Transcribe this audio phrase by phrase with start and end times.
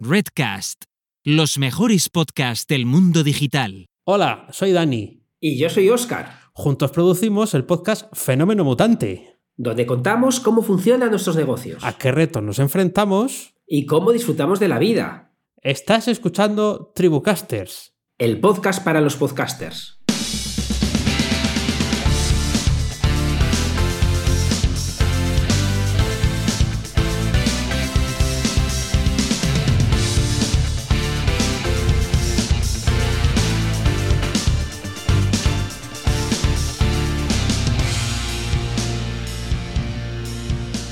[0.00, 0.84] Redcast,
[1.24, 3.86] los mejores podcasts del mundo digital.
[4.04, 5.24] Hola, soy Dani.
[5.40, 6.38] Y yo soy Oscar.
[6.52, 12.44] Juntos producimos el podcast Fenómeno Mutante, donde contamos cómo funcionan nuestros negocios, a qué retos
[12.44, 15.32] nos enfrentamos y cómo disfrutamos de la vida.
[15.62, 19.97] Estás escuchando Tribucasters, el podcast para los podcasters.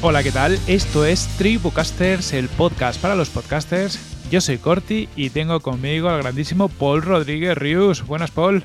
[0.02, 0.59] Hola, ¿qué tal?
[0.66, 3.98] Esto es Tribucasters, el podcast para los podcasters.
[4.30, 8.06] Yo soy Corti y tengo conmigo al grandísimo Paul Rodríguez Rius.
[8.06, 8.62] Buenas, Paul.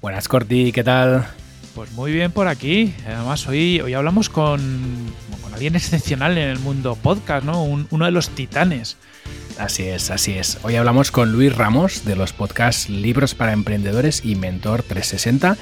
[0.00, 1.26] Buenas, Corti, ¿qué tal?
[1.74, 2.94] Pues muy bien por aquí.
[3.06, 4.60] Además, hoy, hoy hablamos con,
[5.42, 7.64] con alguien excepcional en el mundo podcast, ¿no?
[7.64, 8.96] uno de los titanes.
[9.58, 10.58] Así es, así es.
[10.62, 15.56] Hoy hablamos con Luis Ramos de los podcasts Libros para Emprendedores y Mentor 360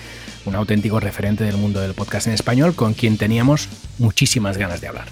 [0.44, 4.88] un auténtico referente del mundo del podcast en español con quien teníamos muchísimas ganas de
[4.88, 5.06] hablar.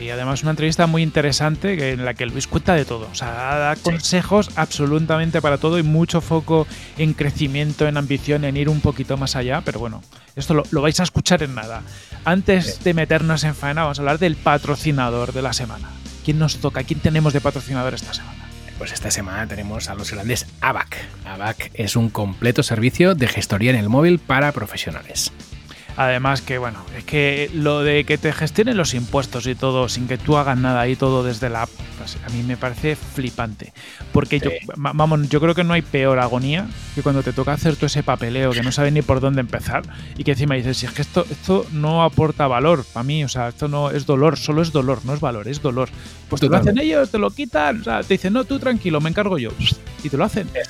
[0.00, 3.08] Y además una entrevista muy interesante en la que Luis cuenta de todo.
[3.10, 8.56] O sea, da consejos absolutamente para todo y mucho foco en crecimiento, en ambición, en
[8.56, 9.60] ir un poquito más allá.
[9.64, 10.02] Pero bueno,
[10.36, 11.82] esto lo, vais a escuchar en nada.
[12.24, 15.90] Antes de meternos en faena, vamos a hablar del patrocinador de la semana.
[16.28, 16.84] ¿Quién nos toca?
[16.84, 18.50] ¿Quién tenemos de patrocinador esta semana?
[18.76, 20.98] Pues esta semana tenemos a los grandes ABAC.
[21.24, 25.32] ABAC es un completo servicio de gestoría en el móvil para profesionales.
[25.98, 30.06] Además que, bueno, es que lo de que te gestionen los impuestos y todo sin
[30.06, 33.72] que tú hagas nada ahí todo desde la app, pues a mí me parece flipante.
[34.12, 37.74] Porque yo, vamos, yo creo que no hay peor agonía que cuando te toca hacer
[37.74, 39.82] todo ese papeleo que no sabes ni por dónde empezar
[40.16, 43.28] y que encima dices, si es que esto, esto no aporta valor para mí, o
[43.28, 45.88] sea, esto no es dolor, solo es dolor, no es valor, es dolor.
[46.28, 49.00] Pues te lo hacen ellos, te lo quitan, o sea, te dicen, no, tú tranquilo,
[49.00, 49.50] me encargo yo.
[50.04, 50.68] Y te lo hacen, es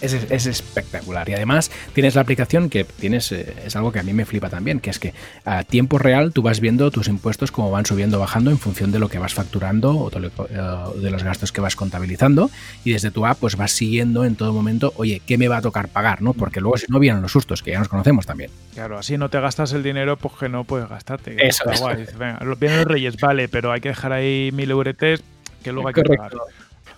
[0.00, 1.28] magia es, espectacular.
[1.28, 4.48] Y además tienes la aplicación que tienes, eh, es algo que a mí me flipa
[4.48, 8.18] también, que es que a tiempo real tú vas viendo tus impuestos como van subiendo
[8.18, 11.60] o bajando en función de lo que vas facturando o eh, de los gastos que
[11.60, 12.50] vas contabilizando.
[12.84, 15.62] Y desde tu app pues vas siguiendo en todo momento, oye, ¿qué me va a
[15.62, 16.22] tocar pagar?
[16.22, 16.32] ¿no?
[16.34, 18.50] Porque luego si no vienen los sustos, que ya nos conocemos también.
[18.74, 21.36] Claro, así no te gastas el dinero, pues que no puedes gastarte.
[21.46, 22.16] Eso, es.
[22.16, 25.22] venga, vienen los reyes, vale, pero hay que dejar ahí mil euretes
[25.62, 26.32] que luego hay que pagar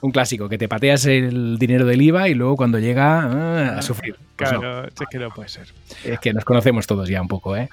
[0.01, 3.83] un clásico, que te pateas el dinero del IVA y luego cuando llega ah, a
[3.83, 4.17] sufrir.
[4.37, 5.69] Pues claro, es que no puede ser.
[6.05, 7.69] Es que nos conocemos todos ya un poco, ¿eh?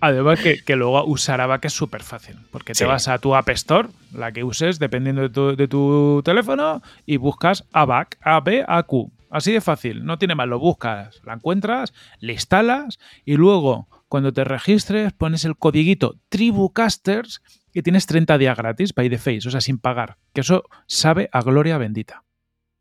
[0.00, 3.88] Además que, luego usar ABAC es súper fácil, porque te vas a tu App Store,
[4.12, 9.12] la que uses dependiendo de tu, de tu teléfono, y buscas ABAC, A-B-A-Q.
[9.30, 14.32] Así de fácil, no tiene más, lo buscas, la encuentras, le instalas y luego cuando
[14.32, 17.42] te registres pones el codiguito Tribucasters
[17.76, 20.16] que tienes 30 días gratis by the face, o sea, sin pagar.
[20.32, 22.24] Que eso sabe a gloria bendita.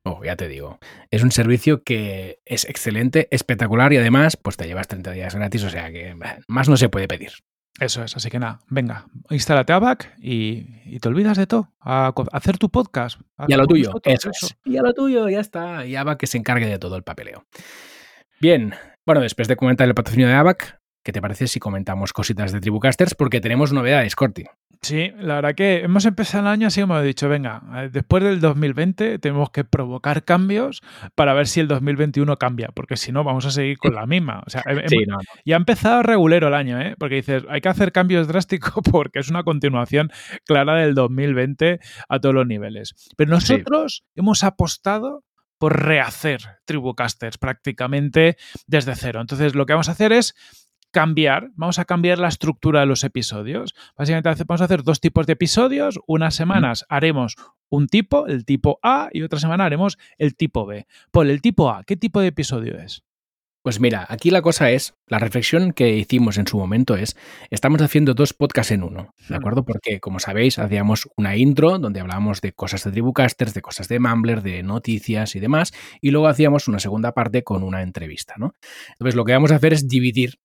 [0.06, 0.80] Oh, ya te digo.
[1.12, 5.66] Es un servicio que es excelente, espectacular y además, pues te llevas 30 días gratis,
[5.66, 6.16] o sea que
[6.48, 7.32] más no se puede pedir.
[7.78, 12.14] Eso es, así que nada, venga, instálate ABAC y, y te olvidas de todo, a,
[12.32, 13.20] hacer tu podcast.
[13.50, 14.32] y a lo tuyo, eso,
[14.64, 15.86] Y a lo tuyo, ya está.
[15.86, 17.44] Y ABAC que se encargue de todo el papeleo.
[18.40, 18.74] Bien,
[19.06, 22.60] bueno, después de comentar el patrocinio de ABAC, ¿qué te parece si comentamos cositas de
[22.60, 23.14] Tribucasters?
[23.14, 24.44] Porque tenemos novedades, Corti.
[24.82, 28.24] Sí, la verdad que hemos empezado el año así como he dicho, venga, eh, después
[28.24, 30.82] del 2020 tenemos que provocar cambios
[31.16, 34.44] para ver si el 2021 cambia, porque si no vamos a seguir con la misma.
[34.46, 34.64] O sea,
[35.46, 36.96] ya ha empezado regulero el año, ¿eh?
[37.00, 40.12] porque dices, hay que hacer cambios drásticos porque es una continuación
[40.46, 41.80] clara del 2020
[42.10, 42.94] a todos los niveles.
[43.16, 45.24] Pero nosotros hemos apostado
[45.58, 48.38] por rehacer Tribucasters prácticamente
[48.68, 49.22] desde cero.
[49.22, 50.36] Entonces, lo que vamos a hacer es
[50.96, 53.76] cambiar, vamos a cambiar la estructura de los episodios.
[53.98, 56.00] Básicamente vamos a hacer dos tipos de episodios.
[56.08, 57.36] Unas semanas haremos
[57.68, 60.88] un tipo, el tipo A, y otra semana haremos el tipo B.
[61.12, 63.04] Por el tipo A, ¿qué tipo de episodio es?
[63.62, 67.18] Pues mira, aquí la cosa es, la reflexión que hicimos en su momento es,
[67.50, 69.66] estamos haciendo dos podcasts en uno, ¿de acuerdo?
[69.66, 74.00] Porque, como sabéis, hacíamos una intro donde hablábamos de cosas de Tribucasters, de cosas de
[74.00, 78.54] Mumbler, de noticias y demás, y luego hacíamos una segunda parte con una entrevista, ¿no?
[78.92, 80.36] Entonces, lo que vamos a hacer es dividir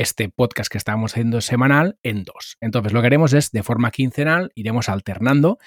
[0.00, 2.56] este podcast que estamos haciendo semanal en dos.
[2.62, 5.58] Entonces, lo que haremos es, de forma quincenal, iremos alternando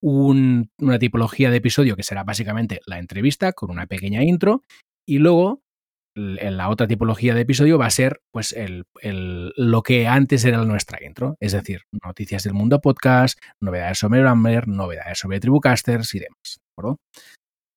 [0.00, 4.62] una tipología de episodio que será básicamente la entrevista con una pequeña intro
[5.06, 5.62] y luego
[6.14, 8.84] la otra tipología de episodio va a ser pues el,
[9.56, 14.68] lo que antes era nuestra intro, es decir, noticias del mundo podcast, novedades sobre Rammer,
[14.68, 16.60] novedades sobre Tribucasters y demás.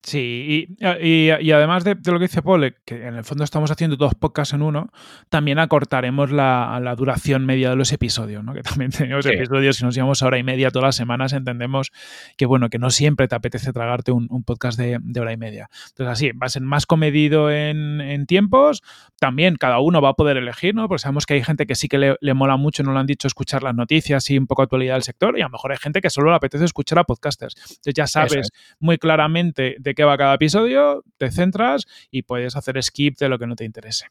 [0.06, 0.68] Sí,
[1.02, 4.54] y, además de, lo que dice Paul, que en el fondo estamos haciendo dos podcasts
[4.54, 4.92] en uno,
[5.30, 8.54] también acortaremos la, duración media de los episodios, ¿no?
[8.54, 11.92] Que también tenemos episodios, si nos llevamos hora y media todas las semanas, entendemos
[12.38, 15.72] que bueno, que no siempre te apetece tragarte un, podcast de, hora y media.
[15.90, 18.84] Entonces, así, va a ser más comedido en, tiempos,
[19.20, 20.88] también cada uno va a poder elegir, ¿no?
[20.88, 23.28] Porque sabemos que hay gente que sí que le, mola mucho, no lo han dicho,
[23.28, 26.00] escuchar las noticias y un poco actualidad del sector, y a lo mejor hay gente
[26.00, 27.56] que solo le apetece escuchar a podcasters.
[27.58, 32.82] Entonces ya sabes muy claramente de qué va cada episodio, te centras y puedes hacer
[32.84, 34.08] skip de lo que no te interese.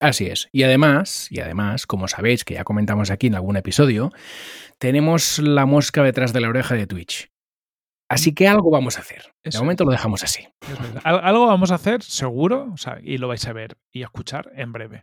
[0.00, 0.48] Así es.
[0.52, 4.12] Y además, y además, como sabéis que ya comentamos aquí en algún episodio,
[4.78, 7.30] tenemos la mosca detrás de la oreja de Twitch.
[8.08, 9.34] Así que algo vamos a hacer.
[9.44, 10.48] De momento lo dejamos así.
[11.04, 15.02] Algo vamos a hacer, seguro, y lo vais a ver y a escuchar en breve.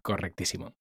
[0.00, 0.74] Correctísimo.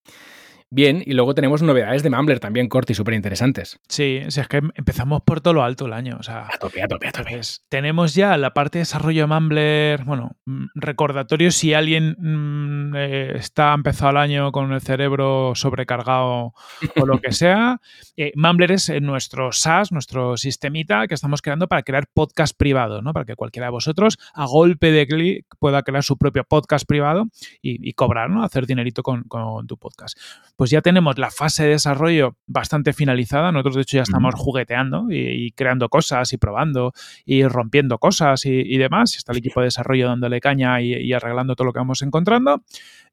[0.73, 3.77] Bien, y luego tenemos novedades de Mumbler también, Corti, súper interesantes.
[3.89, 6.15] Sí, es que empezamos por todo lo alto el año.
[6.17, 7.41] O sea, a tope, a tope, a tope.
[7.67, 13.33] tenemos ya la parte de desarrollo de Mumbler, bueno, mm, recordatorio si alguien mm, eh,
[13.35, 16.53] está empezado el año con el cerebro sobrecargado
[16.95, 17.81] o lo que sea.
[18.15, 23.11] Eh, Mumbler es nuestro SaaS, nuestro sistemita que estamos creando para crear podcast privados, ¿no?
[23.11, 27.25] Para que cualquiera de vosotros a golpe de clic pueda crear su propio podcast privado
[27.61, 28.41] y, cobrar, ¿no?
[28.45, 30.17] Hacer dinerito con, con tu podcast
[30.61, 33.51] pues ya tenemos la fase de desarrollo bastante finalizada.
[33.51, 36.93] Nosotros, de hecho, ya estamos jugueteando y, creando cosas y probando
[37.25, 39.17] y rompiendo cosas y, demás.
[39.17, 42.61] Está el equipo de desarrollo dándole caña y, arreglando todo lo que vamos encontrando.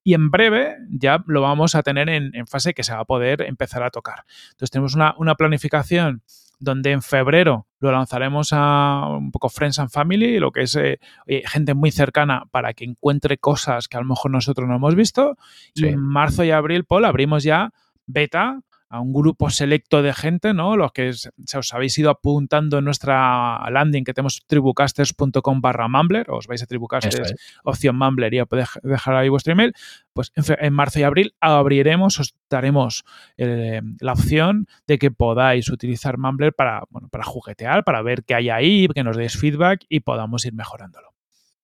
[0.05, 3.41] Y en breve ya lo vamos a tener en, fase que se va a poder
[3.41, 4.27] empezar a tocar.
[4.51, 6.23] Entonces, tenemos una, una planificación
[6.59, 10.99] donde en febrero lo lanzaremos a un poco Friends and Family, lo que es eh,
[11.47, 15.37] gente muy cercana para que encuentre cosas que a lo mejor nosotros no hemos visto.
[15.75, 17.71] Y en marzo y abril, Paul, abrimos ya
[18.07, 18.61] beta
[18.91, 20.77] a un grupo selecto de gente, ¿no?
[20.77, 26.31] Los que se os habéis ido apuntando en nuestra landing que tenemos tribucasters.com barra Mumbler,
[26.31, 29.75] os vais a Tribucasters, opción Mumbler y podéis dejar ahí vuestro email,
[30.13, 33.05] pues en, marzo y abril abriremos, os daremos
[33.37, 38.35] eh, la opción de que podáis utilizar Mumbler para, bueno, para juguetear, para ver qué
[38.35, 41.18] hay ahí, que nos deis feedback y podamos ir mejorándolo.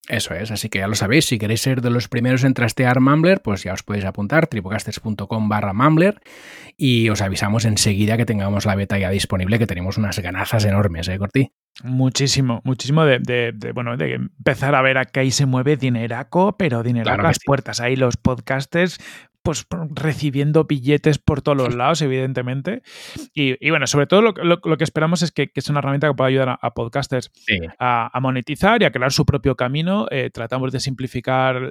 [0.08, 3.00] Eso es, así que ya lo sabéis, si queréis ser de los primeros en trastear
[3.00, 6.20] Mumbler, pues ya os podéis apuntar, tripocasters.com barra Mumbler
[6.76, 11.08] y os avisamos enseguida que tengamos la beta ya disponible, que tenemos unas ganazas enormes,
[11.08, 11.52] ¿eh, Corti?
[11.82, 16.82] Muchísimo, muchísimo de, bueno, de empezar a ver a que ahí se mueve dineraco, pero
[16.82, 17.80] dineraco a las puertas.
[17.80, 18.98] Ahí los podcasters
[19.44, 22.82] pues recibiendo billetes por todos los lados, evidentemente.
[23.34, 24.32] Y, bueno, sobre todo lo,
[24.78, 27.30] que esperamos es que, es una herramienta que pueda ayudar a, podcasters
[27.78, 30.06] a, monetizar y a crear su propio camino.
[30.10, 31.70] Eh, tratamos de simplificar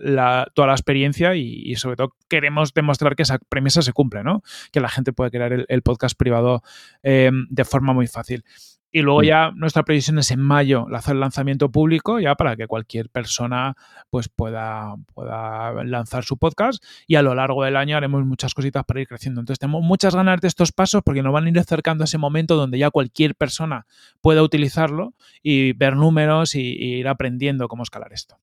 [0.54, 4.44] toda la experiencia y, sobre todo queremos demostrar que esa premisa se cumple, ¿no?
[4.72, 6.62] Que la gente puede crear el, podcast privado
[7.02, 8.46] eh, de forma muy fácil.
[8.96, 12.68] Y luego ya nuestra previsión es en mayo hacer el lanzamiento público, ya para que
[12.68, 13.76] cualquier persona
[14.12, 16.84] pues pueda, pueda lanzar su podcast.
[17.08, 19.42] Y a lo largo del año haremos muchas cositas para ir creciendo.
[19.42, 22.20] Entonces tenemos muchas ganas de estos pasos porque nos van a ir acercando a ese
[22.20, 23.88] momento donde ya cualquier persona
[24.22, 28.38] pueda utilizarlo y ver números y, y ir aprendiendo cómo escalar esto.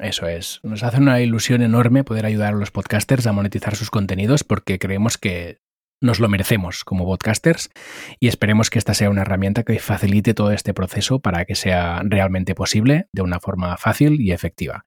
[0.00, 0.58] Eso es.
[0.64, 4.80] Nos hace una ilusión enorme poder ayudar a los podcasters a monetizar sus contenidos porque
[4.80, 5.60] creemos que
[6.00, 7.70] nos lo merecemos como podcasters
[8.20, 12.02] y esperemos que esta sea una herramienta que facilite todo este proceso para que sea
[12.04, 14.86] realmente posible de una forma fácil y efectiva.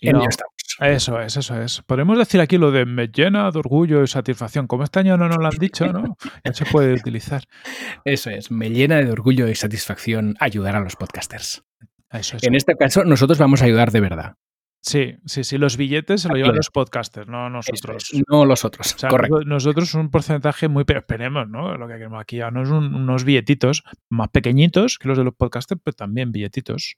[0.00, 0.52] Y estamos.
[0.80, 1.82] Eso es, eso es.
[1.82, 4.66] Podemos decir aquí lo de me llena de orgullo y satisfacción.
[4.66, 6.16] Como este año no nos lo han dicho, ¿no?
[6.44, 7.44] Ya se puede utilizar.
[8.04, 11.64] Eso es, me llena de orgullo y satisfacción ayudar a los podcasters.
[12.10, 12.42] Eso es.
[12.44, 14.34] En este caso, nosotros vamos a ayudar de verdad.
[14.82, 18.10] Sí, sí, sí, los billetes se lo llevan los podcasters, no nosotros.
[18.28, 19.44] no los otros, correcto.
[19.44, 21.76] Nosotros un porcentaje muy, pero esperemos, ¿no?
[21.78, 25.80] Lo que queremos aquí no es unos billetitos más pequeñitos que los de los podcasters,
[25.84, 26.96] pero también billetitos.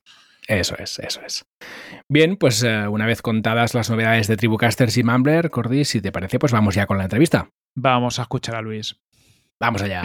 [0.48, 1.44] Eso es, eso es.
[2.08, 6.10] Bien, pues eh, una vez contadas las novedades de Tribucasters y Mumbler, Cordy, si te
[6.10, 7.50] parece, pues vamos ya con la entrevista.
[7.74, 8.96] Vamos a escuchar a Luis.
[9.60, 10.02] Vamos allá.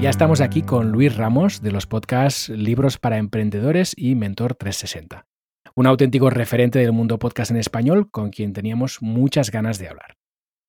[0.00, 5.26] Ya estamos aquí con Luis Ramos de los podcasts Libros para Emprendedores y Mentor 360.
[5.74, 10.16] Un auténtico referente del mundo podcast en español con quien teníamos muchas ganas de hablar.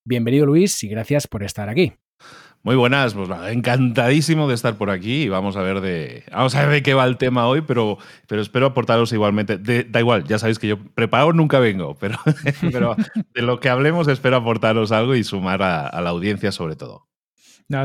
[0.04, 1.94] Bienvenido Luis y gracias por estar aquí.
[2.62, 6.60] Muy buenas, pues encantadísimo de estar por aquí y vamos a ver de, vamos a
[6.66, 7.96] ver de qué va el tema hoy, pero,
[8.28, 9.56] pero espero aportaros igualmente.
[9.56, 12.18] da igual, ya sabéis que yo preparado nunca vengo, pero
[13.34, 17.08] de lo que hablemos espero aportaros algo y sumar a la audiencia sobre todo.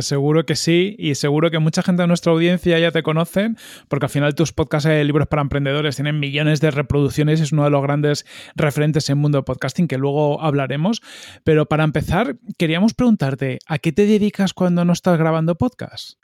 [0.01, 3.57] Seguro que sí y seguro que mucha gente de nuestra audiencia ya te conocen
[3.87, 7.63] porque al final tus podcasts de libros para emprendedores tienen millones de reproducciones, es uno
[7.63, 11.01] de los grandes referentes en el mundo de podcasting que luego hablaremos.
[11.43, 16.17] Pero para empezar, queríamos preguntarte, ¿a qué te dedicas cuando no estás grabando podcast?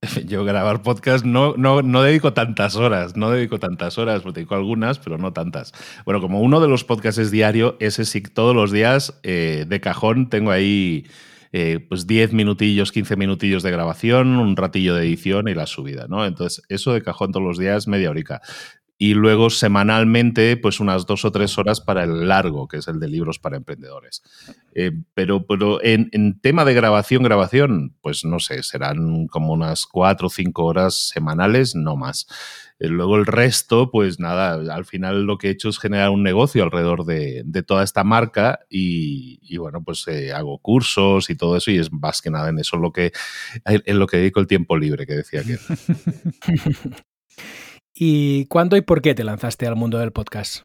[0.26, 4.54] Yo grabar podcast no, no, no, dedico tantas horas, no dedico tantas horas, porque dedico
[4.54, 5.72] algunas, pero no tantas.
[6.04, 9.80] Bueno, como uno de los podcasts es diario, ese sí, todos los días eh, de
[9.80, 11.06] cajón tengo ahí
[11.52, 16.06] eh, pues 10 minutillos, 15 minutillos de grabación, un ratillo de edición y la subida,
[16.08, 16.26] ¿no?
[16.26, 18.40] Entonces, eso de cajón todos los días, media horica
[19.00, 22.98] y luego semanalmente pues unas dos o tres horas para el largo, que es el
[22.98, 24.22] de libros para emprendedores.
[24.74, 30.26] Eh, pero pero en, tema de grabación, grabación, pues no sé, serán como unas cuatro
[30.26, 32.26] o cinco horas semanales, no más.
[32.78, 36.22] Eh, luego el resto, pues nada, al final lo que he hecho es generar un
[36.22, 41.70] negocio alrededor de, toda esta marca y, bueno, pues eh, hago cursos y todo eso
[41.70, 43.12] y es más que nada en eso lo que,
[43.64, 45.58] en lo que dedico el tiempo libre que decía que.
[48.00, 50.62] ¿Y cuándo y por qué te lanzaste al mundo del podcast?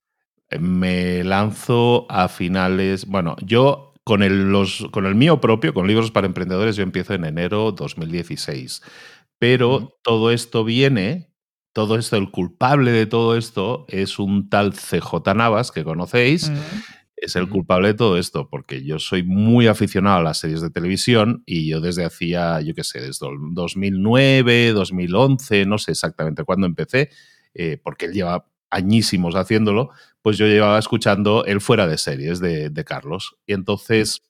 [0.60, 6.12] Me lanzo a finales, bueno, yo con el, los, con el mío propio, con libros
[6.12, 8.84] para emprendedores, yo empiezo en enero 2016.
[9.40, 11.33] Pero todo esto viene,
[11.74, 16.52] todo esto, el culpable de todo esto es un tal CJ Navas que conocéis.
[17.16, 20.70] Es el culpable de todo esto, porque yo soy muy aficionado a las series de
[20.70, 26.68] televisión y yo desde hacía, yo qué sé, desde 2009, 2011, no sé exactamente cuándo
[26.68, 27.10] empecé,
[27.54, 29.90] eh, porque él lleva añísimos haciéndolo,
[30.22, 33.38] pues yo llevaba escuchando el fuera de series de, de Carlos.
[33.48, 34.22] Y entonces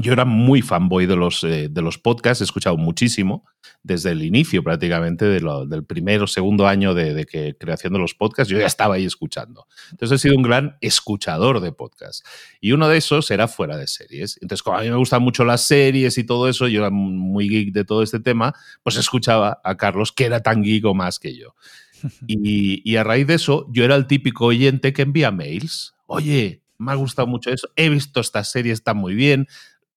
[0.00, 3.44] yo era muy fanboy de los, eh, de los podcasts, he escuchado muchísimo
[3.82, 8.50] desde el inicio prácticamente del primer o segundo año de, que creación de los podcasts,
[8.50, 9.66] yo ya estaba ahí escuchando.
[9.90, 12.22] Entonces he sido un gran escuchador de podcasts.
[12.60, 14.38] Y uno de esos era fuera de series.
[14.40, 17.48] Entonces, como a mí me gustan mucho las series y todo eso, yo era muy
[17.48, 21.18] geek de todo este tema, pues escuchaba a Carlos, que era tan geek o más
[21.18, 21.54] que yo.
[22.28, 25.94] Y, y a raíz de eso, yo era el típico oyente que envía mails.
[26.06, 29.48] Oye, me ha gustado mucho eso, he visto esta serie, está muy bien,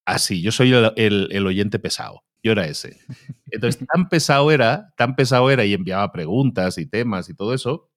[0.06, 2.24] así, yo soy el, oyente pesado.
[2.44, 3.00] Yo era ese.
[3.52, 7.90] Entonces, tan pesado era, tan pesado era y enviaba preguntas y temas y todo eso,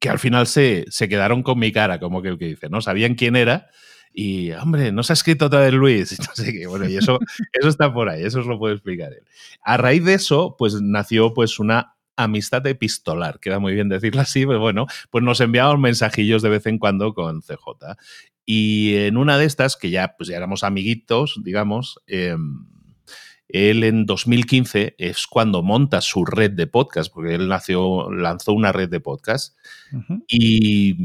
[0.00, 2.80] que al final se, se quedaron con mi cara, como que el que dice, ¿no?
[2.80, 3.68] Sabían quién era
[4.12, 6.18] y, hombre, no se ha escrito otra vez Luis.
[6.30, 6.66] No sé qué.
[6.66, 7.18] Bueno, y eso,
[7.52, 9.24] eso está por ahí, eso os lo puede explicar él.
[9.62, 14.46] A raíz de eso, pues nació pues una amistad epistolar, queda muy bien decirlo así,
[14.46, 17.96] pero bueno, pues nos enviaban mensajillos de vez en cuando con CJ.
[18.46, 22.66] Y en una de estas, que ya, pues ya éramos amiguitos, digamos, em,
[23.52, 28.72] él en 2015 es cuando monta su red de podcast, porque él nació, lanzó una
[28.72, 29.56] red de podcast.
[30.28, 30.96] Y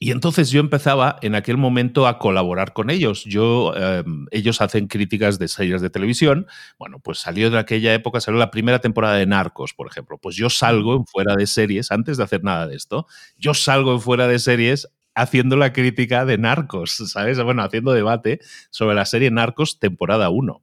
[0.00, 3.24] y entonces yo empezaba en aquel momento a colaborar con ellos.
[3.24, 6.46] Yo, em, ellos hacen críticas de series de televisión.
[6.78, 10.18] Bueno, pues salió de aquella época, salió la primera temporada de Narcos, por ejemplo.
[10.18, 13.06] Pues yo salgo en fuera de series, antes de hacer nada de esto,
[13.38, 17.42] yo salgo en fuera de series haciendo la crítica de Narcos, ¿sabes?
[17.42, 18.38] Bueno, haciendo debate
[18.70, 20.62] sobre la serie Narcos temporada 1.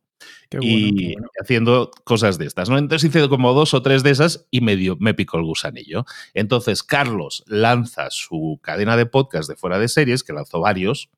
[0.62, 2.78] Y haciendo cosas de estas, ¿no?
[2.78, 6.06] Entonces hice como dos o tres de esas y me, dio, me picó el gusanillo.
[6.34, 11.10] Entonces Carlos lanza su cadena de podcast de fuera de series, que lanzó varios,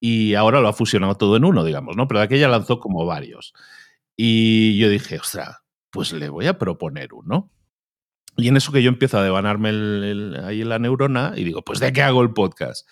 [0.00, 2.08] y ahora lo ha fusionado todo en uno, digamos, ¿no?
[2.08, 3.52] Pero aquella lanzó como varios.
[4.16, 5.58] Y yo dije, ostras,
[5.90, 7.50] pues le voy a proponer uno.
[8.36, 9.70] Y en eso que yo empiezo a devanarme
[10.44, 12.88] ahí la neurona y digo, pues ¿de qué hago el podcast?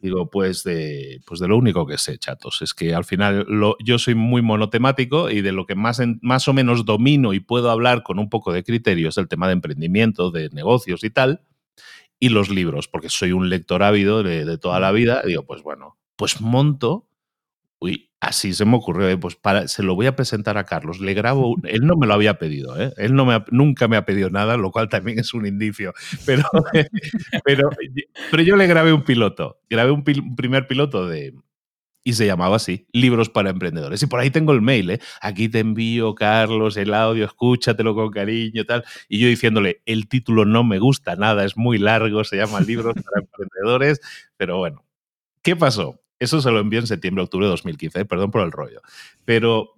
[0.00, 2.62] Digo, pues de, pues de lo único que sé, chatos.
[2.62, 6.46] Es que al final lo, yo soy muy monotemático y de lo que más, más
[6.48, 9.54] o menos domino y puedo hablar con un poco de criterio es el tema de
[9.54, 11.42] emprendimiento, de negocios y tal,
[12.20, 15.22] y los libros, porque soy un lector ávido de, de toda la vida.
[15.26, 17.08] Digo, pues bueno, pues monto
[17.84, 21.00] Uy, así se me ocurrió, pues se lo voy a presentar a Carlos.
[21.00, 22.92] Le grabo, él no me lo había pedido, ¿eh?
[22.96, 25.92] él no me nunca me ha pedido nada, lo cual también es un indicio.
[26.26, 26.44] Pero,
[27.44, 27.70] pero,
[28.30, 31.34] pero yo le grabé un piloto, grabé un, primer piloto de,
[32.02, 34.02] y se llamaba así, Libros para Emprendedores.
[34.02, 35.00] Y por ahí tengo el mail, ¿eh?
[35.20, 38.84] Aquí te envío, Carlos, el audio, escúchatelo con cariño, tal.
[39.08, 42.94] Y yo diciéndole, el título no me gusta nada, es muy largo, se llama Libros
[42.94, 44.00] para Emprendedores,
[44.36, 44.84] pero bueno.
[45.42, 46.03] ¿Qué pasó?
[46.18, 48.04] Eso se lo envió en septiembre, octubre de 2015, ¿eh?
[48.04, 48.80] perdón por el rollo.
[49.24, 49.74] Pero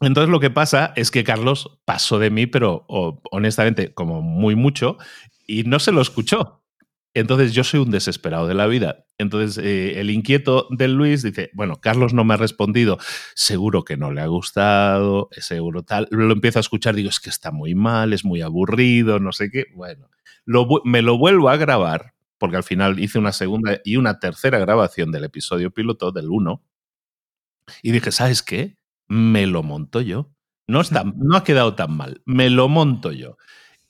[0.00, 4.96] entonces lo que pasa es que Carlos pasó de mí, pero honestamente, como muy mucho,
[5.46, 6.62] y no se lo escuchó.
[7.14, 9.06] Entonces yo soy un desesperado de la vida.
[9.16, 12.98] Entonces eh, el inquieto del Luis dice, bueno, Carlos no me ha respondido,
[13.34, 16.06] seguro que no le ha gustado, seguro tal.
[16.10, 19.50] Lo empiezo a escuchar, digo, es que está muy mal, es muy aburrido, no sé
[19.50, 19.64] qué.
[19.74, 20.08] Bueno,
[20.84, 25.12] me lo vuelvo a grabar porque al final hice una segunda y una tercera grabación
[25.12, 26.62] del episodio piloto del 1
[27.82, 28.78] y dije, ¿sabes qué?
[29.08, 30.30] me lo monto yo.
[30.66, 33.36] No, está, no ha quedado tan mal, me lo monto yo.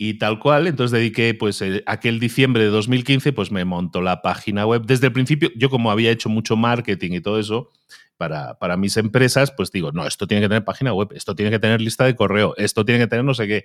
[0.00, 4.64] Y tal cual, entonces dediqué, pues, aquel diciembre de 2015, pues me montó la página
[4.64, 4.84] web.
[4.86, 7.72] Desde el principio, yo como había hecho mucho marketing y todo eso
[8.16, 11.50] para, para mis empresas, pues digo, no, esto tiene que tener página web, esto tiene
[11.50, 13.64] que tener lista de correo, esto tiene que tener no sé qué.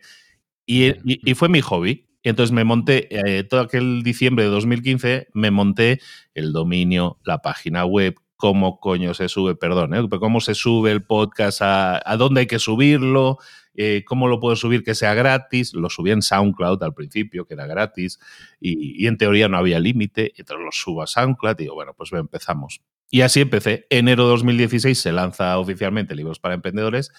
[0.65, 2.07] Y, y, fue mi hobby.
[2.21, 5.99] Y entonces me monté, eh, todo aquel diciembre de 2015, me monté
[6.33, 10.07] el dominio, la página web, cómo coño se sube, perdón, ¿eh?
[10.19, 13.39] cómo se sube el podcast, a, a dónde hay que subirlo,
[13.75, 15.73] eh, ¿cómo lo puedo subir que sea gratis?
[15.73, 18.19] Lo subí en SoundCloud al principio, que era gratis,
[18.59, 22.11] y, en teoría no había límite, entonces lo subo a SoundCloud y digo, bueno, pues
[22.13, 22.81] empezamos.
[23.09, 23.85] Y así empecé.
[23.89, 27.11] Enero de 2016 se lanza oficialmente Libros para Emprendedores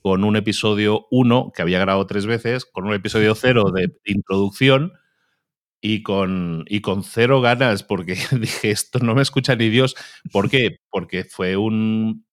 [0.00, 4.92] con un episodio 1 que había grabado tres veces, con un episodio 0 de introducción
[5.80, 9.96] y con, y con cero ganas, porque dije, esto no me escucha ni Dios.
[10.32, 10.78] ¿Por qué?
[10.90, 12.26] Porque fue un...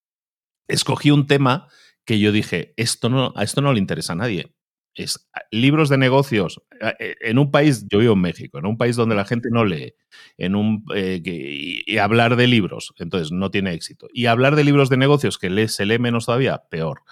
[0.67, 1.67] Escogí un tema
[2.05, 4.53] que yo dije, esto no, a esto no le interesa a nadie.
[4.95, 6.61] Es libros de negocios
[6.99, 9.63] e, en un país, yo vivo en México, en un país donde la gente no
[9.63, 9.93] lee,
[10.37, 14.07] en un eh, y, hablar de libros, entonces no tiene éxito.
[14.11, 17.03] Y hablar de libros de negocios que lee, se lee menos todavía, peor.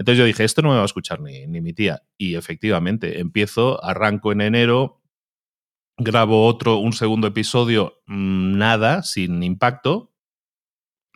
[0.00, 2.02] Entonces yo dije, esto no me va a escuchar ni, ni mi tía.
[2.16, 5.02] Y efectivamente, empiezo, arranco en enero,
[5.98, 10.10] grabo otro, un segundo episodio, mm, nada, sin impacto.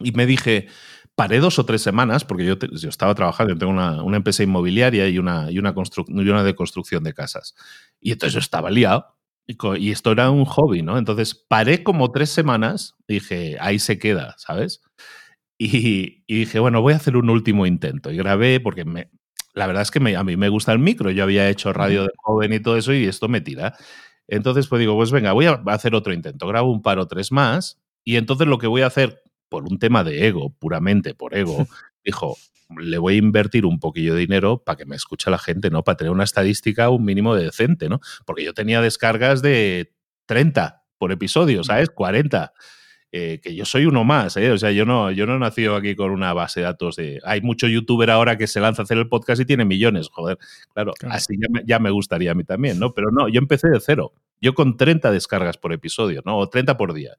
[0.01, 0.69] Y me dije,
[1.15, 4.43] paré dos o tres semanas, porque yo, yo estaba trabajando, yo tengo una, una, empresa
[4.43, 7.55] inmobiliaria y una, y, una y una de construcción de casas.
[8.01, 9.17] Y entonces yo estaba liado.
[9.47, 10.99] Y, esto era un hobby, ¿no?
[10.99, 14.83] Entonces paré como tres semanas, dije, ahí se queda, ¿sabes?
[15.67, 18.13] Y, y, dije, bueno, voy a hacer un último intento.
[18.13, 19.09] Y grabé, porque me,
[19.55, 21.11] la verdad es que me, a mí me gusta el micro.
[21.11, 23.75] Yo había hecho radio de joven y todo eso, y esto me tira.
[24.29, 26.47] Entonces, pues digo, pues venga, voy a hacer otro intento.
[26.47, 27.81] Grabo un par o tres más.
[28.05, 31.67] Y entonces lo que voy a hacer por un tema de ego, puramente por ego,
[32.05, 32.37] dijo,
[32.79, 35.83] le voy a invertir un poquillo de dinero para que me escuche la gente, ¿no?
[35.83, 38.01] Para tener una estadística un mínimo de decente, ¿no?
[38.27, 39.95] Porque yo tenía descargas de
[40.27, 41.89] 30 por episodio, ¿sabes?
[41.89, 42.53] 40.
[43.17, 44.51] Eh, que yo soy uno más, ¿eh?
[44.51, 47.21] O sea, yo no, yo no he nacido aquí con una base de datos de...
[47.23, 50.37] Hay mucho youtuber ahora que se lanza a hacer el podcast y tiene millones, joder.
[50.73, 52.93] Claro, así ya me, ya me, gustaría a mí también, ¿no?
[52.93, 54.15] Pero no, yo empecé de cero.
[54.41, 56.39] Yo con 30 descargas por episodio, ¿no?
[56.39, 57.17] O 30 por día.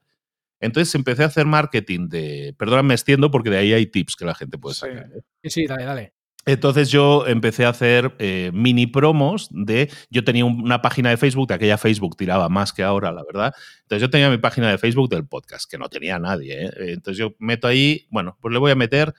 [0.60, 2.54] Entonces empecé a hacer marketing de.
[2.58, 5.10] Perdón, me extiendo porque de ahí hay tips que la gente puede sacar.
[5.16, 5.22] ¿eh?
[5.44, 6.15] Sí, sí, dale, dale.
[6.46, 9.90] Entonces yo empecé a hacer eh, mini promos de.
[10.10, 13.52] Yo tenía una página de Facebook, de aquella Facebook tiraba más que ahora, la verdad.
[13.82, 16.66] Entonces yo tenía mi página de Facebook del podcast, que no tenía nadie.
[16.66, 16.70] ¿eh?
[16.78, 19.12] Entonces yo meto ahí, bueno, pues le voy a meter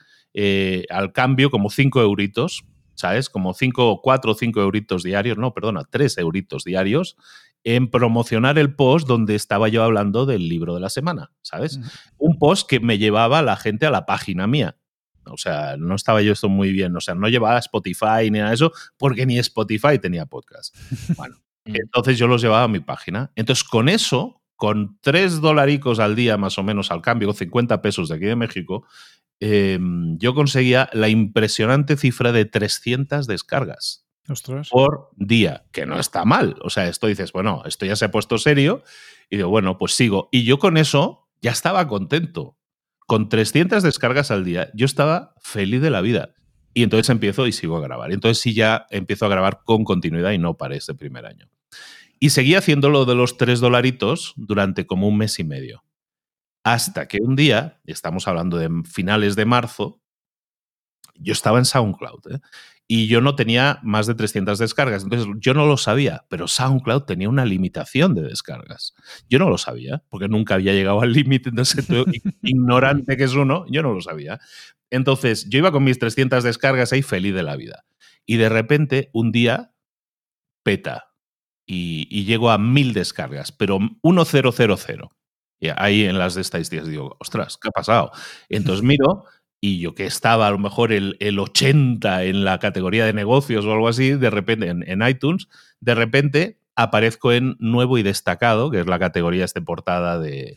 [0.90, 2.64] al cambio como 5 euritos,
[2.94, 3.28] ¿sabes?
[3.28, 7.16] Como 5, 4 o 5 euritos diarios, no, perdona, 3 euritos diarios
[7.64, 11.78] en promocionar el post donde estaba yo hablando del libro de la semana, ¿sabes?
[12.16, 14.77] Un post que me llevaba a la gente a la página mía.
[15.28, 16.96] O sea, no estaba yo esto muy bien.
[16.96, 20.76] O sea, no llevaba Spotify ni nada de eso, porque ni Spotify tenía podcast.
[21.16, 21.76] Bueno, mm.
[21.76, 23.32] entonces yo los llevaba a mi página.
[23.36, 28.08] Entonces, con eso, con tres dolaricos al día más o menos al cambio, 50 pesos
[28.08, 28.86] de aquí de México,
[29.40, 34.08] em, yo conseguía la impresionante cifra de 300 descargas
[34.70, 36.56] por día, que no está mal.
[36.62, 38.82] O sea, esto dices, bueno, esto ya se ha puesto serio
[39.30, 40.28] y digo, bueno, pues sigo.
[40.30, 42.57] Y yo con eso ya estaba contento.
[43.08, 46.34] Con 300 descargas al día, yo estaba feliz de la vida.
[46.74, 48.12] Y entonces empiezo y sigo a grabar.
[48.12, 51.48] Entonces sí ya empiezo a grabar con continuidad y no paré este primer año.
[52.20, 55.84] Y seguí haciendo lo de los tres dolaritos durante como un mes y medio.
[56.64, 60.02] Hasta que un día, estamos hablando de finales de marzo,
[61.18, 62.40] yo estaba en SoundCloud ¿eh?
[62.86, 65.02] y yo no tenía más de 300 descargas.
[65.02, 68.94] Entonces yo no lo sabía, pero SoundCloud tenía una limitación de descargas.
[69.28, 71.86] Yo no lo sabía, porque nunca había llegado al límite, entonces
[72.42, 74.40] ignorante que es uno, yo no lo sabía.
[74.90, 77.84] Entonces yo iba con mis 300 descargas ahí feliz de la vida.
[78.24, 79.74] Y de repente, un día,
[80.62, 81.04] peta.
[81.66, 85.08] Y, y llego a mil descargas, pero 1000.
[85.60, 88.12] Y ahí en las de estadísticas digo, ostras, ¿qué ha pasado?
[88.48, 89.24] Entonces miro
[89.60, 93.64] y yo que estaba a lo mejor el, el, 80 en la categoría de negocios
[93.64, 95.48] o algo así, de repente en, iTunes,
[95.80, 100.56] de repente aparezco en nuevo y destacado, que es la categoría de portada de,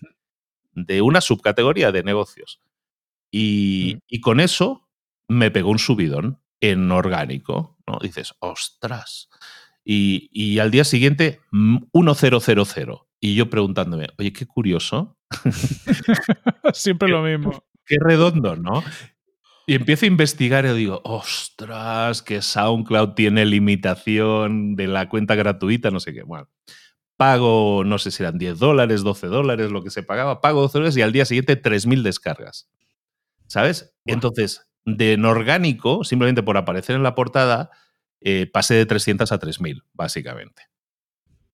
[0.73, 2.61] de una subcategoría de negocios.
[3.31, 4.87] Y, y, con eso
[5.27, 7.97] me pegó un subidón en orgánico, ¿no?
[8.01, 9.29] Dices, ostras.
[9.85, 11.87] Y, y al día siguiente, 1000.
[13.21, 15.17] Y yo preguntándome, oye, qué curioso.
[16.73, 18.83] Siempre lo mismo qué redondo, ¿no?
[19.67, 25.91] Y empiezo a investigar y digo, ostras, que SoundCloud tiene limitación de la cuenta gratuita,
[25.91, 26.23] no sé qué.
[26.23, 26.49] Bueno,
[27.17, 30.77] pago, no sé si eran 10 dólares, 12 dólares, lo que se pagaba, pago 12
[30.77, 32.69] dólares y al día siguiente 3.000 descargas.
[33.47, 33.93] ¿Sabes?
[34.05, 37.71] Entonces, de en orgánico, simplemente por aparecer en la portada,
[38.21, 40.70] eh, pasé de 300 a 3000, básicamente.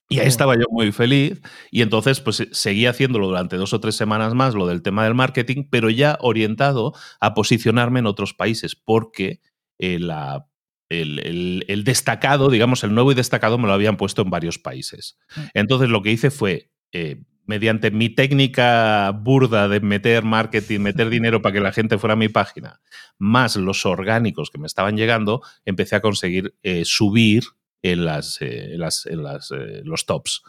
[0.10, 3.96] Y ahí estaba yo muy feliz y entonces pues seguí haciéndolo durante dos o tres
[3.96, 8.76] semanas más, lo del tema del marketing, pero ya orientado a posicionarme en otros países,
[8.76, 9.42] porque
[9.80, 10.48] eh, la,
[10.90, 15.18] el, destacado, digamos, el nuevo y destacado me lo habían puesto en varios países.
[15.36, 15.42] Mm.
[15.54, 21.42] Entonces lo que hice fue, eh, mediante mi técnica burda de meter marketing, meter dinero
[21.42, 22.82] para que la gente fuera a mi página,
[23.18, 27.44] más los orgánicos que me estaban llegando, empecé a conseguir eh, subir
[27.82, 30.44] en, las, eh, las, eh, los tops.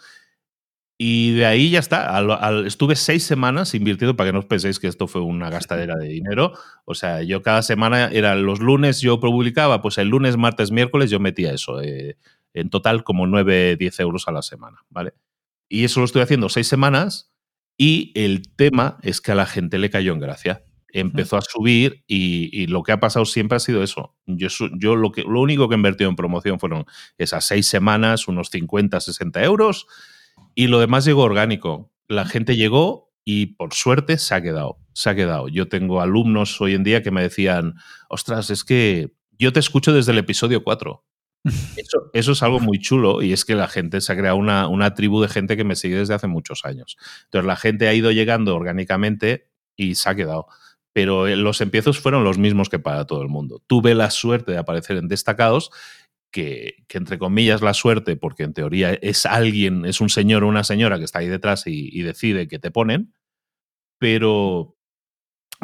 [1.01, 2.21] Y de ahí ya está.
[2.67, 6.09] estuve seis semanas invirtiendo, para que no os penséis que esto fue una gastadera de
[6.09, 6.53] dinero.
[6.85, 11.09] O sea, yo cada semana, eran los lunes yo publicaba, pues el lunes, martes, miércoles
[11.11, 11.81] yo metía eso.
[11.81, 12.17] Eh,
[12.53, 15.15] en total como 9, 10 euros a la semana, ¿vale?
[15.69, 17.33] Y eso lo estoy haciendo seis semanas
[17.77, 22.05] y el tema es que a la gente le cayó en gracia empezó a subir
[22.07, 24.15] y, lo que ha pasado siempre ha sido eso.
[24.27, 24.49] Yo,
[24.79, 26.87] yo lo, que, lo único que he invertido en promoción fueron
[27.19, 29.87] esas seis semanas, unos 50, 60 euros
[30.55, 31.93] y lo demás llegó orgánico.
[32.09, 34.79] La gente llegó y por suerte se ha quedado.
[34.93, 35.49] Se ha quedado.
[35.49, 37.75] Yo tengo alumnos hoy en día que me decían,
[38.09, 41.05] ostras, es que yo te escucho desde el episodio 4.
[41.77, 44.67] Eso, eso, es algo muy chulo y es que la gente se ha creado una,
[44.67, 46.97] una tribu de gente que me sigue desde hace muchos años.
[47.27, 50.49] Entonces la gente ha ido llegando orgánicamente y se ha quedado
[50.93, 53.63] pero eh, los empiezos fueron los mismos que para todo el mundo.
[53.67, 55.71] Tuve la suerte de aparecer en destacados,
[56.31, 60.65] que, entre comillas la suerte, porque en teoría es alguien, es un señor o una
[60.65, 63.15] señora que está ahí detrás y, decide que te ponen,
[63.99, 64.77] pero,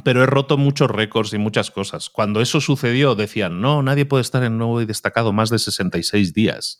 [0.04, 2.10] pero he roto muchos récords y muchas cosas.
[2.10, 6.32] Cuando eso sucedió decían, no, nadie puede estar en nuevo y destacado más de 66
[6.32, 6.78] días,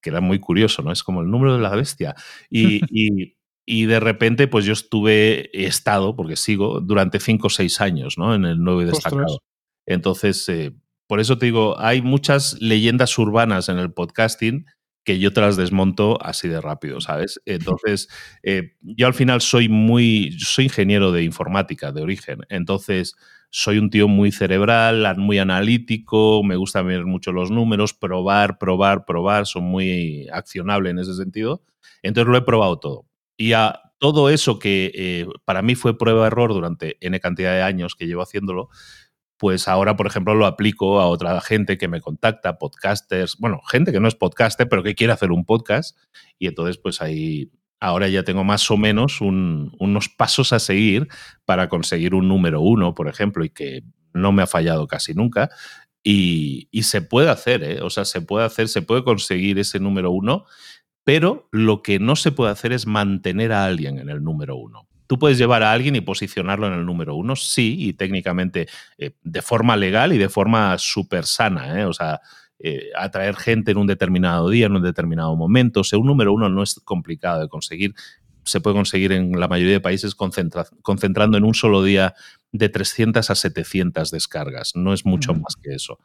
[0.00, 0.92] que era muy curioso, ¿no?
[0.92, 2.14] Es como el número de la bestia.
[2.50, 3.33] Y, y,
[3.66, 8.18] y de repente, pues yo estuve, he estado, porque sigo, durante cinco o seis años,
[8.18, 8.34] ¿no?
[8.34, 9.38] En el nuevo y destacado.
[9.86, 10.72] Entonces, eh,
[11.06, 14.66] por eso te digo, hay muchas leyendas urbanas en el podcasting
[15.04, 17.40] que yo te las desmonto así de rápido, ¿sabes?
[17.46, 18.08] Entonces,
[18.42, 23.14] eh, yo al final soy muy, soy ingeniero de informática de origen, entonces
[23.50, 29.04] soy un tío muy cerebral, muy analítico, me gusta ver mucho los números, probar, probar,
[29.04, 31.62] probar, son muy accionable en ese sentido.
[32.02, 33.06] Entonces lo he probado todo.
[33.36, 37.94] Y a todo eso que eh, para mí fue prueba-error durante N cantidad de años
[37.94, 38.68] que llevo haciéndolo,
[39.38, 43.92] pues ahora, por ejemplo, lo aplico a otra gente que me contacta, podcasters, bueno, gente
[43.92, 45.98] que no es podcaster, pero que quiere hacer un podcast.
[46.38, 51.08] Y entonces, pues ahí, ahora ya tengo más o menos unos pasos a seguir
[51.44, 55.50] para conseguir un número uno, por ejemplo, y que no me ha fallado casi nunca.
[56.02, 57.80] Y, y se puede hacer, ¿eh?
[57.82, 60.44] o sea, se puede hacer, se puede conseguir ese número uno
[61.04, 64.88] pero lo que no se puede hacer es mantener a alguien en el número uno.
[65.06, 69.12] Tú puedes llevar a alguien y posicionarlo en el número uno, sí, y técnicamente eh,
[69.22, 71.84] de forma legal y de forma súper sana, ¿eh?
[71.84, 72.20] o sea,
[72.58, 75.80] eh, atraer gente en un determinado día, en un determinado momento.
[75.80, 77.94] O sea, un número uno no es complicado de conseguir.
[78.44, 82.14] Se puede conseguir en la mayoría de países concentrando en un solo día
[82.52, 84.76] de 300 a 700 descargas.
[84.76, 85.98] No es mucho más que eso.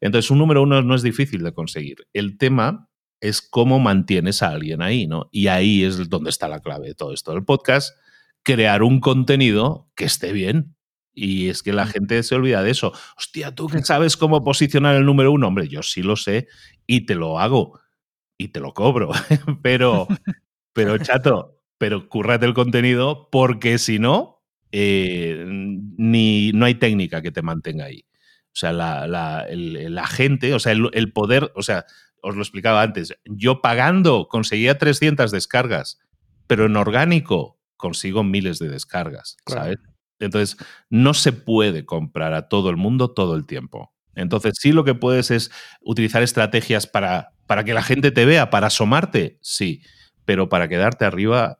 [0.00, 2.06] Entonces, un número uno no es difícil de conseguir.
[2.12, 2.88] El tema
[3.24, 5.30] es cómo mantienes a alguien ahí, ¿no?
[5.32, 7.96] Y ahí es donde está la clave de todo esto del podcast,
[8.42, 10.76] crear un contenido que esté bien.
[11.14, 12.92] Y es que la gente se olvida de eso.
[13.16, 15.48] Hostia, ¿tú que sabes cómo posicionar el número uno?
[15.48, 16.48] Hombre, yo sí lo sé
[16.86, 17.80] y te lo hago
[18.36, 19.10] y te lo cobro.
[19.62, 20.06] pero,
[20.74, 27.32] pero chato, pero cúrrate el contenido porque si no, eh, ni, no hay técnica que
[27.32, 28.04] te mantenga ahí.
[28.48, 31.86] O sea, la, la, gente, o sea, el, el, poder, o sea,
[32.24, 36.00] os lo explicaba antes, yo pagando conseguía 300 descargas,
[36.46, 39.76] pero en orgánico consigo miles de descargas, ¿sabes?
[40.18, 40.56] Entonces,
[40.88, 43.92] no se puede comprar a todo el mundo todo el tiempo.
[44.14, 45.50] Entonces, sí lo que puedes es
[45.82, 49.82] utilizar estrategias para, para que la gente te vea, para asomarte, sí,
[50.24, 51.58] pero para quedarte arriba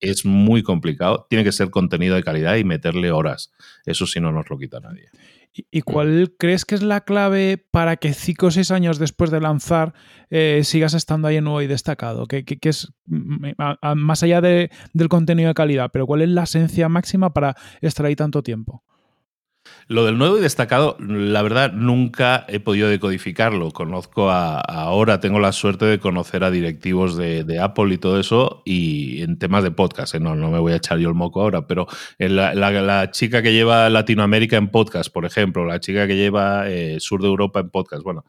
[0.00, 1.26] es muy complicado.
[1.28, 3.52] Tiene que ser contenido de calidad y meterle horas.
[3.84, 5.10] Eso sí no nos lo quita nadie.
[5.70, 9.40] ¿Y cuál crees que es la clave para que cinco o seis años después de
[9.40, 9.94] lanzar
[10.30, 12.26] eh, sigas estando ahí en nuevo y destacado?
[12.26, 12.92] ¿Qué, es
[13.96, 15.90] más allá del contenido de calidad?
[15.92, 18.84] Pero ¿cuál es la esencia máxima para estar ahí tanto tiempo?
[19.88, 23.70] Lo del nuevo y destacado, la verdad, nunca he podido decodificarlo.
[23.70, 28.62] Conozco a, ahora, tengo la suerte de conocer a directivos de, Apple y todo eso,
[28.64, 30.20] y en temas de podcast, ¿eh?
[30.20, 31.86] no, no me voy a echar yo el moco ahora, pero
[32.18, 36.98] la, la, chica que lleva Latinoamérica en podcast, por ejemplo, la chica que lleva eh,
[36.98, 38.24] Sur de Europa en podcast, bueno,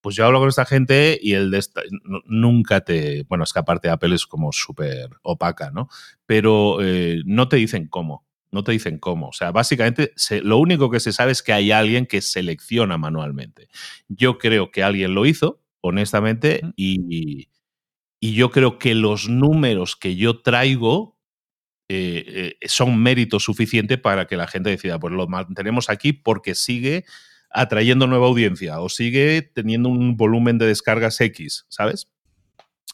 [0.00, 1.64] pues yo hablo con esta gente y el de
[2.26, 3.24] nunca te.
[3.28, 5.88] Bueno, es que aparte Apple es como súper opaca, ¿no?
[6.26, 8.25] Pero eh, no te dicen cómo
[8.56, 9.28] no te dicen cómo.
[9.28, 13.68] O sea, básicamente lo único que se sabe es que hay alguien que selecciona manualmente.
[14.08, 17.48] Yo creo que alguien lo hizo, honestamente, y,
[18.18, 21.16] y yo creo que los números que yo traigo
[21.88, 26.56] eh, eh, son mérito suficiente para que la gente decida, pues lo mantenemos aquí porque
[26.56, 27.04] sigue
[27.48, 32.08] atrayendo nueva audiencia o sigue teniendo un volumen de descargas X, ¿sabes?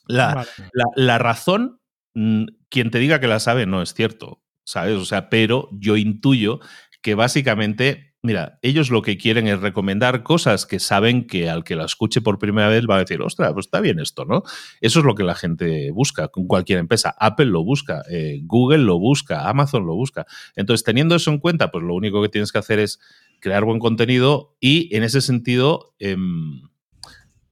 [0.06, 0.46] La,
[0.94, 1.80] la razón,
[2.14, 4.96] mm, quien te diga que la sabe, no es cierto, ¿sabes?
[4.96, 6.60] O sea, pero yo intuyo
[7.02, 11.74] que básicamente Mira, ellos lo que quieren es recomendar cosas que saben que al que
[11.74, 14.44] la escuche por primera vez va a decir, ostras, pues está bien esto, ¿no?
[14.80, 17.16] Eso es lo que la gente busca con cualquier empresa.
[17.18, 20.24] Apple lo busca, eh, Google lo busca, Amazon lo busca.
[20.54, 23.00] Entonces, teniendo eso en cuenta, pues lo único que tienes que hacer es
[23.40, 25.96] crear buen contenido y en ese sentido...
[25.98, 26.62] Em,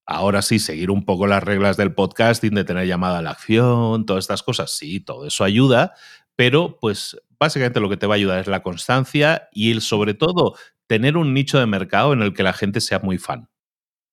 [0.06, 4.06] ahora sí, seguir un poco las reglas del podcasting, de tener llamada a la acción,
[4.06, 5.94] todas estas cosas, sí, todo eso ayuda,
[6.40, 10.14] pero pues básicamente lo que te va a ayudar es la constancia y el, sobre
[10.14, 10.54] todo,
[10.86, 13.50] tener un nicho de mercado en el que la gente sea muy fan.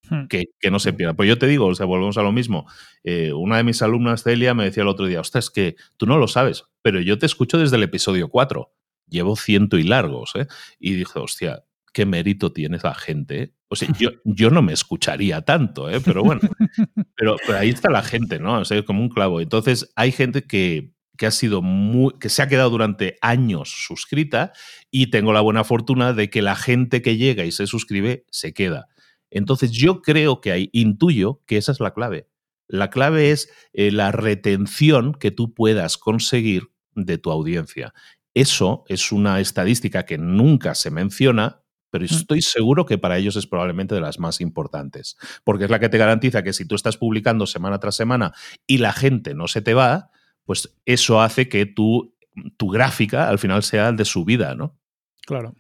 [0.10, 0.28] Hmm.
[0.28, 1.14] Que, no se pierda.
[1.14, 2.70] Pues yo te digo, o sea, volvemos a lo mismo.
[3.06, 6.06] Eh, una de mis alumnas, Celia, me decía el otro día, ostras, es que tú
[6.06, 8.74] no lo sabes, pero yo te escucho desde el episodio 4.
[9.08, 10.48] Llevo ciento y largos, ¿eh?
[10.80, 11.64] Y dije, hostia,
[11.94, 13.54] qué mérito tiene la gente.
[13.70, 16.02] O sea, yo, yo no me escucharía tanto, ¿eh?
[16.04, 16.42] Pero bueno,
[17.16, 18.60] pero, pero ahí está la gente, ¿no?
[18.60, 19.40] O sea, es como un clavo.
[19.40, 24.54] Entonces, hay gente que, que ha sido muy, que se ha quedado durante años suscrita
[24.92, 28.54] y tengo la buena fortuna de que la gente que llega y se suscribe se
[28.54, 28.88] queda.
[29.30, 32.28] Entonces yo creo que hay, intuyo que esa es la clave.
[32.68, 37.94] La clave es eh, la retención que tú puedas conseguir de tu audiencia.
[38.34, 42.14] Eso es una estadística que nunca se menciona, pero mm.
[42.14, 45.90] estoy seguro que para ellos es probablemente de las más importantes, porque es la que
[45.90, 48.34] te garantiza que si tú estás publicando semana tras semana
[48.66, 50.12] y la gente no se te va,
[50.48, 52.16] pues eso hace que tu,
[52.56, 54.80] tu gráfica al final sea el de su vida, ¿no?
[55.26, 55.54] Claro.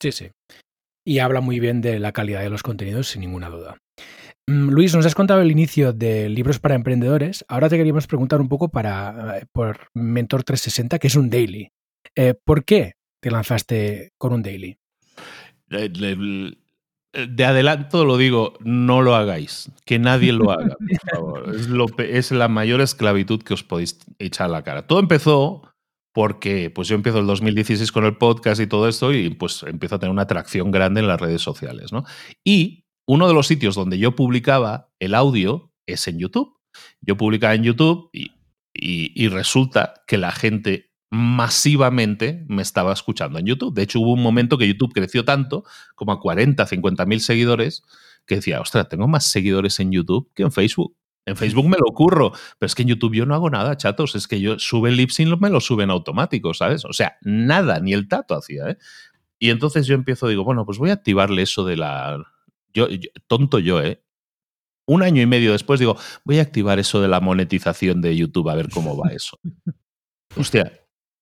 [0.00, 0.30] Sí, sí.
[1.04, 3.76] Y habla muy bien de la calidad de los contenidos, sin ninguna duda.
[4.46, 7.44] Mm, Luis, nos has contado el inicio de libros para emprendedores.
[7.46, 11.70] Ahora te queríamos preguntar un poco para, eh, por Mentor 360, que es un daily.
[12.14, 14.78] Eh, ¿Por qué te lanzaste con un daily?
[17.28, 20.76] De adelanto lo digo, no lo hagáis, que nadie lo haga,
[21.98, 24.86] Es, la mayor esclavitud que os podéis echar a la cara.
[24.86, 25.62] Todo empezó
[26.12, 29.96] porque pues yo empiezo el 2016 con el podcast y todo esto y pues empiezo
[29.96, 32.04] a tener una atracción grande en las redes sociales, ¿no?
[32.44, 36.58] Y uno de los sitios donde yo publicaba el audio es en YouTube.
[37.00, 43.74] Yo publicaba en YouTube y resulta que la gente masivamente me estaba escuchando en YouTube.
[43.74, 47.82] De hecho, hubo un momento que YouTube creció tanto, como a 40, 50 mil seguidores,
[48.26, 50.96] que decía, ostras, tengo más seguidores en YouTube que en Facebook.
[51.24, 54.14] En Facebook me lo ocurro, pero es que en YouTube yo no hago nada, chatos.
[54.14, 56.84] Es que yo sube el lip sync, me lo suben automático, ¿sabes?
[56.84, 58.78] O sea, nada, ni el tato hacía, ¿eh?
[59.38, 62.24] Y entonces yo empiezo, digo, bueno, pues voy a activarle eso de la.
[62.72, 62.86] Yo,
[63.26, 64.02] tonto yo, ¿eh?
[64.86, 68.48] Un año y medio después digo, voy a activar eso de la monetización de YouTube
[68.48, 69.40] a ver cómo va eso.
[70.36, 70.72] Hostia,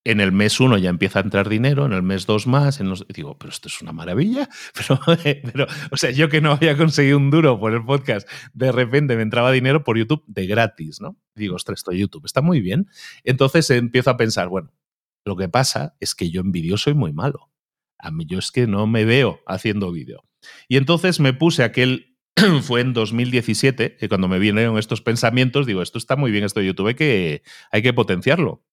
[0.05, 2.93] en el mes uno ya empieza a entrar dinero, en el mes dos más, en
[3.09, 4.47] digo, pero esto es una maravilla.
[5.15, 9.15] Pero, o sea, yo que no había conseguido un duro por el podcast, de repente
[9.15, 11.17] me entraba dinero por YouTube de gratis, ¿no?
[11.35, 12.87] digo, ostras, esto YouTube está muy bien.
[13.23, 14.71] Entonces empiezo a pensar, bueno,
[15.25, 17.51] lo que pasa es que yo en vídeo soy muy malo.
[18.27, 20.23] Yo es que no me veo haciendo vídeo.
[20.67, 22.17] Y entonces me puse aquel,
[22.61, 26.59] fue en 2017, que cuando me vinieron estos pensamientos, digo, esto está muy bien, esto
[26.59, 27.41] de YouTube, que,
[27.71, 28.63] hay que potenciarlo.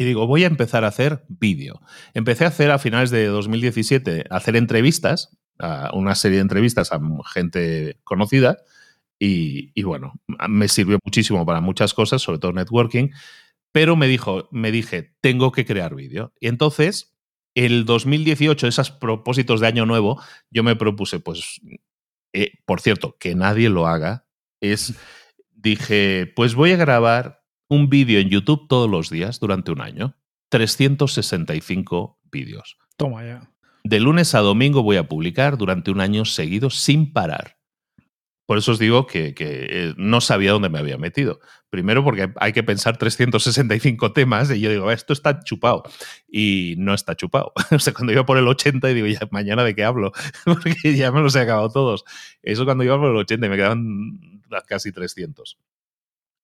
[0.00, 1.82] Y digo, voy a empezar a hacer vídeo.
[2.14, 6.90] Empecé a hacer a finales de 2017, a hacer entrevistas, a una serie de entrevistas
[6.90, 6.98] a
[7.34, 8.56] gente conocida.
[9.18, 10.14] Y, bueno,
[10.48, 13.10] me sirvió muchísimo para muchas cosas, sobre todo networking.
[13.72, 16.32] Pero me dijo, me dije, tengo que crear vídeo.
[16.40, 17.14] Y entonces,
[17.54, 20.18] el 2018, esos propósitos de año nuevo,
[20.50, 21.60] yo me propuse, pues,
[22.32, 24.24] eh, por cierto, que nadie lo haga,
[24.62, 24.94] es,
[25.50, 27.39] dije, pues voy a grabar
[27.70, 30.16] un vídeo en YouTube todos los días durante un año.
[30.50, 32.76] 365 vídeos.
[32.96, 33.50] Toma ya.
[33.84, 37.56] De lunes a domingo voy a publicar durante un año seguido sin parar.
[38.44, 41.38] Por eso os digo que, eh, no sabía dónde me había metido.
[41.70, 45.84] Primero porque hay que pensar 365 temas y yo digo, esto está chupado.
[46.28, 47.52] Y no está chupado.
[47.70, 50.10] o sea, cuando iba por el 80 y digo, ya, mañana de qué hablo,
[50.44, 52.04] porque ya me los he acabado todos.
[52.42, 55.56] Eso cuando iba por el 80 y me quedan casi 300.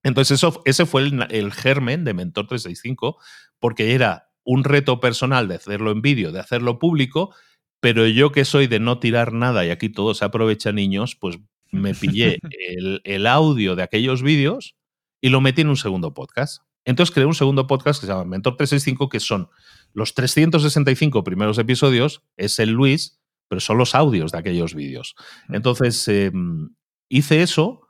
[0.03, 3.19] Entonces, eso, ese fue el, germen de Mentor 365,
[3.59, 7.35] porque era un reto personal de hacerlo en vídeo, de hacerlo público,
[7.81, 11.39] pero yo que soy de no tirar nada y aquí todo se aprovecha niños, pues
[11.73, 14.77] me pillé el, el audio de aquellos vídeos
[15.21, 16.63] y lo metí en un segundo podcast.
[16.85, 19.49] Entonces creé un segundo podcast que se llama Mentor 365, que son
[19.93, 25.15] los 365 primeros episodios es el Luis, pero son los audios de aquellos vídeos.
[25.49, 26.71] Entonces, em,
[27.09, 27.86] hice eso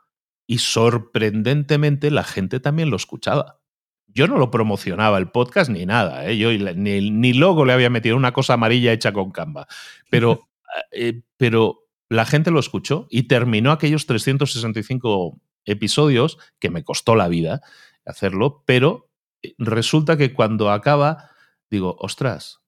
[0.47, 3.61] y sorprendentemente la gente también lo escuchaba.
[4.07, 6.39] Yo no lo promocionaba el podcast ni nada, ¿eh?
[6.39, 9.67] yo ni, ni, logo le había metido una cosa amarilla hecha con Canva,
[10.11, 10.49] pero,
[10.93, 17.29] eh, pero la gente lo escuchó y terminó aquellos 365 episodios, que me costó la
[17.29, 17.61] vida
[18.07, 19.11] hacerlo, pero
[19.43, 21.31] eh, resulta que cuando acaba,
[21.71, 22.61] digo, ostras,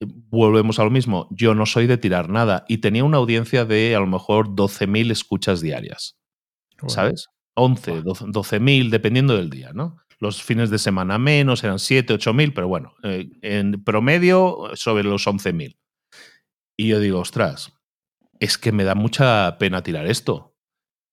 [0.00, 3.94] volvemos a lo mismo, yo no soy de tirar nada y tenía una audiencia de
[3.94, 6.18] a lo mejor 12.000 escuchas diarias.
[6.88, 7.28] ¿Sabes?
[7.54, 9.96] 11, 12 mil, dependiendo del día, ¿no?
[10.18, 15.04] Los fines de semana menos, eran 7, 8 mil, pero bueno, eh, en promedio sobre
[15.04, 15.78] los 11 mil.
[16.76, 17.72] Y yo digo, ostras,
[18.40, 20.56] es que me da mucha pena tirar esto.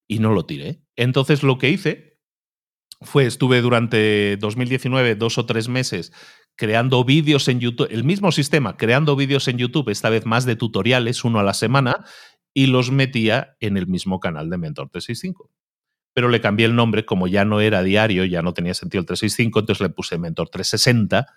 [0.08, 0.84] Y no lo tiré.
[0.96, 2.20] Entonces lo que hice
[3.02, 6.12] fue, estuve durante 2019 dos o tres meses
[6.56, 10.56] creando vídeos en YouTube, el mismo sistema, creando vídeos en YouTube, esta vez más de
[10.56, 12.06] tutoriales, uno a la semana,
[12.54, 15.50] y los metía en el mismo canal de Mentor 365.
[16.14, 19.06] Pero le cambié el nombre, como ya no era diario, ya no tenía sentido el
[19.06, 21.28] 365, entonces le puse Mentor 360,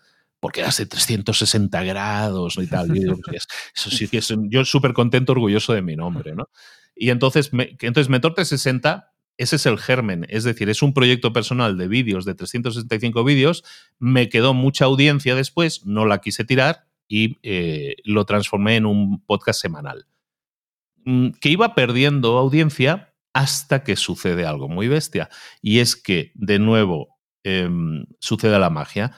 [0.40, 2.90] porque hace 360 grados y tal.
[2.94, 6.48] eso sí que es, yo súper contento, orgulloso de mi nombre, ¿no?
[6.96, 11.76] Y entonces, entonces Mentor 360 ese es el germen, es decir, es un proyecto personal
[11.76, 13.64] de vídeos, de 365 vídeos,
[13.98, 19.24] me quedó mucha audiencia después, no la quise tirar y eh, lo transformé en un
[19.24, 20.06] podcast semanal.
[21.04, 25.28] Mm, que iba perdiendo audiencia hasta que sucede algo muy bestia.
[25.60, 29.12] Y es que, de nuevo, em, sucede la magia.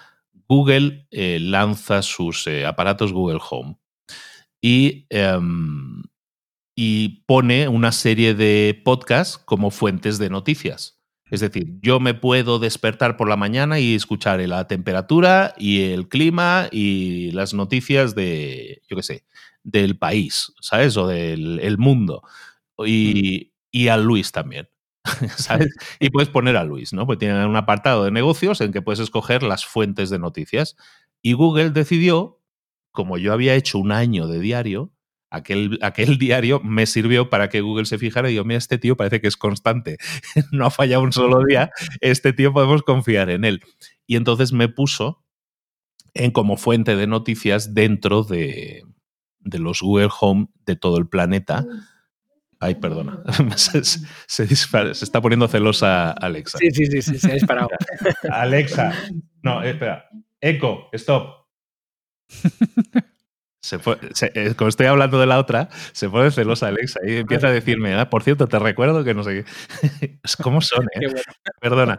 [0.48, 3.76] Google eh, lanza sus eh, aparatos Google Home
[4.60, 6.02] y, em,
[6.74, 11.00] y pone una serie de podcasts como fuentes de noticias.
[11.30, 16.08] Es decir, yo me puedo despertar por la mañana y escuchar la temperatura y el
[16.08, 19.24] clima y las noticias de, yo qué sé,
[19.64, 20.96] del país, ¿sabes?
[20.96, 22.22] O del mundo.
[22.86, 24.70] Y, y a Luis también.
[25.36, 25.68] ¿Sabes?
[26.00, 27.04] Y puedes poner a Luis, ¿no?
[27.06, 30.76] Pues tienen un apartado de negocios en que puedes escoger las fuentes de noticias.
[31.20, 32.40] Y Google decidió,
[32.90, 34.94] como yo había hecho un año de diario,
[35.28, 38.96] aquel, aquel diario me sirvió para que Google se fijara y digo, mira, este tío
[38.96, 39.98] parece que es constante,
[40.52, 43.62] no ha fallado un solo día, este tío podemos confiar en él.
[44.06, 45.22] Y entonces me puso
[46.14, 48.84] en como fuente de noticias dentro de,
[49.40, 51.66] de los Google Home de todo el planeta.
[52.60, 53.22] Ay, perdona.
[53.56, 54.44] se, se,
[54.90, 56.58] está poniendo celosa Alexa.
[56.58, 57.68] Sí, sí, sí, sí se ha disparado.
[58.30, 58.92] Alexa.
[59.42, 60.08] No, espera.
[60.40, 61.46] Eco, stop.
[63.60, 63.80] Se
[64.34, 67.94] eh, como estoy hablando de la otra, se pone celosa Alexa y empieza a decirme,
[67.94, 70.20] ah, por cierto, te recuerdo que no sé qué.
[70.42, 71.08] ¿Cómo son, eh?
[71.60, 71.98] Perdona.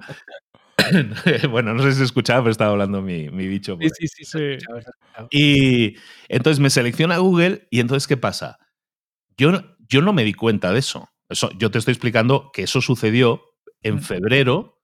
[1.49, 3.77] bueno, no sé si se escuchaba, pero estaba hablando mi, mi bicho.
[3.81, 4.57] Sí, sí, sí,
[5.29, 5.97] Y
[6.29, 8.59] entonces me selecciona Google y entonces, ¿qué pasa?
[9.37, 9.51] Yo,
[9.87, 11.09] yo no me di cuenta de eso.
[11.29, 11.49] eso.
[11.57, 13.41] Yo te estoy explicando que eso sucedió
[13.81, 14.81] en febrero,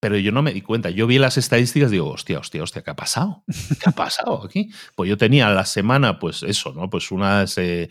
[0.00, 0.90] pero yo no me di cuenta.
[0.90, 3.44] Yo vi las estadísticas y digo, hostia, hostia, hostia, ¿qué ha pasado?
[3.46, 4.70] ¿Qué ha pasado aquí?
[4.94, 6.88] Pues yo tenía a la semana, pues eso, ¿no?
[6.88, 7.88] Pues unas eh,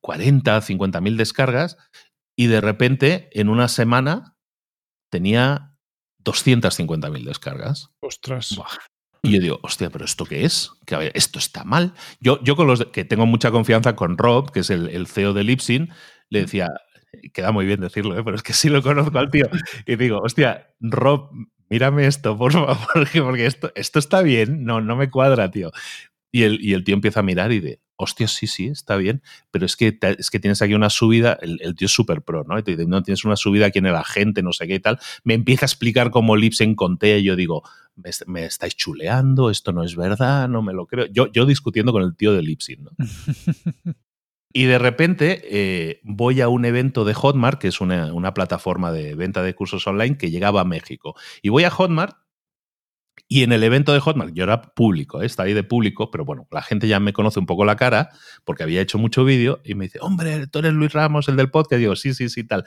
[0.00, 1.76] 40, 50 mil descargas
[2.36, 4.36] y de repente en una semana
[5.10, 5.74] tenía
[6.24, 7.90] 250.000 descargas.
[8.00, 8.58] Ostras.
[9.22, 10.70] Y yo digo, hostia, pero ¿esto qué es?
[10.86, 11.94] Que esto está mal.
[12.20, 15.44] Yo, yo con los que tengo mucha confianza con Rob, que es el, CEO de
[15.44, 15.90] Lipsin,
[16.30, 16.68] le decía,
[17.32, 18.22] queda muy bien decirlo, ¿eh?
[18.24, 19.48] pero es que sí lo conozco al tío.
[19.86, 21.30] Y digo, hostia, Rob,
[21.68, 22.76] mírame esto, por favor,
[23.24, 25.70] porque, esto, esto está bien, no, no me cuadra, tío.
[26.30, 29.22] Y el, y el tío empieza a mirar y de, hostia, sí, sí, está bien,
[29.50, 32.58] pero es que, es que tienes aquí una subida, el, tío es súper pro, ¿no?
[32.58, 34.98] Y te no, tienes una subida aquí en el agente, no sé qué y tal.
[35.24, 37.64] Me empieza a explicar cómo Lipsen conté y yo digo,
[38.26, 41.06] me, estáis chuleando, esto no es verdad, no me lo creo.
[41.06, 42.90] Yo, yo discutiendo con el tío de Lipsin, ¿no?
[44.50, 48.90] Y de repente eh, voy a un evento de Hotmart, que es una, una, plataforma
[48.90, 51.14] de venta de cursos online que llegaba a México.
[51.42, 52.16] Y voy a Hotmart
[53.30, 55.26] y en el evento de Hotmart, yo era público, ¿eh?
[55.26, 58.08] está ahí de público, pero bueno, la gente ya me conoce un poco la cara
[58.44, 61.50] porque había hecho mucho vídeo y me dice, hombre, tú eres Luis Ramos, el del
[61.50, 61.78] podcast.
[61.78, 62.64] Y digo, sí, sí, sí, tal.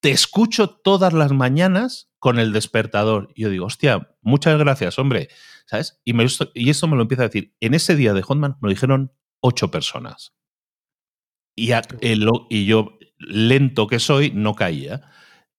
[0.00, 3.32] Te escucho todas las mañanas con el despertador.
[3.34, 5.28] Y yo digo, hostia, muchas gracias, hombre.
[5.66, 6.00] ¿Sabes?
[6.04, 7.54] Y, me, y esto me lo empieza a decir.
[7.60, 10.34] En ese día de Hotmart me lo dijeron ocho personas.
[11.56, 11.72] Y,
[12.48, 15.10] y yo, lento que soy, no caía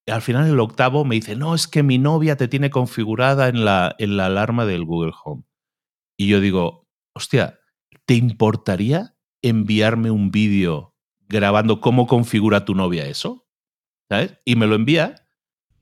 [0.07, 3.65] al final el octavo me dice, no, es que mi novia te tiene configurada en
[3.65, 5.43] la, en la alarma del Google Home.
[6.17, 7.59] Y yo digo, hostia,
[8.05, 10.95] ¿te importaría enviarme un vídeo
[11.27, 13.40] grabando cómo configura tu novia eso?
[14.11, 14.33] ¿Sabes?
[14.43, 15.25] Y me lo envía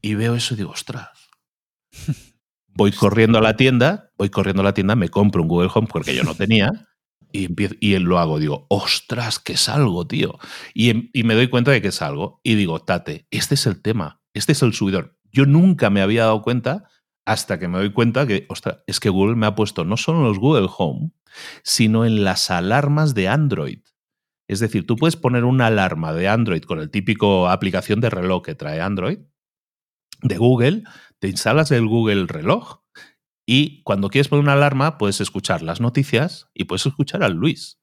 [0.03, 1.31] y veo eso y digo, ostras,
[2.67, 5.87] voy corriendo a la tienda, voy corriendo a la tienda, me compro un Google Home
[5.89, 6.69] porque yo no tenía.
[7.31, 10.37] Y, empiezo, y lo hago, digo, ostras, que salgo, tío.
[10.75, 12.39] Y, y me doy cuenta de que salgo.
[12.43, 15.17] Y digo, Tate, este es el tema, este es el subidor.
[15.31, 16.83] Yo nunca me había dado cuenta
[17.25, 20.19] hasta que me doy cuenta que, ostras, es que Google me ha puesto no solo
[20.19, 21.13] en los Google Home,
[21.63, 23.79] sino en las alarmas de Android.
[24.49, 28.43] Es decir, tú puedes poner una alarma de Android con el típico aplicación de reloj
[28.43, 29.19] que trae Android
[30.23, 30.85] de Google,
[31.19, 32.79] te instalas el Google reloj
[33.47, 37.79] y cuando quieres poner una alarma puedes escuchar las noticias y puedes escuchar al Luis.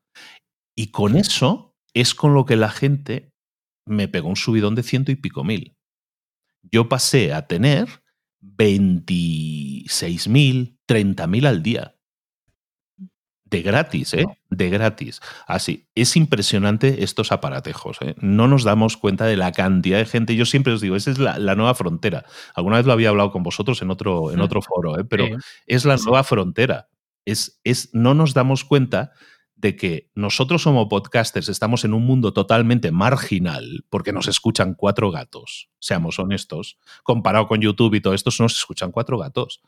[0.75, 3.33] Y con eso es con lo que la gente
[3.87, 5.77] me pegó un subidón de ciento y pico mil.
[6.63, 8.03] Yo pasé a tener
[8.43, 11.96] 26.000, 30.000 al día.
[13.49, 14.27] De gratis, ¿eh?
[14.51, 15.21] De gratis.
[15.47, 17.97] Así, es impresionante estos aparatejos.
[18.01, 18.17] ¿eh?
[18.19, 20.35] No nos damos cuenta de la cantidad de gente.
[20.35, 22.25] Yo siempre os digo, esa es la, nueva frontera.
[22.57, 25.05] Alguna vez lo había hablado con vosotros en otro, en otro foro, ¿eh?
[25.05, 25.29] pero
[25.67, 26.89] es la nueva frontera.
[27.25, 29.13] Es, es, no nos damos cuenta
[29.55, 35.11] de que nosotros como podcasters estamos en un mundo totalmente marginal porque nos escuchan cuatro
[35.11, 39.63] gatos, seamos honestos, comparado con YouTube y todo esto, nos escuchan cuatro gatos.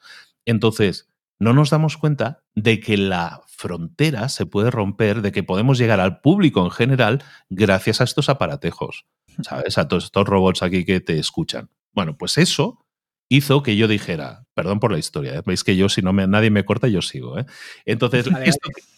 [0.45, 1.09] Entonces,
[1.39, 6.01] no nos damos cuenta de que la frontera se puede romper, de que podemos llegar
[6.01, 9.07] al público en general gracias a estos aparatejos,
[9.43, 9.79] ¿sabes?
[9.79, 11.71] A todos estos robots aquí que te escuchan.
[11.93, 12.85] Bueno, pues eso
[13.29, 15.43] hizo que yo dijera, perdón por la historia, ¿eh?
[15.45, 17.39] veis que yo si no me, nadie me corta, yo sigo.
[17.39, 17.47] ¿eh?
[17.85, 18.27] Entonces,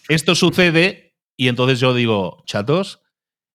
[0.08, 3.02] esto, sucede y entonces yo digo, chatos,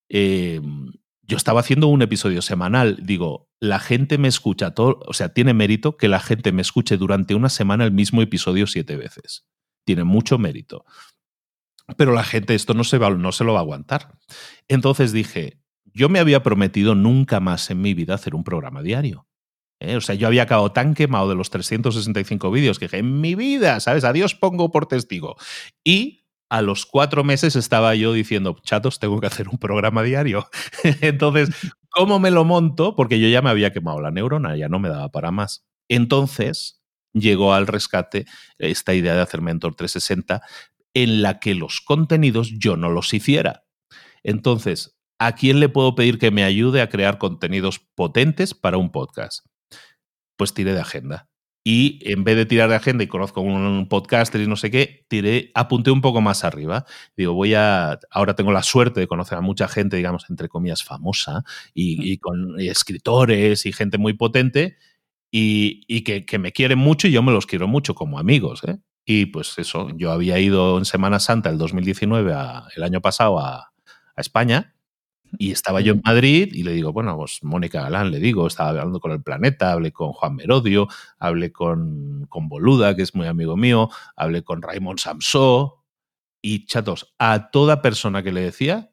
[0.09, 0.91] em,
[1.27, 5.53] yo estaba haciendo un episodio semanal, digo, la gente me escucha todo, o sea, tiene
[5.53, 9.45] mérito que la gente me escuche durante una semana el mismo episodio siete veces.
[9.85, 10.85] Tiene mucho mérito.
[11.97, 14.17] Pero la gente esto no se, va, no se lo va a aguantar.
[14.67, 15.59] Entonces dije,
[15.93, 19.27] yo me había prometido nunca más en mi vida hacer un programa diario.
[19.79, 19.95] ¿eh?
[19.95, 23.35] O sea, yo había acabado tan quemado de los 365 vídeos que dije, en mi
[23.35, 24.03] vida, ¿sabes?
[24.03, 25.37] Adiós pongo por testigo.
[25.83, 30.47] Y a los cuatro meses estaba yo diciendo, chatos, tengo que hacer un programa diario.
[31.01, 31.49] Entonces,
[31.89, 32.95] ¿cómo me lo monto?
[32.95, 35.65] Porque yo ya me había quemado la neurona, ya no me daba para más.
[35.89, 36.81] Entonces,
[37.13, 38.25] llegó al rescate
[38.57, 40.41] esta idea de hacer Mentor 360
[40.93, 43.65] en la que los contenidos yo no los hiciera.
[44.23, 48.91] Entonces, ¿a quién le puedo pedir que me ayude a crear contenidos potentes para un
[48.91, 49.45] podcast?
[50.35, 51.29] pues tiré de agenda.
[51.67, 55.03] Y en vez de tirar de agenda y conozco un podcaster y no sé qué,
[55.07, 56.85] tiré, apunté un poco más arriba.
[57.17, 57.97] Digo, voy a.
[58.11, 61.43] Ahora tengo la suerte de conocer a mucha gente, digamos, entre comillas, famosa
[61.73, 64.77] y, con escritores y gente muy potente
[65.31, 68.63] y, que, me quieren mucho y yo me los quiero mucho como amigos.
[68.67, 68.77] ¿eh?
[69.03, 72.31] Y pues eso, yo había ido en Semana Santa el 2019,
[72.75, 73.71] el año pasado, a,
[74.15, 74.74] a España
[75.37, 78.69] y estaba yo en Madrid y le digo, bueno, pues Mónica Galán, le digo, estaba
[78.69, 80.87] hablando con el Planeta, hablé con Juan Merodio,
[81.19, 85.83] hablé con, con Boluda, que es muy amigo mío, hablé con Raymond Samsó
[86.41, 88.91] y chatos, a toda persona que le decía,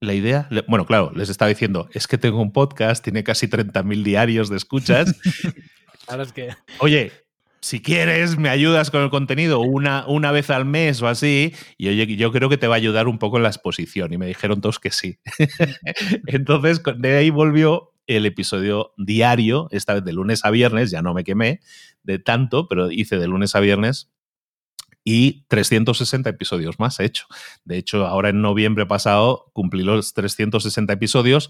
[0.00, 4.02] la idea, bueno, claro, les estaba diciendo, es que tengo un podcast, tiene casi 30.000
[4.02, 5.14] diarios de escuchas.
[6.08, 6.50] Ahora es que...
[6.80, 7.12] Oye,
[7.62, 11.88] si quieres, me ayudas con el contenido una, una vez al mes o así, y
[11.88, 14.12] oye, yo creo que te va a ayudar un poco en la exposición.
[14.12, 15.18] Y me dijeron todos que sí.
[16.26, 21.14] Entonces, de ahí volvió el episodio diario, esta vez de lunes a viernes, ya no
[21.14, 21.60] me quemé
[22.02, 24.10] de tanto, pero hice de lunes a viernes
[25.04, 27.26] y 360 episodios más he hecho.
[27.64, 31.48] De hecho, ahora en noviembre pasado cumplí los 360 episodios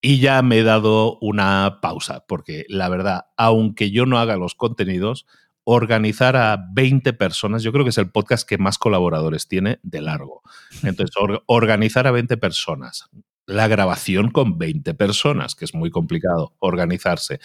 [0.00, 4.54] y ya me he dado una pausa, porque la verdad, aunque yo no haga los
[4.54, 5.26] contenidos,
[5.64, 10.00] organizar a 20 personas, yo creo que es el podcast que más colaboradores tiene de
[10.00, 10.42] largo.
[10.82, 11.14] Entonces,
[11.46, 13.10] organizar a 20 personas,
[13.46, 17.40] la grabación con 20 personas, que es muy complicado organizarse.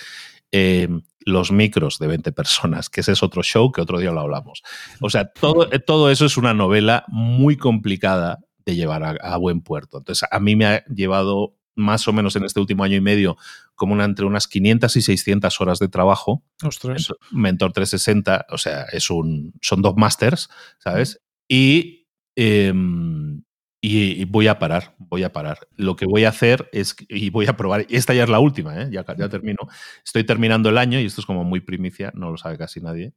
[0.51, 0.87] Eh,
[1.25, 4.61] los micros de 20 personas, que ese es otro show que otro día lo hablamos.
[5.01, 9.61] O sea, todo, todo eso es una novela muy complicada de llevar a, a buen
[9.61, 9.97] puerto.
[9.97, 13.37] Entonces, a mí me ha llevado más o menos en este último año y medio
[13.75, 16.43] como una, entre unas 500 y 600 horas de trabajo.
[16.63, 17.13] Ostras.
[17.31, 20.49] Mentor 360, o sea, es un, son dos másters,
[20.79, 21.21] ¿sabes?
[21.47, 23.43] Y, em,
[23.81, 25.67] y, voy a parar, voy a parar.
[25.75, 28.81] Lo que voy a hacer es, y voy a probar, esta ya es la última,
[28.81, 28.89] ¿eh?
[28.91, 29.67] ya, ya termino.
[30.05, 33.13] Estoy terminando el año y esto es como muy primicia, no lo sabe casi nadie.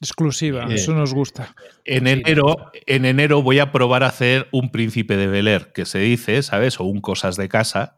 [0.00, 1.54] Exclusiva, eh, eso nos gusta.
[1.84, 5.98] En enero, en enero voy a probar a hacer un príncipe de Bel que se
[5.98, 6.80] dice, ¿sabes?
[6.80, 7.96] O un cosas de casa.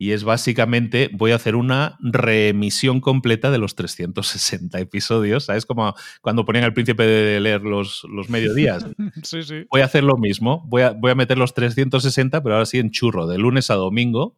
[0.00, 5.66] Y es básicamente, voy a hacer una reemisión completa de los 360 episodios, ¿sabes?
[5.66, 8.86] Como cuando ponían al príncipe de leer los, los mediodías.
[9.22, 9.64] sí, sí.
[9.70, 12.78] Voy a hacer lo mismo, voy a, voy a meter los 360, pero ahora sí
[12.78, 14.36] en churro, de lunes a domingo,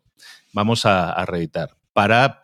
[0.53, 1.71] vamos a, a reeditar.
[1.93, 2.41] Para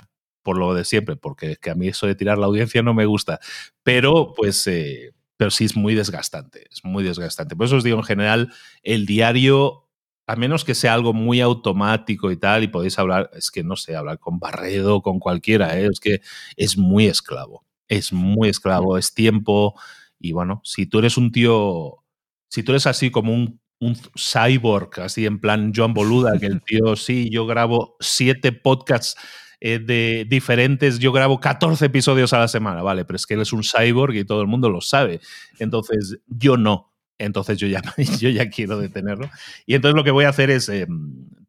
[0.47, 3.05] por lo de siempre, porque que a mí eso de tirar la audiencia no me
[3.05, 3.40] gusta.
[3.82, 7.57] Pero, pues, eh, pero sí es muy desgastante, es muy desgastante.
[7.57, 8.53] Por eso os digo, en general,
[8.84, 9.88] el diario
[10.28, 13.74] a menos que sea algo muy automático y tal, y podéis hablar, es que no
[13.74, 15.88] sé, hablar con Barredo, con cualquiera, ¿eh?
[15.92, 16.20] es que
[16.57, 19.74] es muy esclavo, es muy esclavo, es tiempo,
[20.20, 22.05] y bueno, si tú eres un tío,
[22.49, 26.61] si tú eres así como un, un cyborg, así en plan John Boluda, que el
[26.61, 29.16] tío, sí, yo grabo siete podcasts
[29.61, 33.40] eh, de diferentes, yo grabo 14 episodios a la semana, vale, pero es que él
[33.40, 35.20] es un cyborg y todo el mundo lo sabe.
[35.59, 36.92] Entonces, yo no.
[37.18, 37.82] Entonces yo ya,
[38.20, 39.30] yo ya quiero detenerlo.
[39.64, 40.70] Y entonces lo que voy a hacer es,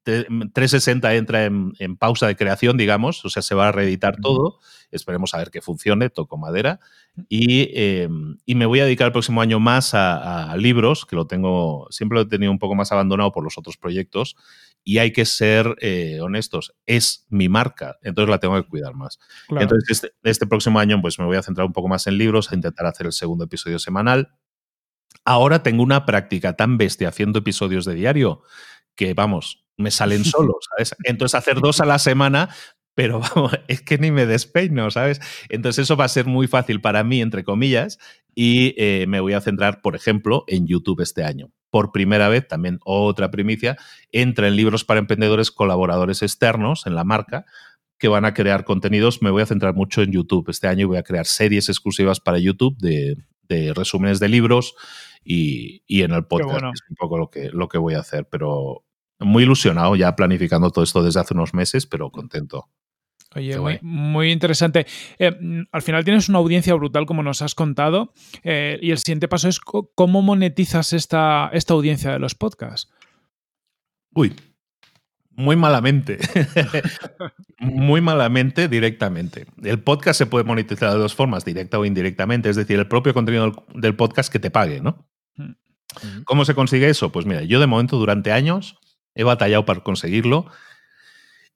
[0.07, 4.59] 360 em, entra en, pausa de creación, digamos, o sea, se va a reeditar todo.
[4.89, 6.79] Esperemos a ver que funcione, toco madera.
[7.27, 11.27] Y, em, y, me voy a dedicar el próximo año más a, libros, que lo
[11.27, 14.37] tengo, siempre lo he tenido un poco más abandonado por los otros proyectos.
[14.83, 19.19] Y hay que ser eh, honestos, es mi marca, entonces la tengo que cuidar más.
[19.49, 22.51] Entonces, este, este próximo año pues me voy a centrar un poco más en libros,
[22.51, 24.29] a intentar hacer el segundo episodio semanal
[25.27, 28.43] Ahora tengo una práctica tan bestia haciendo episodios de diario
[28.95, 30.95] que, vamos, me salen solos, ¿sabes?
[31.03, 32.49] Entonces hacer dos a la semana,
[32.95, 35.19] pero vamos, es que ni me despeino, ¿sabes?
[35.49, 37.99] Entonces eso va a ser muy fácil para mí, entre comillas,
[38.35, 41.51] y eh, me voy a centrar, por ejemplo, en YouTube este año.
[41.69, 43.77] Por primera vez, también otra primicia,
[44.11, 47.45] entra en libros para emprendedores colaboradores externos en la marca
[47.97, 49.21] que van a crear contenidos.
[49.21, 50.49] Me voy a centrar mucho en YouTube.
[50.49, 54.75] Este año voy a crear series exclusivas para YouTube de, de resúmenes de libros
[55.23, 58.85] y, en el podcast es un poco lo que, lo que voy a hacer, pero
[59.19, 62.69] muy ilusionado ya planificando todo esto desde hace unos meses, pero contento.
[63.37, 64.85] Oye, muy, interesante.
[65.19, 65.31] Eh,
[65.71, 68.13] al final tienes una audiencia brutal, como nos has contado,
[68.43, 72.91] eh, y el siguiente paso es cómo monetizas esta, esta audiencia de los podcasts.
[74.13, 74.33] Uy,
[75.37, 76.17] muy malamente.
[77.59, 79.45] Muy malamente directamente.
[79.63, 83.13] El podcast se puede monetizar de dos formas, directa o indirectamente, es decir, el propio
[83.13, 85.07] contenido del podcast que te pague, ¿no?
[85.35, 86.23] Mm.
[86.25, 87.11] ¿Cómo se consigue eso?
[87.11, 88.77] Pues mira, yo de momento durante años
[89.15, 90.45] he batallado para conseguirlo.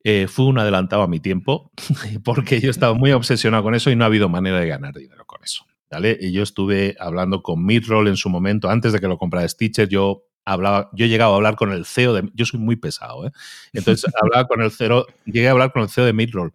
[0.04, 1.72] Eh, fui un adelantado a mi tiempo
[2.24, 4.94] porque yo he estado muy obsesionado con eso y no ha habido manera de ganar
[4.94, 5.66] dinero con eso.
[5.92, 6.18] ¿vale?
[6.20, 9.90] Y yo estuve hablando con Midroll en su momento, antes de que lo comprara Stitcher,
[9.90, 13.28] yo hablaba, yo he llegado a hablar con el CEO de, yo soy muy pesado,
[13.28, 13.32] ¿eh?
[13.74, 16.54] Entonces hablaba con el CEO, llegué a hablar con el CEO de Midroll.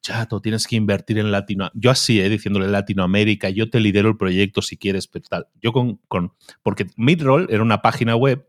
[0.00, 1.78] Chato, tienes que invertir en Latinoamérica.
[1.78, 2.28] Yo así, ¿eh?
[2.28, 5.46] diciéndole Latinoamérica, yo te lidero el proyecto si quieres, pero tal.
[5.60, 6.32] Yo con, con
[6.62, 8.48] porque Midroll era una página web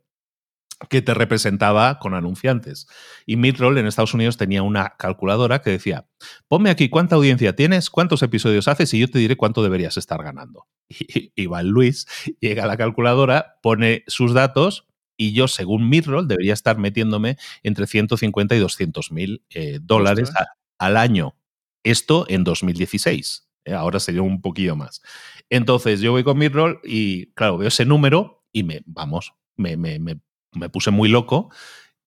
[0.87, 2.87] que te representaba con anunciantes.
[3.25, 6.07] Y Midroll en Estados Unidos tenía una calculadora que decía,
[6.47, 10.23] ponme aquí cuánta audiencia tienes, cuántos episodios haces y yo te diré cuánto deberías estar
[10.23, 10.67] ganando.
[11.35, 12.07] Y, va Luis,
[12.39, 17.87] llega a la calculadora, pone sus datos y yo, según Midroll, debería estar metiéndome entre
[17.87, 20.31] 150 y 200 mil eh, dólares
[20.77, 21.35] al año.
[21.83, 23.49] Esto en 2016.
[23.65, 25.01] Eh, ahora sería un poquillo más.
[25.49, 29.99] Entonces yo voy con Midroll y, claro, veo ese número y me, vamos, me, me,
[29.99, 30.19] me
[30.53, 31.49] me puse muy loco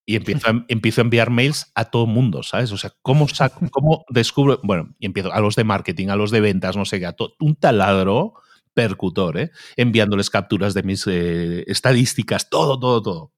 [0.04, 2.72] y empiezo a, empiezo a enviar mails a todo el mundo, ¿sabes?
[2.72, 4.60] O sea, ¿cómo, saco, cómo descubro?
[4.62, 7.14] Bueno, y empiezo a los de marketing, a los de ventas, no sé qué, a
[7.40, 8.34] un taladro
[8.74, 9.50] percutor, ¿eh?
[9.76, 13.32] enviándoles capturas de mis eh, estadísticas, todo, todo, todo.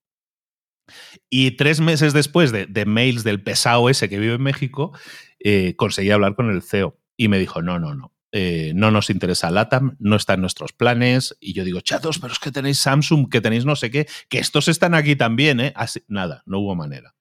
[1.31, 4.93] Y tres meses después de, mails del pesado ese que vive en México,
[5.41, 9.11] eh, conseguí hablar con el CEO y me dijo, no, no, no, eh, no nos
[9.11, 11.37] interesa LATAM, no está en nuestros planes.
[11.39, 14.41] Y yo digo, chatos, pero es que tenéis Samsung, que tenéis no sé qué, que
[14.41, 15.73] estos están aquí también, ¿eh?
[15.77, 17.15] Así, nada, no hubo manera.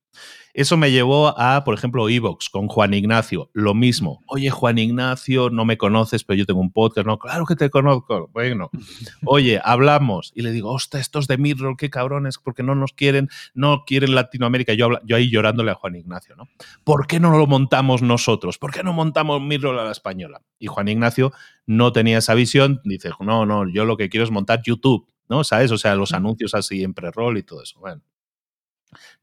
[0.53, 3.49] Eso me llevó a, por ejemplo, Evox con Juan Ignacio.
[3.53, 4.21] Lo mismo.
[4.27, 7.07] Oye, Juan Ignacio, no me conoces, pero yo tengo un podcast.
[7.07, 8.29] No, claro que te conozco.
[8.31, 8.69] Bueno,
[9.25, 10.31] oye, hablamos.
[10.35, 14.13] Y le digo, hostia, estos de Midroll, qué cabrones, porque no nos quieren, no quieren
[14.13, 14.73] Latinoamérica.
[14.73, 16.47] Yo, yo ahí llorándole a Juan Ignacio, ¿no?
[16.83, 18.59] ¿Por qué no lo montamos nosotros?
[18.59, 20.43] ¿Por qué no montamos Midroll a la española?
[20.59, 21.33] Y Juan Ignacio
[21.65, 22.79] no tenía esa visión.
[22.83, 25.43] Dice, no, no, yo lo que quiero es montar YouTube, ¿no?
[25.43, 25.71] ¿Sabes?
[25.71, 27.79] O sea, los anuncios así en pre-roll y todo eso.
[27.79, 28.03] Bueno.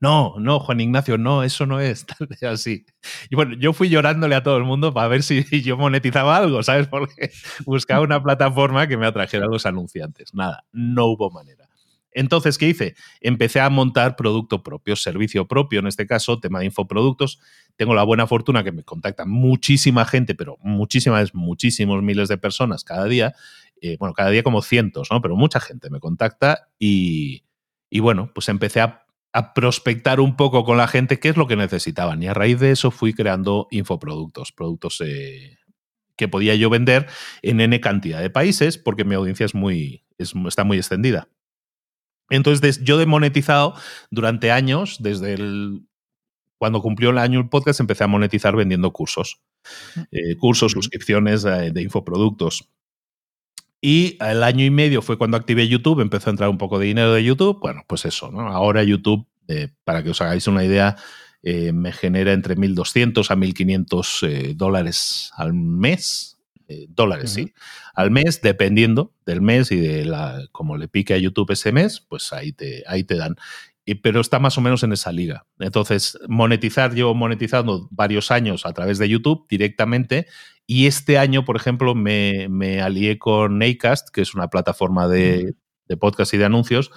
[0.01, 2.85] No, no, Juan Ignacio, no, eso no es tal así.
[3.31, 6.63] Y bueno, yo fui llorándole a todo el mundo para ver si yo monetizaba algo,
[6.63, 6.87] ¿sabes?
[6.89, 7.31] Porque
[7.65, 10.35] buscaba una plataforma que me atrajera a los anunciantes.
[10.35, 11.69] Nada, no hubo manera.
[12.13, 12.95] Entonces, ¿qué hice?
[13.21, 17.39] Empecé a montar producto propio, servicio propio, en este caso, tema de infoproductos.
[17.77, 22.83] Tengo la buena fortuna que me contacta muchísima gente, pero muchísimas, muchísimos miles de personas
[22.83, 23.35] cada día.
[23.81, 25.23] Eh, bueno, cada día como cientos, ¿no?
[25.23, 27.45] Pero mucha gente me contacta y,
[27.89, 31.47] y bueno, pues empecé a a prospectar un poco con la gente qué es lo
[31.47, 32.23] que necesitaban.
[32.23, 35.59] Y a raíz de eso fui creando infoproductos, productos eh,
[36.17, 37.07] que podía yo vender
[37.43, 41.29] en N cantidad de países porque mi audiencia es muy, está muy extendida.
[42.29, 43.75] Entonces, yo he monetizado
[44.11, 45.83] durante años, desde el,
[46.59, 49.41] cuando cumplió el año el podcast, empecé a monetizar vendiendo cursos.
[50.13, 52.69] eh, cursos, suscripciones de, de infoproductos.
[53.81, 56.87] Y el año y medio fue cuando activé YouTube, empezó a entrar un poco de
[56.87, 57.59] dinero de YouTube.
[57.61, 58.41] Bueno, pues eso, ¿no?
[58.49, 60.97] Ahora YouTube, eh, para que os hagáis una idea,
[61.43, 66.39] eh, me genera entre 1.200 a 1.500 eh, dólares al mes.
[66.69, 67.53] Eh, dólares, sí.
[67.95, 72.01] Al mes, dependiendo del mes y de la, como le pique a YouTube ese mes,
[72.01, 73.35] pues ahí te, ahí te dan.
[73.85, 75.47] Y, pero está más o menos en esa liga.
[75.59, 80.27] Entonces, monetizar, llevo monetizando varios años a través de YouTube directamente.
[80.73, 85.57] Y este año, por ejemplo, me, me alié con Acast, que es una plataforma de,
[85.89, 86.93] de podcast y de anuncios,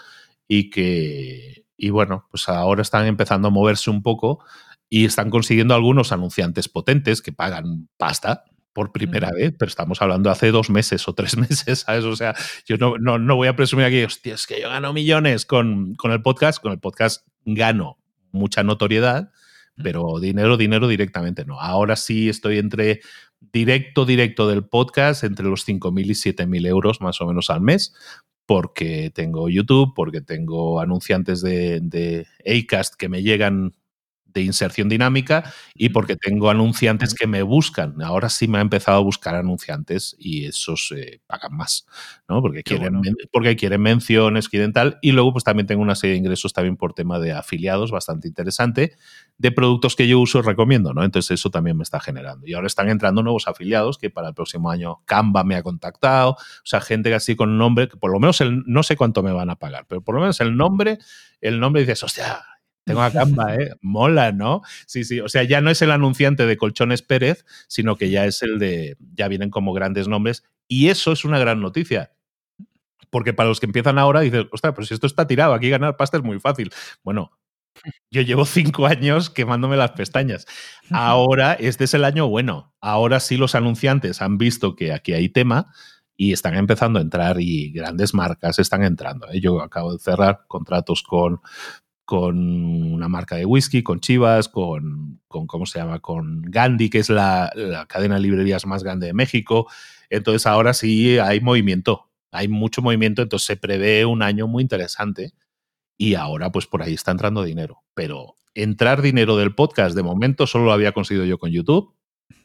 [0.47, 4.45] y que, y bueno, pues ahora están empezando a moverse un poco
[4.91, 8.43] y están consiguiendo algunos anunciantes potentes que pagan pasta
[8.73, 12.03] por primera vez, pero estamos hablando hace dos meses o tres meses, ¿sabes?
[12.03, 12.35] O sea,
[12.67, 15.95] yo no, no, no voy a presumir aquí, hostia, es que yo gano millones con,
[15.95, 17.97] con el podcast, con el podcast gano
[18.31, 19.31] mucha notoriedad,
[19.81, 21.59] pero dinero, dinero directamente no.
[21.59, 23.01] Ahora sí estoy entre
[23.51, 27.93] directo, directo del podcast, entre los 5.000 y 7.000 euros más o menos al mes,
[28.45, 33.73] porque tengo YouTube, porque tengo anunciantes de, de Acast que me llegan
[34.33, 38.01] de inserción dinámica y porque tengo anunciantes que me buscan.
[38.01, 41.85] Ahora sí me ha empezado a buscar anunciantes y esos eh, pagan más,
[42.27, 42.41] ¿no?
[42.41, 43.15] Porque quieren, bueno.
[43.31, 44.99] porque quieren menciones, quieren tal.
[45.01, 48.27] Y luego pues también tengo una serie de ingresos también por tema de afiliados bastante
[48.27, 48.93] interesante
[49.37, 51.03] de productos que yo uso y recomiendo, ¿no?
[51.03, 52.47] Entonces eso también me está generando.
[52.47, 56.31] Y ahora están entrando nuevos afiliados que para el próximo año Canva me ha contactado,
[56.31, 59.31] o sea, gente así con nombre, que por lo menos el, no sé cuánto me
[59.31, 60.99] van a pagar, pero por lo menos el nombre,
[61.41, 62.43] el nombre dices, hostia,
[62.83, 63.71] tengo a Canva, ¿eh?
[63.81, 64.61] Mola, ¿no?
[64.85, 68.25] Sí, sí, o sea, ya no es el anunciante de Colchones Pérez, sino que ya
[68.25, 72.11] es el de, ya vienen como grandes nombres y eso es una gran noticia.
[73.09, 75.97] Porque para los que empiezan ahora, dices, ostras, pero si esto está tirado, aquí ganar
[75.97, 76.71] pasta es muy fácil.
[77.03, 77.31] Bueno,
[78.11, 80.45] yo llevo cinco años quemándome las pestañas.
[80.89, 82.73] Ahora, este es el año bueno.
[82.81, 85.71] Ahora sí los anunciantes han visto que aquí hay tema
[86.15, 89.27] y están empezando a entrar y grandes marcas están entrando.
[89.31, 89.39] ¿eh?
[89.39, 91.39] Yo acabo de cerrar contratos con,
[92.05, 92.37] con
[92.93, 95.99] una marca de whisky, con Chivas, con, con ¿cómo se llama?
[95.99, 99.67] Con Gandhi, que es la, la cadena de librerías más grande de México.
[100.09, 105.33] Entonces ahora sí hay movimiento, hay mucho movimiento, entonces se prevé un año muy interesante
[105.97, 107.83] y ahora pues por ahí está entrando dinero.
[107.93, 111.95] Pero entrar dinero del podcast de momento solo lo había conseguido yo con YouTube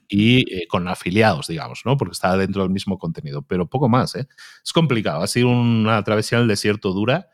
[0.09, 1.97] y eh, con afiliados, digamos, ¿no?
[1.97, 4.27] Porque está dentro del mismo contenido, pero poco más, ¿eh?
[4.65, 7.29] Es complicado, ha sido una travesía en el desierto dura,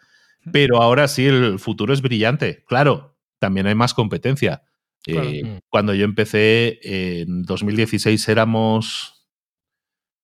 [0.52, 2.64] pero ahora sí el futuro es brillante.
[2.66, 4.62] Claro, también hay más competencia.
[5.02, 5.28] Claro.
[5.28, 6.78] Eh, cuando yo empecé
[7.22, 9.26] en 2016 éramos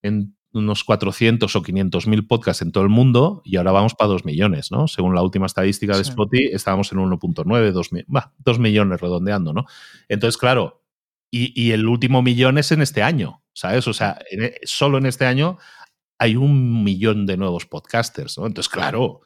[0.03, 4.09] en unos 400 o 500 mil podcasts en todo el mundo y ahora vamos para
[4.09, 4.89] 2 millones, ¿no?
[4.89, 6.11] Según la última estadística de Sí.
[6.11, 9.67] Spotify, estábamos en 1.9, 2, mi- bah, 2 millones redondeando, ¿no?
[10.09, 10.83] Entonces, claro,
[11.31, 13.87] y, y el último millón es en este año, ¿sabes?
[13.87, 15.59] O sea, en e- solo en este año
[16.19, 18.47] hay un millón de nuevos podcasters, ¿no?
[18.47, 19.21] Entonces, claro,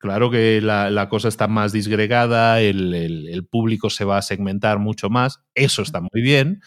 [0.00, 4.22] claro que la, la cosa está más disgregada, el, el- el público se va a
[4.22, 6.60] segmentar mucho más, eso está muy bien,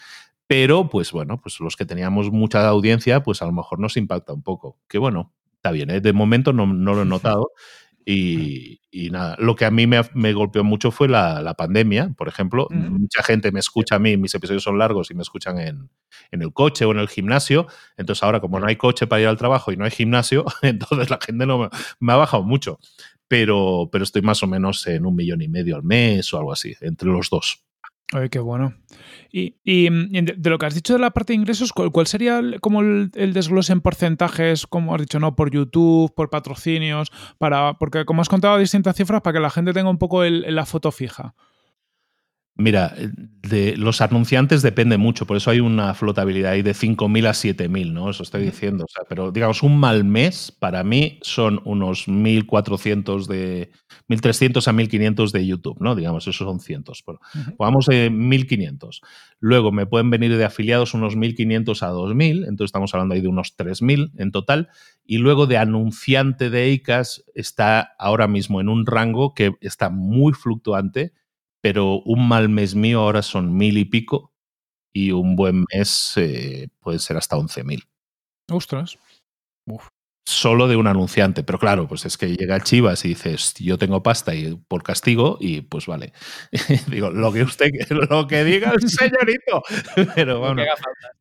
[0.46, 4.32] pero pues bueno, pues los que teníamos mucha audiencia, pues a lo mejor nos impacta
[4.34, 4.78] un poco.
[4.88, 6.00] Que bueno, está bien, ¿eh?
[6.02, 7.50] de momento no, no lo he notado.
[8.06, 12.10] Y, y nada, lo que a mí me, me golpeó mucho fue la, la pandemia,
[12.18, 12.66] por ejemplo.
[12.70, 12.76] Ujú.
[12.76, 15.88] Mucha gente me escucha a mí, mis episodios son largos y me escuchan en,
[16.30, 17.66] en el coche o en el gimnasio.
[17.96, 21.08] Entonces ahora, como no hay coche para ir al trabajo y no hay gimnasio, entonces
[21.08, 21.68] la gente no me,
[21.98, 22.78] me ha bajado mucho.
[23.28, 26.52] Pero, pero estoy más o menos en un millón y medio al mes o algo
[26.52, 27.64] así, entre los dos.
[28.12, 28.74] Oye, qué bueno.
[29.32, 32.38] Y, y, mm, de, lo que has dicho de la parte de ingresos, ¿cuál, sería
[32.38, 37.74] el- como el, desglose en porcentajes, como has dicho, no por YouTube, por patrocinios, para
[37.78, 40.92] porque como has contado distintas cifras para que la gente tenga un poco la foto
[40.92, 41.34] fija?
[42.56, 42.94] Mira,
[43.42, 47.92] de los anunciantes depende mucho, por eso hay una flotabilidad ahí de 5.000 a 7.000,
[47.92, 48.10] ¿no?
[48.10, 48.84] Eso estoy diciendo.
[48.84, 53.72] O sea, pero digamos, un mal mes para mí son unos 1.400 de.
[54.08, 55.96] 1.300 a 1.500 de YouTube, ¿no?
[55.96, 57.02] Digamos, esos son cientos.
[57.04, 57.56] Pero Ujú.
[57.56, 59.00] pongamos eh, 1.500.
[59.40, 63.28] Luego me pueden venir de afiliados unos 1.500 a 2.000, entonces estamos hablando ahí de
[63.28, 64.68] unos 3.000 en total.
[65.04, 70.32] Y luego de anunciante de ICAS está ahora mismo en un rango que está muy
[70.34, 71.12] fluctuante
[71.64, 74.34] pero un mal mes mío ahora son mil y pico
[74.92, 77.84] y un buen mes eh, puede ser hasta 11.000.
[78.52, 78.98] Ostras.
[80.26, 84.02] Solo de un anunciante, pero claro, pues es que llega Chivas y dices, yo tengo
[84.02, 86.12] pasta y por castigo y pues vale.
[86.88, 89.62] Digo, lo que usted, lo que diga el señorito.
[90.14, 90.62] Pero bueno.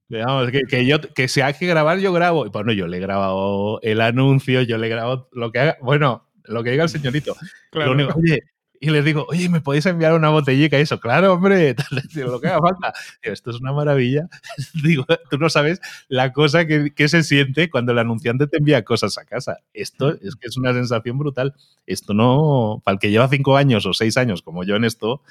[0.10, 2.46] Digamos, que, que yo, que si hay que grabar, yo grabo.
[2.46, 5.78] Y Bueno, yo le he grabado el anuncio, yo le he grabado lo que haga.
[5.82, 7.34] Bueno, lo que diga el señorito.
[7.72, 7.94] Claro.
[7.94, 8.40] Lo único- oye,
[8.84, 10.78] y les digo, oye, ¿me podéis enviar una botellica?
[10.78, 11.74] Y eso, claro, hombre,
[12.16, 12.94] lo que haga falta.
[13.22, 14.28] esto es una maravilla.
[14.84, 15.80] digo, tú no sabes
[16.10, 19.60] la cosa que, que, se siente cuando el anunciante te envía cosas a casa.
[19.72, 21.54] Esto es que es una sensación brutal.
[21.86, 25.22] Esto no, para el que lleva cinco años o seis años como yo en esto,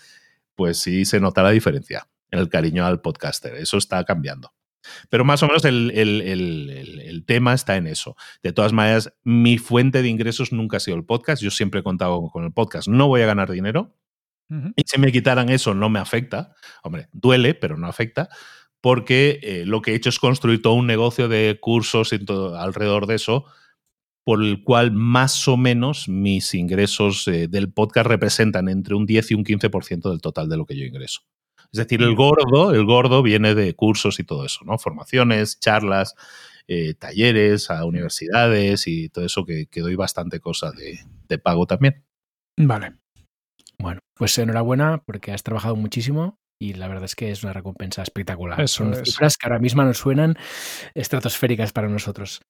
[0.54, 3.54] pues sí se nota la diferencia en el cariño al podcaster.
[3.56, 4.50] Eso está cambiando.
[5.08, 8.16] Pero más o menos el, tema está en eso.
[8.42, 11.42] De todas maneras, mi fuente de ingresos nunca ha sido el podcast.
[11.42, 12.88] Yo siempre he contado con el podcast.
[12.88, 13.94] No voy a ganar dinero.
[14.76, 16.54] Y si me quitaran eso, no me afecta.
[16.82, 18.28] Hombre, duele, pero no afecta.
[18.82, 22.58] Porque eh, lo que he hecho es construir todo un negocio de cursos y todo,
[22.58, 23.46] alrededor de eso,
[24.24, 29.30] por el cual más o menos mis ingresos eh, del podcast representan entre un 10
[29.30, 31.22] y un 15% del total de lo que yo ingreso.
[31.72, 34.76] Es decir, el gordo, el gordo viene de cursos y todo eso, ¿no?
[34.76, 36.14] Formaciones, charlas,
[36.68, 42.04] eh, talleres a universidades y todo eso que, doy bastante cosa de, pago también.
[42.58, 42.96] Vale.
[43.78, 48.02] Bueno, pues enhorabuena porque has trabajado muchísimo y la verdad es que es una recompensa
[48.02, 48.68] espectacular.
[48.68, 50.36] Son cifras que ahora mismo nos suenan
[50.94, 52.42] estratosféricas para nosotros.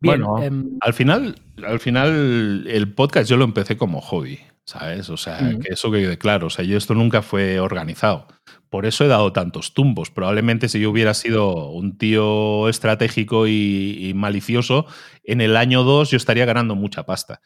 [0.00, 1.34] bueno, em, al final,
[1.66, 4.38] al final el podcast yo lo empecé como hobby.
[4.66, 5.10] ¿sabes?
[5.10, 6.46] O sea, que eso que quede claro.
[6.46, 8.26] O sea, yo esto nunca fue organizado.
[8.74, 10.10] Por eso he dado tantos tumbos.
[10.10, 14.86] Probablemente si yo hubiera sido un tío estratégico y, malicioso,
[15.22, 17.40] en el año 2 yo estaría ganando mucha pasta.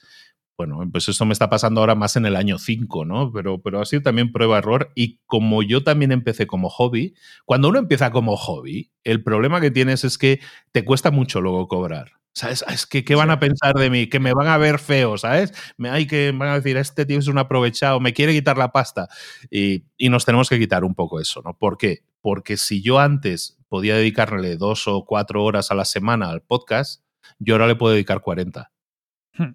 [0.57, 3.31] Bueno, pues esto me está pasando ahora más en el año 5, ¿no?
[3.31, 4.91] Pero, pero ha sido también prueba-error.
[4.95, 7.12] Y como yo también empecé como hobby,
[7.45, 10.41] cuando uno empieza como hobby, el problema que tienes es que
[10.72, 12.18] te cuesta mucho luego cobrar.
[12.35, 12.64] ¿Sabes?
[12.68, 14.09] Es que, ¿qué van a pensar de mí?
[14.09, 15.53] Que me van a ver feo, ¿sabes?
[15.76, 18.70] Me, hay que van a decir, este tío es un aprovechado, me quiere quitar la
[18.70, 19.09] pasta.
[19.51, 21.57] Y, nos tenemos que quitar un poco eso, ¿no?
[21.59, 22.05] ¿Por qué?
[22.20, 27.03] Porque si yo antes podía dedicarle dos o cuatro horas a la semana al podcast,
[27.39, 28.70] yo ahora le puedo dedicar 40.
[29.35, 29.53] Hmm, hmm.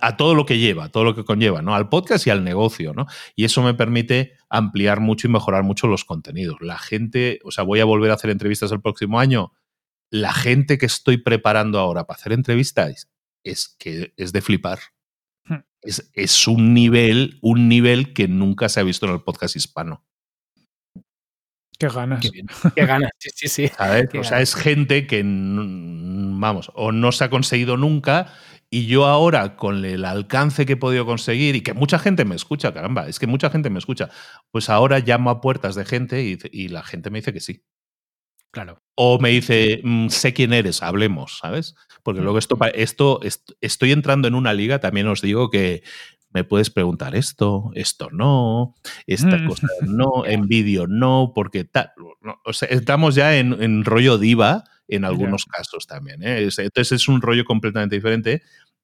[0.00, 1.74] a todo lo que lleva, todo lo que conlleva, ¿no?
[1.74, 3.06] Al podcast y al negocio, ¿no?
[3.36, 6.56] Y eso me permite ampliar mucho y mejorar mucho los contenidos.
[6.60, 9.52] La gente, o sea, voy a volver a hacer entrevistas el próximo año
[10.10, 13.08] la gente que estoy preparando ahora para hacer entrevistas
[13.42, 14.78] es que es de flipar.
[15.44, 15.60] Hmm.
[15.82, 20.04] Es, un nivel, un nivel que nunca se ha visto en el podcast hispano.
[21.78, 22.24] Qué ganas.
[22.74, 23.70] Qué, ganas, sí, sí, sí.
[24.18, 28.32] o sea, es gente que, vamos, o no se ha conseguido nunca
[28.70, 32.34] y yo ahora, con el alcance que he podido conseguir y que mucha gente me
[32.34, 34.10] escucha, caramba, es que mucha gente me escucha,
[34.50, 37.64] pues ahora llamo a puertas de gente y la gente me dice que sí.
[38.54, 38.80] Claro.
[38.94, 41.74] O me dice, mm, sé quién eres, hablemos, ¿sabes?
[42.04, 43.20] Porque luego esto, esto,
[43.60, 45.82] estoy entrando en una liga, también os digo que
[46.32, 48.76] me puedes preguntar esto, esto no,
[49.08, 49.48] esta mm.
[49.48, 51.90] cosa no, en vídeo no, porque tal.
[52.44, 56.22] o sea, estamos ya en, rollo diva en algunos casos también.
[56.22, 56.48] ¿eh?
[56.56, 58.42] Entonces es un rollo completamente diferente.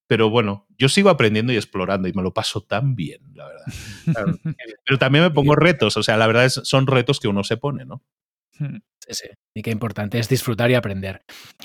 [0.08, 3.64] Pero bueno, yo sigo aprendiendo y explorando y me lo paso tan bien, la verdad.
[4.84, 7.56] Pero también me pongo retos, o sea, la verdad es, son retos que uno se
[7.56, 8.02] pone, ¿no?
[8.60, 8.76] Hmm.
[8.98, 9.28] Sí, sí.
[9.54, 11.22] Y qué importante es disfrutar y aprender.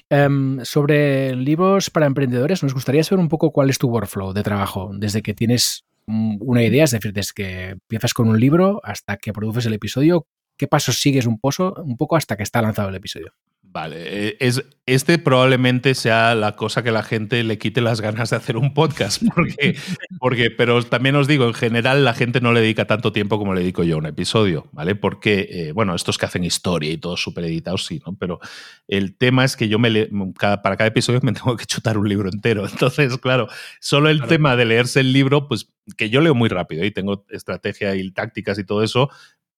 [0.09, 4.41] Em, sobre libros para emprendedores, nos gustaría saber un poco cuál es tu workflow de
[4.41, 9.17] trabajo, desde que tienes una idea, es decir, desde que empiezas con un libro hasta
[9.17, 10.25] que produces el episodio,
[10.57, 13.33] ¿qué pasos sigues un, pozo, un poco hasta que está lanzado el episodio?
[13.75, 13.97] Vale,
[14.29, 18.37] eh, es, este probablemente sea la cosa que la gente le quite las ganas de
[18.37, 19.75] hacer un podcast, porque,
[20.17, 23.53] porque, pero también os digo, en general la gente no le dedica tanto tiempo como
[23.53, 24.95] le dedico yo a un episodio, ¿vale?
[24.95, 28.15] Porque, eh, bueno, estos que hacen historia y todo súper editados, sí, ¿no?
[28.15, 28.39] Pero
[28.87, 30.07] el tema es que yo me
[30.39, 32.65] para cada episodio me tengo que chutar un libro entero.
[32.65, 33.49] Entonces, claro,
[33.81, 35.67] solo el tema de leerse el libro, pues
[35.97, 39.09] que yo leo muy rápido y tengo estrategia y tácticas y todo eso,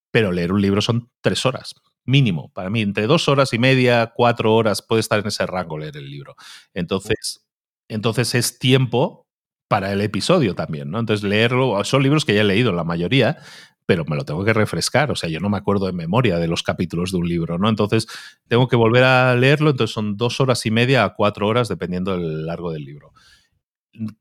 [0.10, 1.76] pero leer un libro son tres horas
[2.08, 5.78] mínimo, para mí, entre dos horas y media, cuatro horas, puede estar en ese rango
[5.78, 6.36] leer el libro.
[6.74, 7.46] Entonces,
[7.88, 9.28] entonces es tiempo
[9.68, 11.00] para el episodio también, ¿no?
[11.00, 13.38] Entonces, leerlo, son libros que ya he leído la mayoría,
[13.86, 16.48] pero me lo tengo que refrescar, o sea, yo no me acuerdo de memoria de
[16.48, 17.70] los capítulos de un libro, ¿no?
[17.70, 18.08] Entonces,
[18.48, 22.12] tengo que volver a leerlo, entonces son dos horas y media a cuatro horas, dependiendo
[22.12, 23.14] del largo del libro.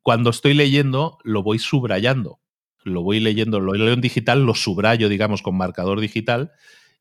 [0.02, 2.40] Cuando estoy leyendo, lo voy subrayando,
[2.84, 6.52] lo voy leyendo, lo leo en digital, lo subrayo, digamos, con marcador digital,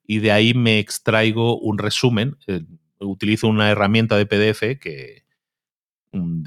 [0.07, 2.37] y de ahí me extraigo un resumen.
[2.47, 2.61] Eh,
[2.99, 5.25] utilizo una herramienta de PDF que,
[6.11, 6.43] mm,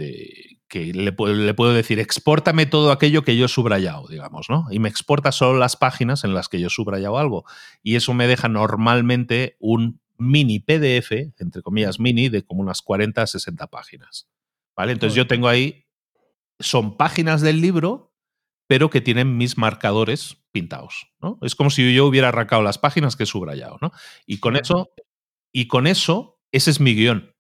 [0.69, 4.67] que le, le, puedo decir, exportame todo aquello que yo he subrayado, digamos, ¿no?
[4.71, 7.45] Y me exporta solo las páginas en las que yo he subrayado algo.
[7.83, 13.23] Y eso me deja normalmente un mini PDF, entre comillas mini, de como unas 40
[13.23, 14.29] a 60 páginas.
[14.77, 14.93] ¿Vale?
[14.93, 15.87] Entonces yo tengo ahí,
[16.61, 18.08] son páginas del libro,
[18.69, 21.09] pero que tienen mis marcadores pintados.
[21.21, 21.39] ¿no?
[21.43, 23.79] Es como si yo hubiera arrancado las páginas que he subrayado.
[23.81, 23.91] ¿no?
[24.27, 24.91] Y con eso,
[25.53, 27.35] y con eso, ese es mi guion.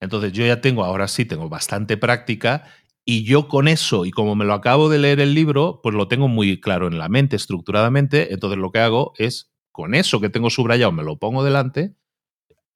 [0.00, 2.64] Entonces yo ya tengo, ahora sí, tengo bastante práctica
[3.04, 6.08] Y yo con eso, y como me lo acabo de leer el libro, pues lo
[6.08, 8.32] tengo muy claro en la mente, estructuradamente.
[8.32, 11.96] Entonces lo que hago es, con eso que tengo subrayado, me lo pongo delante,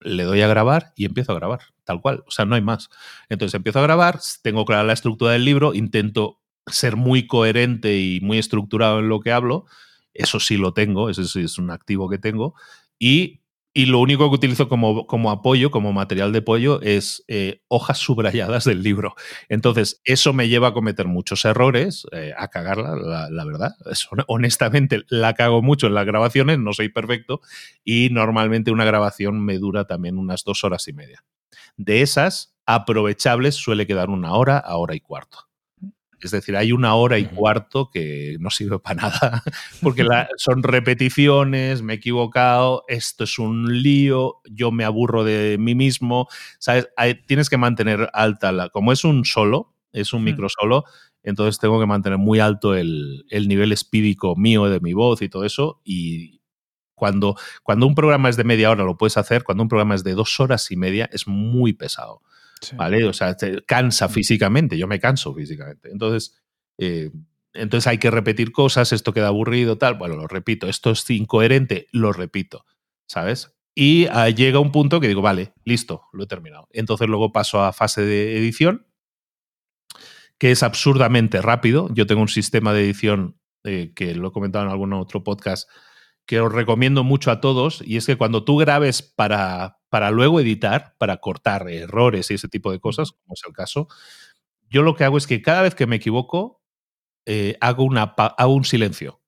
[0.00, 2.24] le doy a grabar y empiezo a grabar, tal cual.
[2.26, 2.90] O sea, no hay más.
[3.28, 8.20] Entonces empiezo a grabar, tengo clara la estructura del libro, intento ser muy coherente y
[8.20, 9.66] muy estructurado en lo que hablo.
[10.12, 12.54] Eso sí lo tengo, ese sí es un activo que tengo.
[12.98, 13.40] Y
[13.76, 17.98] y lo único que utilizo como, como apoyo, como material de apoyo, es eh, hojas
[17.98, 19.16] subrayadas del libro.
[19.48, 23.74] Entonces, eso me lleva a cometer muchos errores, eh, a cagarla, la, verdad.
[24.28, 27.40] honestamente, la cago mucho en las grabaciones, no soy perfecto,
[27.82, 31.24] y normalmente una grabación me dura también unas dos horas y media.
[31.76, 35.48] De esas, aprovechables suele quedar una hora a hora y cuarto.
[36.24, 39.42] Es decir, hay una hora y cuarto que no sirve para nada,
[39.82, 40.06] porque
[40.36, 46.28] son repeticiones, me he equivocado, esto es un lío, yo me aburro de mí mismo,
[46.58, 46.88] ¿sabes?
[47.26, 48.70] tienes que mantener alta la...
[48.70, 50.24] Como es un solo, es un hmm.
[50.24, 50.84] micro solo,
[51.22, 55.44] entonces tengo que mantener muy alto el, nivel espídico mío de mi voz y todo
[55.44, 56.40] eso, y,
[56.94, 60.04] cuando, cuando, un programa es de media hora lo puedes hacer, cuando un programa es
[60.04, 62.22] de dos horas y media es muy pesado.
[62.76, 63.04] ¿Vale?
[63.04, 65.90] O sea, te cansa físicamente, yo me canso físicamente.
[65.90, 66.42] Entonces,
[66.78, 67.10] eh,
[67.52, 69.94] entonces hay que repetir cosas, esto queda aburrido, tal.
[69.94, 72.64] Bueno, lo repito, esto es incoherente, lo repito,
[73.06, 73.54] ¿sabes?
[73.74, 76.68] Y ah, llega un punto que digo, vale, listo, lo he terminado.
[76.72, 78.86] Entonces luego paso a fase de edición,
[80.38, 81.88] que es absurdamente rápido.
[81.92, 85.68] Yo tengo un sistema de edición eh, que lo he comentado en algún otro podcast
[86.26, 90.40] que os recomiendo mucho a todos, y es que cuando tú grabes para, para luego
[90.40, 93.86] editar, para cortar errores y ese tipo de cosas, como es el caso,
[94.68, 96.64] yo lo que hago es que cada vez que me equivoco,
[97.26, 99.22] eh, hago, una, hago un silencio.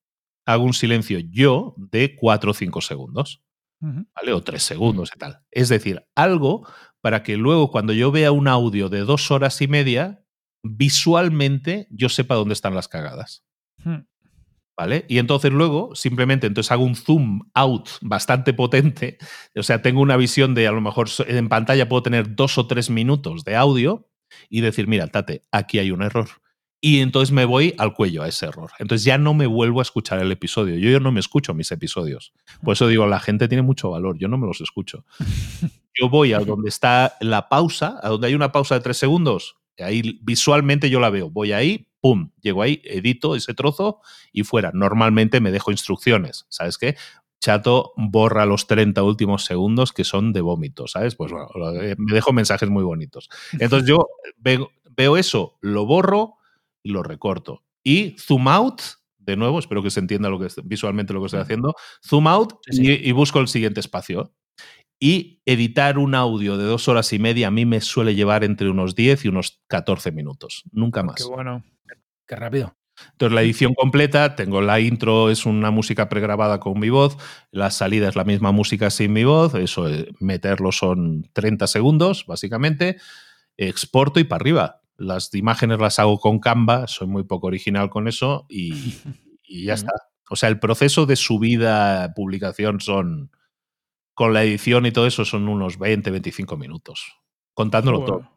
[0.45, 3.45] Hago un silencio yo de 4 o 5 segundos.
[3.79, 4.33] ¿Vale?
[4.33, 5.39] O 3 segundos y tal.
[5.51, 6.67] Es decir, algo
[6.99, 10.25] para que luego cuando yo vea un audio de dos horas y media,
[10.63, 13.45] visualmente yo sepa dónde están las cagadas.
[14.77, 15.05] ¿Vale?
[15.09, 19.17] Y entonces luego simplemente entonces hago un zoom out bastante potente,
[19.55, 22.67] o sea, tengo una visión de a lo mejor en pantalla puedo tener dos o
[22.67, 24.07] tres minutos de audio
[24.49, 26.29] y decir, mira, tate, aquí hay un error.
[26.79, 28.69] Y entonces me voy al cuello a ese error.
[28.77, 30.77] Entonces ya no me vuelvo a escuchar el episodio.
[30.77, 32.33] Yo, yo no me escucho mis episodios.
[32.63, 34.17] Por eso digo, la gente tiene mucho valor.
[34.19, 35.03] Yo no me los escucho.
[35.99, 39.55] Yo voy a donde está la pausa, a donde hay una pausa de tres segundos.
[39.83, 41.29] Ahí visualmente yo la veo.
[41.29, 44.01] Voy ahí, pum, llego ahí, edito ese trozo
[44.31, 44.71] y fuera.
[44.73, 46.95] Normalmente me dejo instrucciones, ¿sabes qué?
[47.39, 51.15] Chato borra los 30 últimos segundos que son de vómito, ¿sabes?
[51.15, 51.47] Pues bueno,
[51.97, 53.29] me dejo mensajes muy bonitos.
[53.59, 54.07] Entonces yo
[54.37, 56.35] veo, eso, lo borro
[56.81, 57.63] y lo recorto.
[57.83, 58.81] Y zoom out,
[59.19, 62.53] de nuevo, espero que se entienda lo que visualmente lo que estoy haciendo, zoom out
[62.71, 64.33] Y, y, busco el siguiente espacio.
[64.99, 68.69] Y editar un audio de dos horas y media a mí me suele llevar entre
[68.69, 71.17] unos 10 y unos 14 minutos, nunca más.
[71.17, 71.63] Qué bueno.
[72.25, 72.75] Qué rápido.
[73.11, 77.17] Entonces la edición completa, tengo la intro, es una música pregrabada con mi voz,
[77.51, 79.87] la salida es la misma música sin mi voz, eso
[80.19, 82.97] meterlo son 30 segundos, básicamente,
[83.55, 84.81] exporto y para arriba.
[84.97, 88.71] Las imágenes las hago con Canva, soy muy poco original con eso y,
[89.47, 89.93] ya está.
[90.29, 93.31] O sea, el proceso de subida, publicación son,
[94.17, 97.19] con la edición y todo eso, son unos 20, 25 minutos,
[97.53, 98.31] contándolo todo.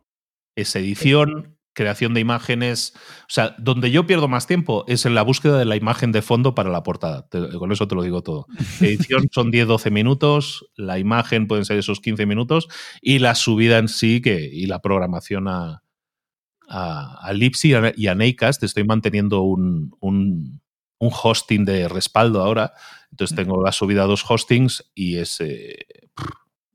[0.54, 2.92] Es edición, creación de imágenes.
[3.22, 6.20] O sea, donde yo pierdo más tiempo es en la búsqueda de la imagen de
[6.20, 7.26] fondo para la portada.
[7.58, 8.46] con eso te lo digo todo.
[8.82, 12.68] Edición son 10-12 minutos, la imagen pueden ser esos 15 minutos
[13.00, 15.82] y la subida en sí que, y la programación a,
[16.68, 18.62] a, Lipsy y a Nacast.
[18.64, 20.60] Estoy manteniendo un, un,
[20.98, 22.74] hosting de respaldo ahora.
[23.10, 25.86] Entonces tengo la subida a dos hostings y es, eh,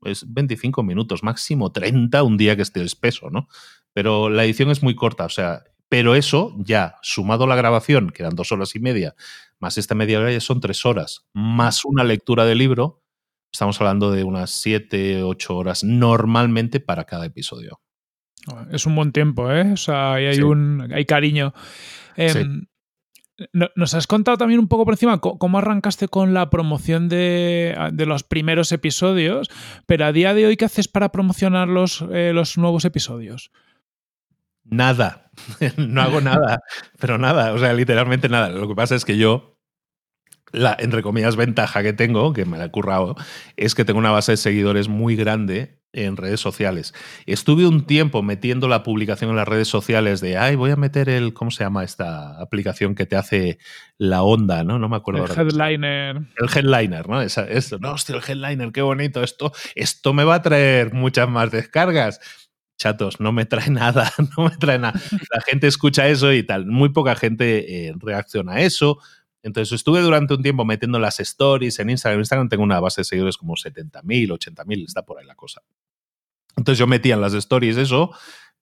[0.04, 3.48] es 25 minutos, máximo 30 un día que esté espeso, ¿no?
[3.96, 8.10] pero la edición es muy corta, o sea, pero eso ya, sumado a la grabación,
[8.10, 9.14] que eran dos horas y media,
[9.58, 13.02] más esta media hora ya son tres horas, más una lectura de libro,
[13.50, 17.80] estamos hablando de unas siete, ocho horas normalmente para cada episodio.
[18.70, 19.72] Es un buen tiempo, ¿eh?
[19.72, 21.54] O sea, ahí hay, un, hay cariño.
[22.16, 22.66] Em,
[23.52, 28.22] nos has contado también un poco por encima cómo arrancaste con la promoción de, los
[28.22, 29.50] primeros episodios,
[29.86, 33.50] pero a día de hoy, ¿qué haces para promocionar los, eh, los nuevos episodios?
[34.64, 35.30] Nada.
[35.76, 36.60] no hago nada.
[36.98, 37.52] Pero nada.
[37.52, 38.48] O sea, literalmente nada.
[38.48, 39.58] Lo que pasa es que yo,
[40.52, 43.16] la, entre comillas, ventaja que tengo, que me la he currado,
[43.56, 46.94] es que tengo una base de seguidores muy grande en redes sociales.
[47.24, 51.08] Estuve un tiempo metiendo la publicación en las redes sociales de, ay, voy a meter
[51.08, 53.58] el, ¿cómo se llama esta aplicación que te hace
[53.98, 54.78] la onda, ¿no?
[54.78, 55.24] No me acuerdo.
[55.24, 56.16] El headliner.
[56.16, 57.20] El headliner, ¿no?
[57.22, 61.50] esto, no, hostia, el headliner, qué bonito, esto, esto me va a traer muchas más
[61.50, 62.20] descargas
[62.76, 65.00] chatos, no me trae nada, no me trae nada.
[65.32, 66.66] La gente escucha eso y tal.
[66.66, 68.98] Muy poca gente eh, reacciona a eso.
[69.46, 72.16] Entonces estuve durante un tiempo metiendo las stories en Instagram.
[72.16, 75.62] En Instagram tengo una base de seguidores como 70.000, 80.000, está por ahí la cosa.
[76.56, 78.10] Entonces yo metía en las stories eso,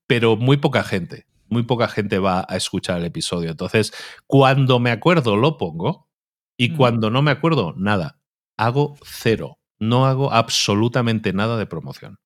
[0.05, 3.49] pero muy poca gente, muy poca gente va a escuchar el episodio.
[3.49, 3.93] Entonces,
[4.27, 6.07] cuando me acuerdo, lo pongo
[6.55, 8.19] y cuando no me acuerdo, nada.
[8.55, 9.57] Hago cero.
[9.79, 12.19] No hago absolutamente nada de promoción.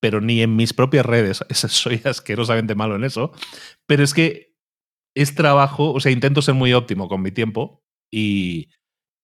[0.00, 1.44] Pero ni en mis propias redes.
[1.50, 3.32] Soy asquerosamente malo en eso.
[3.84, 4.54] Pero es que
[5.14, 8.68] es trabajo, o sea, intento ser muy óptimo con mi tiempo y,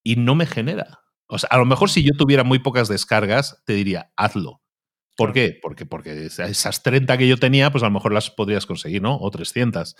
[0.03, 1.01] y no me genera.
[1.27, 4.61] O sea, a lo mejor si yo tuviera muy pocas descargas, te diría, hazlo.
[5.17, 5.59] ¿Por qué?
[5.63, 9.17] Porque, porque esas 30 que yo tenía, pues a lo mejor las podrías conseguir, ¿no?
[9.17, 9.95] O 300.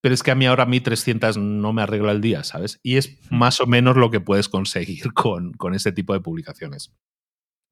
[0.00, 2.80] Pero es que a mí ahora a mí 300 no me arregla el día, ¿sabes?
[2.82, 6.92] Y es más o menos lo que puedes conseguir con, con este tipo de publicaciones.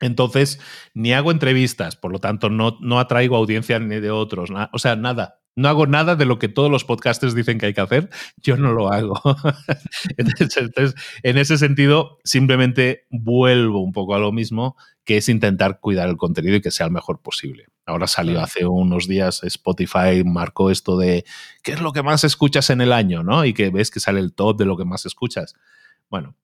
[0.01, 0.61] Entonces,
[0.95, 4.51] ni hago entrevistas, por lo tanto, no, no atraigo audiencia ni de otros.
[4.73, 5.40] o sea, nada.
[5.57, 8.57] No hago nada de lo que todos los podcasters dicen que hay que hacer, yo
[8.57, 9.21] no lo hago.
[10.17, 16.09] entonces, en ese sentido, simplemente vuelvo un poco a lo mismo, que es intentar cuidar
[16.09, 17.67] el contenido y que sea el mejor posible.
[17.85, 21.25] Ahora salió hace unos días Spotify, marcó esto de
[21.63, 23.45] qué es lo que más escuchas en el año, ¿no?
[23.45, 25.55] Y que ves que sale el top de lo que más escuchas.
[26.09, 26.37] Bueno,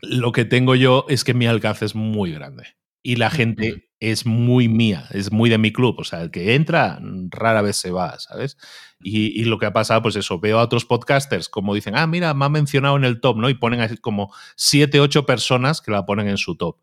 [0.00, 2.64] lo que tengo yo es que mi alcance es muy grande
[3.04, 5.96] y la gente es muy mía, es muy de mi club.
[5.98, 6.98] O sea, el que entra
[7.30, 8.56] rara vez se va, ¿sabes?
[9.00, 12.32] Y, lo que ha pasado, pues eso, veo a otros podcasters como dicen, ah, mira,
[12.32, 13.50] me ha mencionado en el top, ¿no?
[13.50, 16.78] Y ponen así como siete, ocho personas que la ponen en su top.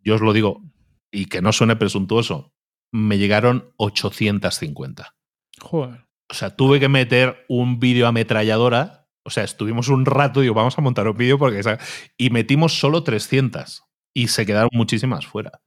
[0.00, 0.62] Yo os lo digo,
[1.10, 2.52] y que no suene presuntuoso,
[2.92, 5.16] me llegaron 850.
[5.62, 6.04] Joder.
[6.28, 9.08] O sea, tuve que meter un vídeo ametralladora.
[9.22, 11.62] O sea, estuvimos un rato y digo, vamos a montar un vídeo porque.
[12.18, 13.84] Y metimos solo 300
[14.14, 15.60] y se quedaron muchísimas fuera.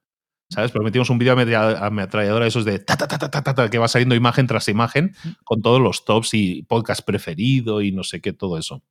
[0.49, 0.71] ¿Sabes?
[0.71, 4.15] Pero metimos un vídeo ametralladora, esos de ta, ta, ta, ta, ta, que va saliendo
[4.15, 8.57] imagen tras imagen con todos los tops y podcast preferido y no sé qué, todo
[8.57, 8.81] eso.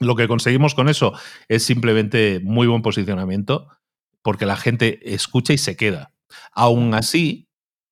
[0.00, 1.12] Lo que conseguimos con eso
[1.48, 3.68] es simplemente muy buen posicionamiento
[4.22, 6.12] porque la gente escucha y se queda.
[6.52, 7.48] Aún así,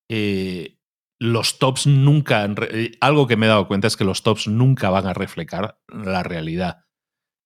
[0.08, 0.78] eh,
[1.20, 4.90] los tops nunca, eh, algo que me he dado cuenta es que los tops nunca
[4.90, 6.86] van a reflejar la realidad.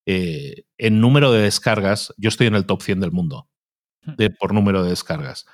[0.05, 3.49] Eh, en número de descargas, yo estoy en el top 100 del mundo
[4.03, 4.15] hmm.
[4.17, 5.45] de, por número de descargas.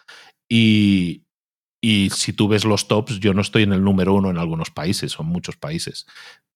[0.49, 1.25] Y,
[1.81, 4.69] y si tú ves los tops, yo no estoy en el número uno en algunos
[4.69, 6.05] países o en muchos países.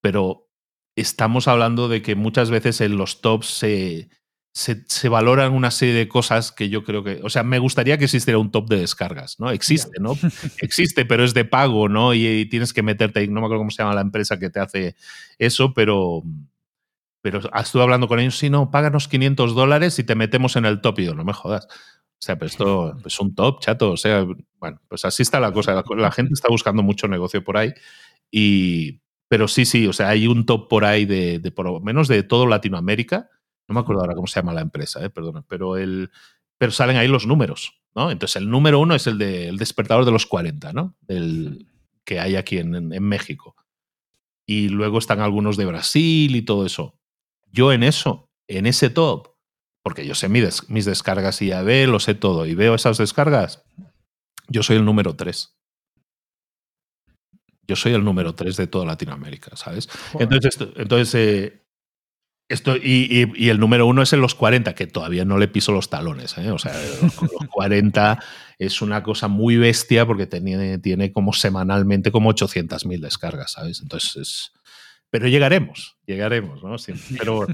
[0.02, 0.50] Pero
[0.96, 4.10] estamos hablando de que muchas veces en los tops se,
[4.54, 8.06] se, valoran una serie de cosas que yo creo que, o sea, me gustaría que
[8.06, 9.52] existiera un top de descargas, ¿no?
[9.52, 10.18] Existe, ¿no?
[10.60, 12.14] Existe, pero es de pago, ¿no?
[12.14, 14.96] Y, tienes que meterte, no me acuerdo cómo se llama la empresa que te hace
[15.38, 16.24] eso, pero,
[17.26, 20.82] pero estuve hablando con ellos, si no, páganos 500 dólares y te metemos en el
[20.82, 21.00] top.
[21.00, 21.66] Y yo, no me jodas.
[21.66, 23.92] O sea, pero esto es un top, chato.
[23.92, 24.26] O sea,
[24.60, 25.84] bueno, pues así está la cosa.
[25.96, 27.74] La, gente está buscando mucho negocio por ahí.
[28.30, 31.80] Y, pero sí, sí, o sea, hay un top por ahí de, de por lo
[31.80, 33.30] menos de todo Latinoamérica
[33.68, 36.12] no me acuerdo ahora cómo se llama la empresa, eh, perdona, pero, el,
[36.58, 38.12] pero salen ahí los números, ¿no?
[38.12, 40.96] Entonces el número uno es el del despertador de los 40, ¿no?
[41.08, 41.68] El
[42.04, 43.56] que hay aquí en, México.
[44.46, 47.00] Y luego están algunos de Brasil y todo eso.
[47.56, 49.30] Yo en eso, en ese top,
[49.82, 53.64] porque yo sé mis, mis descargas y IAB, lo sé todo, y veo esas descargas,
[54.50, 55.56] yo soy el número 3.
[57.68, 59.90] Yo soy el número 3 de toda Latinoamérica, ¿sabes?
[60.20, 61.66] Entonces, entonces eh,
[62.50, 65.90] esto, y, el número uno es en los 40, que todavía no le piso los
[65.90, 66.38] talones.
[66.38, 66.52] ¿eh?
[66.52, 67.16] O sea, los,
[67.50, 68.20] 40
[68.60, 73.82] es una cosa muy bestia porque tiene, tiene como semanalmente como 800.000 descargas, ¿sabes?
[73.82, 74.52] Entonces
[75.18, 76.76] Pero llegaremos, llegaremos, ¿no?
[77.18, 77.48] pero,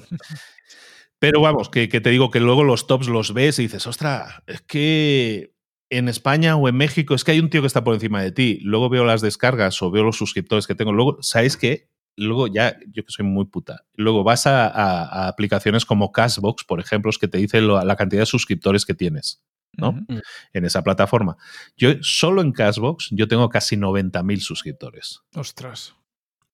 [1.20, 4.44] pero vamos, que, que, te digo que luego los tops los ves y dices, ostra,
[4.48, 5.54] es que
[5.92, 8.32] en España o en México es que hay un tío que está por encima de
[8.32, 8.60] ti.
[8.64, 10.92] Luego veo las descargas o veo los suscriptores que tengo.
[10.92, 11.92] Luego, ¿sabes qué?
[12.18, 17.12] luego ya, yo que soy muy puta, luego vas a, aplicaciones como Cashbox, por ejemplo,
[17.20, 19.42] que te dice la cantidad de suscriptores que tienes.
[19.78, 19.94] ¿no?
[19.94, 20.20] Mm.
[20.52, 21.38] En esa plataforma.
[21.78, 25.22] Yo solo en Cashbox yo tengo casi 90.000 suscriptores.
[25.34, 25.96] Ostras.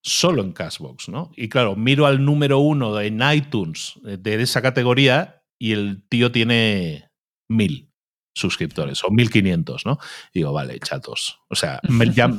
[0.01, 1.31] Solo en Cashbox, ¿no?
[1.35, 6.31] Y claro, miro al número uno en iTunes eh, de esa categoría y el tío
[6.31, 7.09] tiene
[7.49, 7.91] mil
[8.33, 9.97] suscriptores o 1500, ¿no?
[10.31, 11.39] Y digo, vale, chatos.
[11.49, 12.29] O sea, me, ya,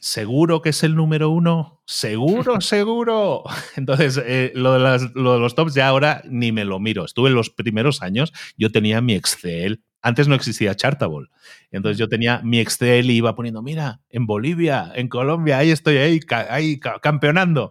[0.00, 1.82] ¿Seguro que es el número uno?
[1.86, 3.44] ¿Seguro, seguro?
[3.76, 7.04] Entonces, eh, lo, de los tops ya ahora ni me lo miro.
[7.04, 9.84] Estuve en los primeros años, yo tenía mi Excel.
[10.02, 11.28] Antes no existía Chartable.
[11.70, 15.98] Entonces yo tenía mi Excel y iba poniendo, mira, en Bolivia, en Colombia, ahí estoy
[15.98, 17.70] ahí, ahí campeonando.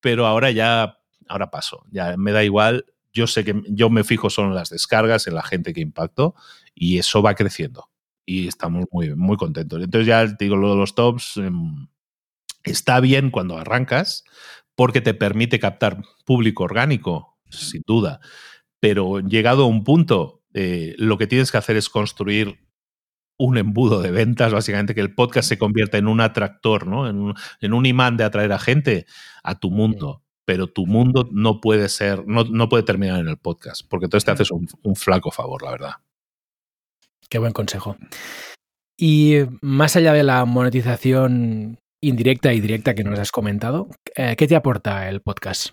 [0.00, 1.84] Pero ahora ya, ahora paso.
[1.90, 2.86] Ya me da igual.
[3.12, 6.34] Yo sé que yo me fijo solo en las descargas, en la gente que impacto
[6.74, 7.90] y eso va creciendo
[8.30, 9.82] y estamos muy, muy contentos.
[9.82, 11.88] Entonces ya te digo, lo de los tops em,
[12.62, 14.22] está bien cuando arrancas
[14.76, 18.20] porque te permite captar público orgánico, sin duda,
[18.78, 22.58] pero llegado a un punto, eh, lo que tienes que hacer es construir
[23.38, 27.08] un embudo de ventas, básicamente que el podcast se convierta en un atractor, ¿no?
[27.08, 29.06] En un, en un imán de atraer a gente
[29.42, 30.22] a tu mundo.
[30.44, 34.26] Pero tu mundo no puede ser, no, no puede terminar en el podcast, porque entonces
[34.26, 35.92] te haces un, un flaco favor, la verdad.
[37.28, 37.96] Qué buen consejo.
[38.96, 44.46] Y más allá de la monetización indirecta y directa que nos has comentado, eh, ¿qué
[44.46, 45.70] te aporta el podcast?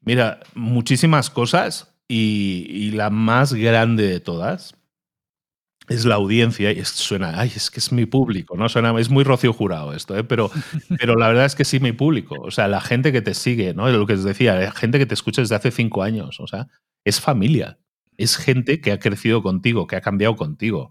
[0.00, 4.74] Mira, muchísimas cosas y, y la más grande de todas
[5.88, 8.68] es la audiencia y suena, ay, es que es mi público, ¿no?
[8.68, 10.22] Suena, es muy Rocío Jurado esto, ¿eh?
[10.22, 10.50] pero,
[10.98, 12.36] pero la verdad es que sí, mi público.
[12.42, 13.88] O sea, la gente que te sigue, ¿no?
[13.88, 16.68] Lo que os decía, la gente que te escucha desde hace cinco años, o sea,
[17.04, 17.78] es familia.
[18.18, 20.90] Es gente que ha crecido contigo, que ha cambiado contigo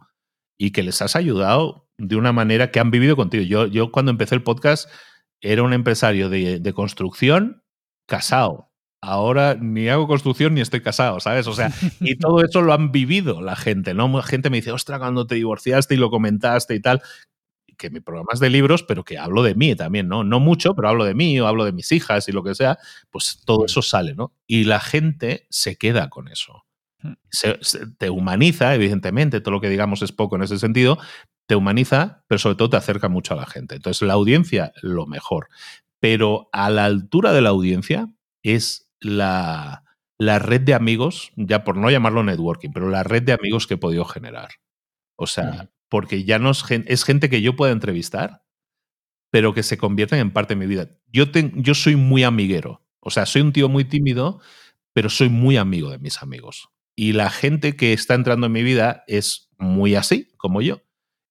[0.58, 3.44] y que les has ayudado de una manera que han vivido contigo.
[3.44, 4.90] Yo, yo cuando empecé el podcast
[5.40, 7.64] era un empresario de, de construcción
[8.08, 8.71] casado
[9.02, 11.48] ahora ni hago construcción ni estoy casado, ¿sabes?
[11.48, 14.08] O sea, y todo eso lo han vivido la gente, ¿no?
[14.08, 17.02] La gente me dice, ostra, cuando te divorciaste y lo comentaste y tal,
[17.78, 20.24] que mi programa es de libros, pero que hablo de mí también, ¿no?
[20.24, 22.78] No mucho, pero hablo de mí o hablo de mis hijas y lo que sea,
[23.10, 24.34] pues todo eso sale, ¿no?
[24.46, 26.66] Y la gente se queda con eso.
[27.32, 31.00] Se, se, te humaniza, evidentemente, todo lo que digamos es poco en ese sentido,
[31.48, 33.76] te humaniza, pero sobre todo te acerca mucho a la gente.
[33.76, 35.50] Entonces, la audiencia, lo mejor.
[36.00, 38.08] Pero a la altura de la audiencia
[38.44, 39.84] es la,
[40.18, 43.74] la, red de amigos, ya por no llamarlo networking, pero la red de amigos que
[43.74, 44.50] he podido generar.
[45.18, 48.44] O sea, porque ya no es, es gente que yo pueda entrevistar,
[49.32, 50.90] pero que se convierten en parte de mi vida.
[51.08, 52.86] Yo, te, yo soy muy amiguero.
[53.00, 54.40] O sea, soy un tío muy tímido,
[54.94, 56.70] pero soy muy amigo de mis amigos.
[56.96, 60.82] Y la gente que está entrando en mi vida es muy así, como yo.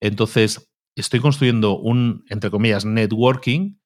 [0.01, 3.79] Entonces, estoy construyendo un, entre comillas, networking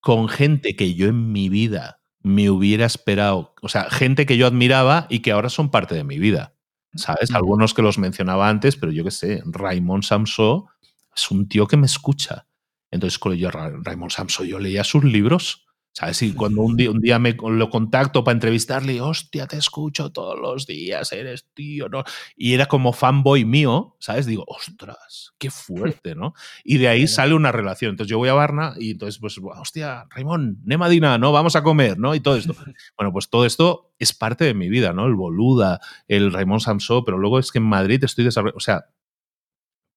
[0.00, 3.54] con gente que yo en mi vida me hubiera esperado.
[3.62, 6.54] O sea, gente que yo admiraba y que ahora son parte de mi vida.
[6.94, 7.30] ¿Sabes?
[7.32, 10.68] Algunos que los mencionaba antes, pero yo qué sé, Raymond Samso
[11.14, 12.46] es un tío que me escucha.
[12.90, 16.22] Entonces, yo, Raymond Samso, yo leía sus libros ¿Sabes?
[16.22, 20.38] Y cuando un día, un día me lo contacto para entrevistarle, hostia, te escucho todos
[20.38, 22.04] los días, eres tío, ¿no?
[22.36, 24.26] Y era como fanboy mío, ¿sabes?
[24.26, 26.34] Digo, ostras, qué fuerte, ¿no?
[26.62, 27.90] Y de ahí sale una relación.
[27.90, 31.32] Entonces yo voy a Varna y entonces, pues, hostia, Raimón, Nemadina, ¿no?
[31.32, 32.14] Vamos a comer, ¿no?
[32.14, 32.54] Y todo esto.
[32.96, 35.06] Bueno, pues todo esto es parte de mi vida, ¿no?
[35.06, 38.86] El Boluda, el Raimón Samsó, pero luego es que en Madrid estoy desarrollando, o sea,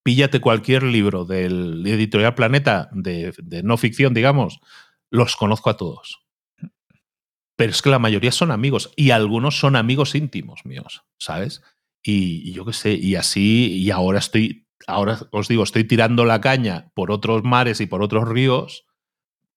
[0.03, 4.61] píllate cualquier libro del editorial Planeta de, de no ficción, digamos,
[5.11, 6.25] los conozco a todos.
[7.55, 11.61] Pero es que la mayoría son amigos y algunos son amigos íntimos míos, ¿sabes?
[12.01, 16.25] Y, y yo qué sé, y así, y ahora estoy, ahora os digo, estoy tirando
[16.25, 18.85] la caña por otros mares y por otros ríos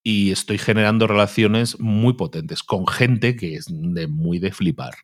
[0.02, 4.94] y estoy generando relaciones muy potentes con gente que es de muy de flipar,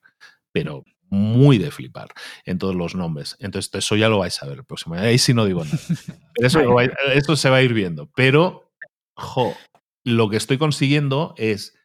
[0.52, 2.08] pero muy de flipar
[2.44, 3.36] en todos los nombres.
[3.40, 4.94] Entonces, eso ya lo vais a ver el próximo.
[4.94, 5.78] Ahí sí no digo nada.
[6.34, 6.80] Pero eso,
[7.14, 8.10] eso se va a ir viendo.
[8.14, 8.70] Pero,
[9.14, 9.54] jo,
[10.04, 11.76] lo que estoy consiguiendo es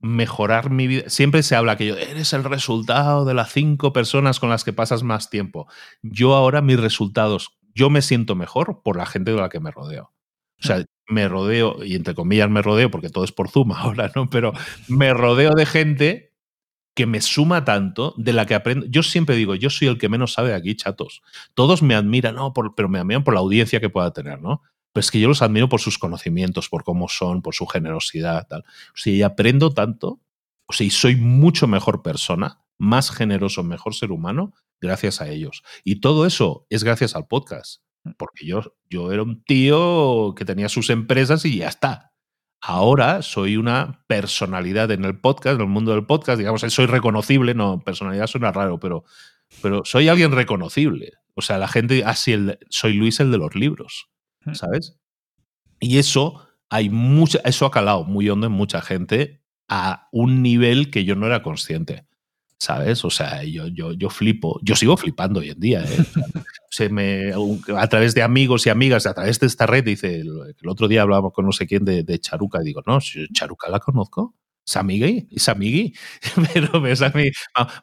[0.00, 1.08] mejorar mi vida.
[1.08, 4.72] Siempre se habla que yo eres el resultado de las cinco personas con las que
[4.72, 5.68] pasas más tiempo.
[6.02, 9.70] Yo ahora mis resultados, yo me siento mejor por la gente de la que me
[9.70, 10.12] rodeo.
[10.62, 14.10] O sea, me rodeo, y entre comillas me rodeo, porque todo es por Zoom ahora,
[14.14, 14.28] ¿no?
[14.30, 14.52] Pero
[14.88, 16.32] me rodeo de gente
[16.94, 18.86] que me suma tanto, de la que aprendo.
[18.88, 21.22] Yo siempre digo, yo soy el que menos sabe aquí, chatos.
[21.52, 24.62] Todos me admiran, no, por, pero me admiran por la audiencia que pueda tener, ¿no?
[24.96, 28.46] Pero es que yo los admiro por sus conocimientos, por cómo son, por su generosidad,
[28.48, 28.62] tal.
[28.62, 30.22] O sea, y aprendo tanto,
[30.64, 35.62] o sea, y soy mucho mejor persona, más generoso, mejor ser humano, gracias a ellos.
[35.84, 37.82] Y todo eso es gracias al podcast.
[38.16, 42.14] Porque yo, yo era un tío que tenía sus empresas y ya está.
[42.62, 47.52] Ahora soy una personalidad en el podcast, en el mundo del podcast, digamos, soy reconocible,
[47.52, 49.04] no, personalidad suena raro, pero,
[49.60, 51.12] pero soy alguien reconocible.
[51.34, 54.08] O sea, la gente, así, ah, soy Luis el de los libros.
[54.52, 54.96] ¿Sabes?
[55.80, 60.90] Y eso hay mucha, eso ha calado muy hondo en mucha gente a un nivel
[60.90, 62.06] que yo no era consciente.
[62.58, 63.04] ¿Sabes?
[63.04, 64.58] O sea, yo, yo, yo flipo.
[64.62, 65.84] Yo sigo flipando hoy en día.
[65.84, 66.04] ¿eh?
[66.70, 67.32] Se me,
[67.76, 71.02] a través de amigos y amigas, a través de esta red, dice, el, otro día
[71.02, 72.98] hablábamos con no sé quién de, de Charuca, y digo, no,
[73.32, 74.34] Charuca la conozco.
[74.66, 75.94] Samigui, Samigui,
[76.52, 77.30] pero ves a mí,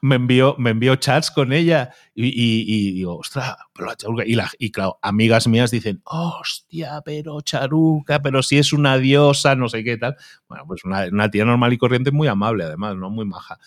[0.01, 4.23] me envió, me envió chats con ella y, y, y digo, ostras, pero la charuca.
[4.25, 9.55] Y, la, y, claro, amigas mías dicen, hostia, pero charuca, pero si es una diosa,
[9.55, 10.17] no sé qué tal.
[10.49, 13.09] Bueno, pues una, una tía normal y corriente muy amable, además, ¿no?
[13.09, 13.57] Muy maja.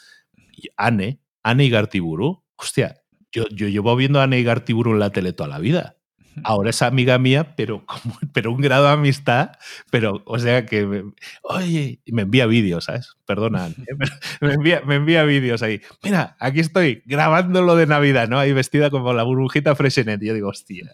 [0.52, 3.01] Y Anne, Anne Gartiburu, hostia,
[3.32, 5.97] yo, yo llevo viendo a Neigar Tiburón en la tele toda la vida.
[6.45, 9.53] Ahora es amiga mía, pero, como, pero un grado de amistad,
[9.91, 11.05] pero, o sea que, me,
[11.43, 13.17] oye, me envía vídeos, ¿sabes?
[13.27, 13.95] Perdona, ¿eh?
[14.41, 15.81] me envía, me envía vídeos ahí.
[16.03, 18.39] Mira, aquí estoy grabando lo de Navidad, ¿no?
[18.39, 20.23] Ahí vestida como la burbujita Freshenet.
[20.23, 20.91] Y yo digo, hostia.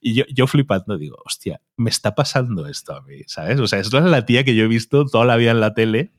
[0.00, 3.58] Y yo, yo flipando digo, hostia, me está pasando esto a mí, ¿sabes?
[3.60, 5.74] O sea, esto es la tía que yo he visto toda la vida en la
[5.74, 6.12] tele,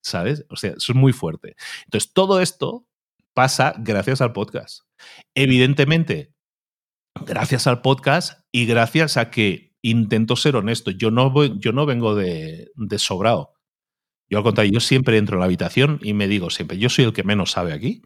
[0.00, 0.44] ¿sabes?
[0.48, 1.56] O sea, eso es muy fuerte.
[1.84, 2.86] Entonces, todo esto
[3.34, 4.82] pasa gracias al podcast.
[5.34, 6.32] Evidentemente,
[7.26, 10.90] gracias al podcast y gracias a que intento ser honesto.
[10.90, 13.54] Yo no, voy, yo no vengo de, de, sobrado.
[14.28, 17.04] Yo al contrario, yo siempre entro en la habitación y me digo siempre, yo soy
[17.04, 18.02] el que menos sabe aquí.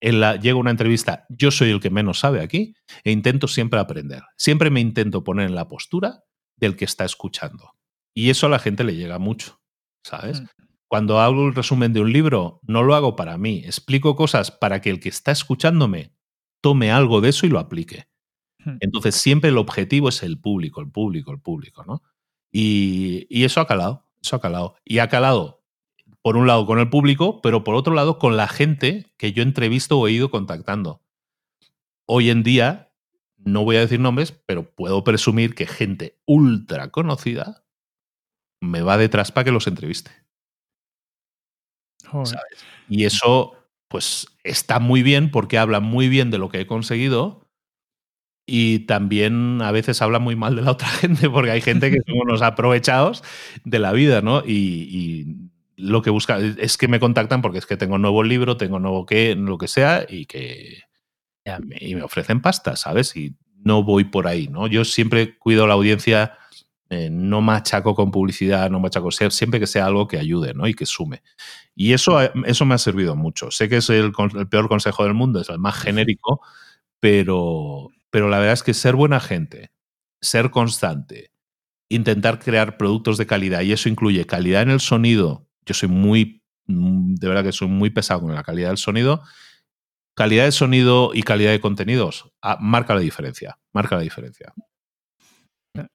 [0.00, 3.80] En la, llega una entrevista, yo soy el que menos sabe aquí e intento siempre
[3.80, 4.22] aprender.
[4.36, 6.22] Siempre me intento poner en la postura
[6.56, 7.74] del que está escuchando.
[8.14, 9.60] Y eso a la gente le llega mucho,
[10.04, 10.42] ¿sabes?
[10.42, 10.46] Mm.
[10.88, 14.80] Cuando hago el resumen de un libro, no lo hago para mí, explico cosas para
[14.80, 16.14] que el que está escuchándome
[16.62, 18.08] tome algo de eso y lo aplique.
[18.64, 18.76] Hmm.
[18.80, 22.02] Entonces siempre el objetivo es el público, el público, el público, ¿no?
[22.50, 24.74] Y, y, eso ha calado, eso ha calado.
[24.84, 25.62] Y ha calado,
[26.22, 29.42] por un lado, con el público, pero por otro lado, con la gente que yo
[29.42, 31.02] entrevisto o he ido contactando.
[32.06, 32.92] Hoy en día,
[33.36, 37.64] no voy a decir nombres, pero puedo presumir que gente ultra conocida
[38.60, 40.10] me va detrás para que los entreviste.
[42.02, 42.64] ¿Sabes?
[42.88, 43.54] Y eso,
[43.88, 47.47] pues, está muy bien porque habla muy bien de lo que he conseguido
[48.50, 51.98] y también a veces habla muy mal de la otra gente, porque hay gente que
[52.06, 53.22] son unos aprovechados
[53.64, 54.42] de la vida, ¿no?
[54.44, 58.24] Y, y, lo que busca es que me contactan porque es que tengo un nuevo
[58.24, 60.82] libro, tengo nuevo qué, lo que sea, y que
[61.80, 63.14] y me ofrecen pasta, ¿sabes?
[63.16, 64.66] Y no voy por ahí, ¿no?
[64.66, 66.36] Yo siempre cuido la audiencia,
[66.90, 70.66] eh, no machaco con publicidad, no machaco, siempre que sea algo que ayude, ¿no?
[70.66, 71.22] Y que sume.
[71.76, 73.50] Y eso, eso me ha servido mucho.
[73.50, 76.40] Sé que es el, el peor consejo del mundo, es el más genérico,
[77.00, 79.72] pero, pero la verdad es que ser buena gente,
[80.20, 81.32] ser constante,
[81.90, 85.48] intentar crear productos de calidad, y eso incluye calidad en el sonido.
[85.66, 89.22] Yo soy muy, mm, de verdad que soy muy pesado con la calidad del sonido.
[90.14, 94.52] Calidad de sonido y calidad de contenidos ah, marca la diferencia, marca la diferencia.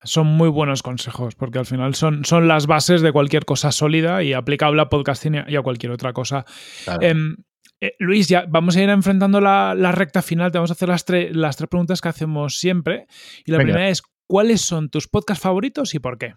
[0.03, 4.23] Son muy buenos consejos, porque al final son, son las bases de cualquier cosa sólida
[4.23, 6.45] y aplicable a podcasting y a cualquier otra cosa.
[6.85, 7.01] Claro.
[7.01, 7.35] Eh,
[7.83, 10.53] eh, Luis, ya vamos a ir enfrentando la, la, recta final.
[10.53, 13.07] Te vamos a hacer las, las tres preguntas que hacemos siempre.
[13.45, 13.73] Y la Venga.
[13.73, 16.35] primera es: ¿cuáles son tus podcasts favoritos y por qué?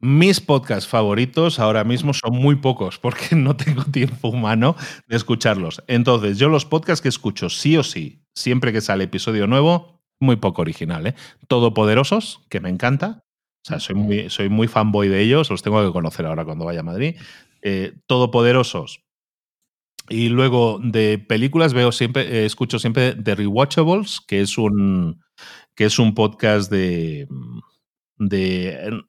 [0.00, 4.74] Mis podcasts favoritos ahora mismo son muy pocos porque no tengo tiempo humano
[5.06, 5.82] de escucharlos.
[5.86, 10.36] Entonces, yo los podcasts que escucho sí o sí, siempre que sale episodio nuevo, muy
[10.36, 11.14] poco original, ¿eh?
[11.46, 13.22] Todopoderosos, que me encanta.
[13.64, 16.64] O sea, soy muy, soy muy fanboy de ellos, los tengo que conocer ahora cuando
[16.64, 17.16] vaya a Madrid.
[17.60, 19.04] Eh, Todopoderosos,
[20.12, 25.22] y luego de películas veo siempre, eh, escucho siempre The Rewatchables, que es un,
[25.74, 27.26] que es un podcast de,
[28.18, 29.02] de,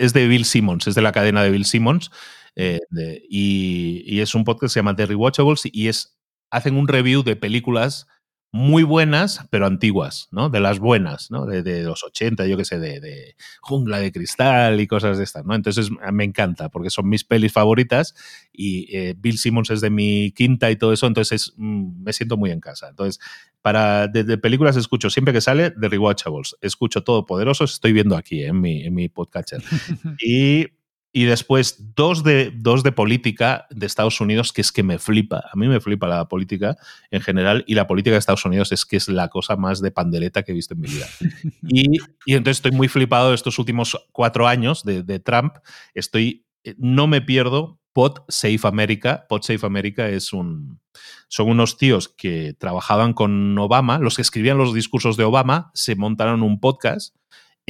[0.00, 2.10] es de Bill Simmons, es de la cadena de Bill Simmons,
[2.56, 2.80] eh,
[3.28, 6.18] y, y, es un podcast que se llama The Rewatchables y es,
[6.50, 8.06] hacen un review de películas
[8.50, 10.48] muy buenas, pero antiguas, ¿no?
[10.48, 11.44] De las buenas, ¿no?
[11.44, 15.24] De, de los 80, yo qué sé, de, de, Jungla de Cristal y cosas de
[15.24, 15.54] estas, ¿no?
[15.54, 18.14] Entonces me encanta, porque son mis pelis favoritas
[18.52, 22.38] y eh, Bill Simmons es de mi quinta y todo eso, entonces mm, me siento
[22.38, 22.88] muy en casa.
[22.88, 23.20] Entonces,
[23.60, 28.16] para de, de, películas escucho siempre que sale The Rewatchables, escucho todo poderoso, estoy viendo
[28.16, 29.62] aquí en mi, en mi podcatcher.
[30.20, 30.68] y
[31.12, 35.44] y después dos de, dos de política de Estados Unidos, que es que me flipa.
[35.50, 36.76] A mí me flipa la política
[37.10, 39.90] en general y la política de Estados Unidos es que es la cosa más de
[39.90, 41.06] pandereta que he visto en mi vida.
[41.70, 45.54] Y, y entonces estoy muy flipado de estos últimos cuatro años de, de Trump.
[45.94, 49.26] Estoy, eh, no me pierdo Pod Safe America.
[49.28, 50.80] Pod Safe America es un,
[51.28, 55.96] son unos tíos que trabajaban con Obama, los que escribían los discursos de Obama, se
[55.96, 57.14] montaron un podcast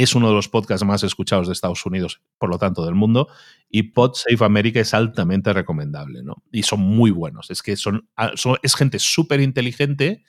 [0.05, 3.27] es uno de los podcasts más escuchados de Estados Unidos, por lo tanto del mundo,
[3.69, 6.45] y Pod Safe America es altamente recomendable, ¿no?
[6.53, 8.31] Y son muy buenos, es que son, ah,
[8.63, 10.23] es gente súper inteligente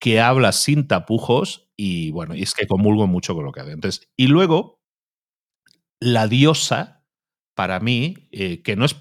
[0.00, 3.70] que habla sin tapujos y bueno, y es que comulgo mucho con lo que hace.
[3.70, 4.82] Entonces, y luego,
[6.00, 7.04] La Diosa,
[7.54, 8.96] para mí, eh, que no es,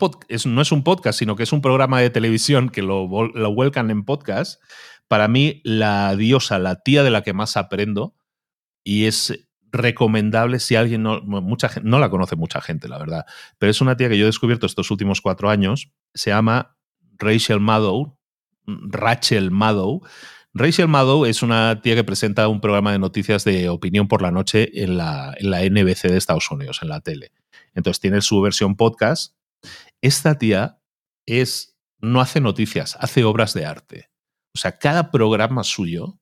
[0.45, 3.90] no es un podcast, sino que es un programa de televisión que lo, lo vuelcan
[3.90, 4.62] en podcast,
[5.08, 8.16] para mí, La Diosa, la tía de la que más aprendo,
[8.84, 13.26] y es recomendable si alguien no, mucha, no la conoce mucha gente, la verdad,
[13.57, 16.77] pero es una tía que yo he descubierto estos últimos cuatro años, se llama
[17.18, 18.18] Rachel Maddow,
[18.65, 20.02] Rachel Maddow.
[20.53, 24.31] Rachel Maddow es una tía que presenta un programa de noticias de opinión por la
[24.31, 27.31] noche en la, en la NBC de Estados Unidos, en la tele.
[27.73, 29.35] Entonces tiene su versión podcast.
[30.02, 30.80] Esta tía
[31.26, 34.10] es, no hace noticias, hace obras de arte.
[34.53, 36.19] O sea, cada programa suyo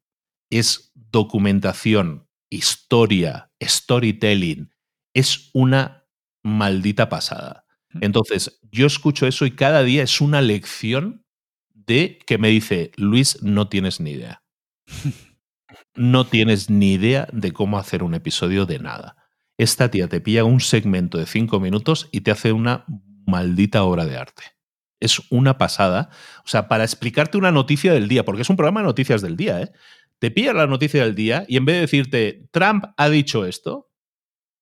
[0.52, 4.72] es documentación, historia, storytelling.
[5.14, 6.06] Es una
[6.44, 7.66] maldita pasada.
[8.02, 11.26] Entonces, yo escucho eso y cada día es una lección
[11.74, 14.44] de que me dice, Luis, no tienes ni idea.
[15.96, 19.18] No tienes ni idea de cómo hacer un episodio de nada.
[19.58, 22.86] Esta tía te pilla un segmento de cinco minutos y te hace una
[23.26, 24.44] maldita obra de arte.
[25.02, 26.10] Es una pasada.
[26.46, 29.36] O sea, para explicarte una noticia del día, porque es un programa de noticias del
[29.36, 29.72] día, ¿eh?
[30.20, 33.90] Te pilla la noticia del día y en vez de decirte, Trump ha dicho esto,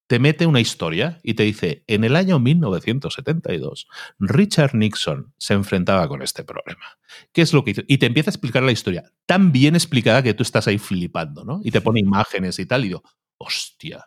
[0.08, 3.88] te mete una historia y te dice, en el año 1972,
[4.20, 6.98] Richard Nixon se enfrentaba con este problema.
[7.34, 7.82] ¿Qué es lo que hizo?
[7.88, 11.44] Y te empieza a explicar la historia, tan bien explicada que tú estás ahí flipando,
[11.44, 11.60] ¿no?
[11.64, 13.04] Y te pone imágenes y tal, y digo,
[13.38, 14.06] hostia.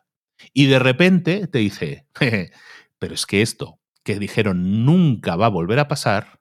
[0.54, 2.06] Y de repente te dice,
[2.98, 6.40] pero es que esto que dijeron nunca va a volver a pasar,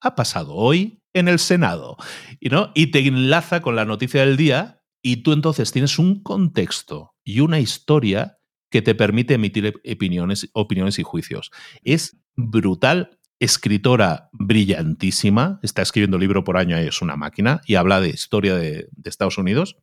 [0.00, 1.96] ha pasado hoy en el Senado.
[2.40, 2.72] Y, ¿no?
[2.74, 7.40] y te enlaza con la noticia del día y tú entonces tienes un contexto y
[7.40, 8.38] una historia
[8.70, 11.50] que te permite emitir opiniones, opiniones y juicios.
[11.82, 18.10] Es brutal, escritora brillantísima, está escribiendo libro por año, es una máquina, y habla de
[18.10, 19.76] historia de, de Estados Unidos.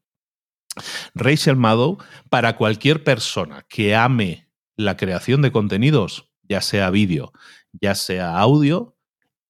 [1.16, 1.98] Rachel Maddow,
[2.30, 7.32] para cualquier persona que ame la creación de contenidos, ya sea vídeo,
[7.72, 8.98] ya sea audio,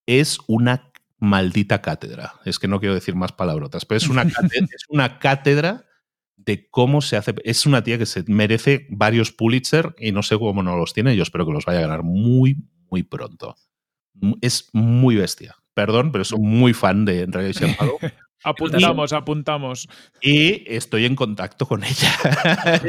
[0.05, 0.91] es una
[1.25, 2.35] maldita cátedra.
[2.45, 5.85] Es que no quiero decir más palabrotas, pero es una cátedra, es una cátedra
[6.37, 7.35] de cómo se hace.
[7.43, 11.15] Es una tía que se merece varios Pulitzer y no sé cómo no los tiene.
[11.15, 12.57] Yo espero que los vaya a ganar muy,
[12.89, 13.55] muy pronto.
[14.41, 15.55] Es muy bestia.
[15.73, 17.97] Perdón, pero soy muy fan de Rachel Maddow.
[18.43, 19.89] apuntamos, apuntamos.
[20.21, 22.11] Y estoy en contacto con ella.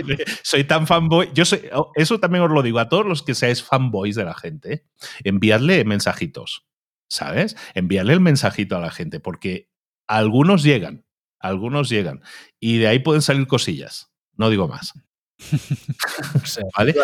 [0.42, 1.30] soy tan fanboy.
[1.34, 4.24] Yo soy, oh, eso también os lo digo a todos los que seáis fanboys de
[4.24, 4.86] la gente.
[5.24, 6.64] Enviadle mensajitos.
[7.08, 7.56] ¿Sabes?
[7.74, 9.68] Enviarle el mensajito a la gente, porque
[10.08, 11.04] algunos llegan,
[11.40, 12.22] algunos llegan.
[12.60, 14.12] Y de ahí pueden salir cosillas.
[14.36, 14.92] No digo más.
[16.78, 16.94] ¿Vale?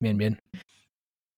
[0.00, 0.38] Bien, bien.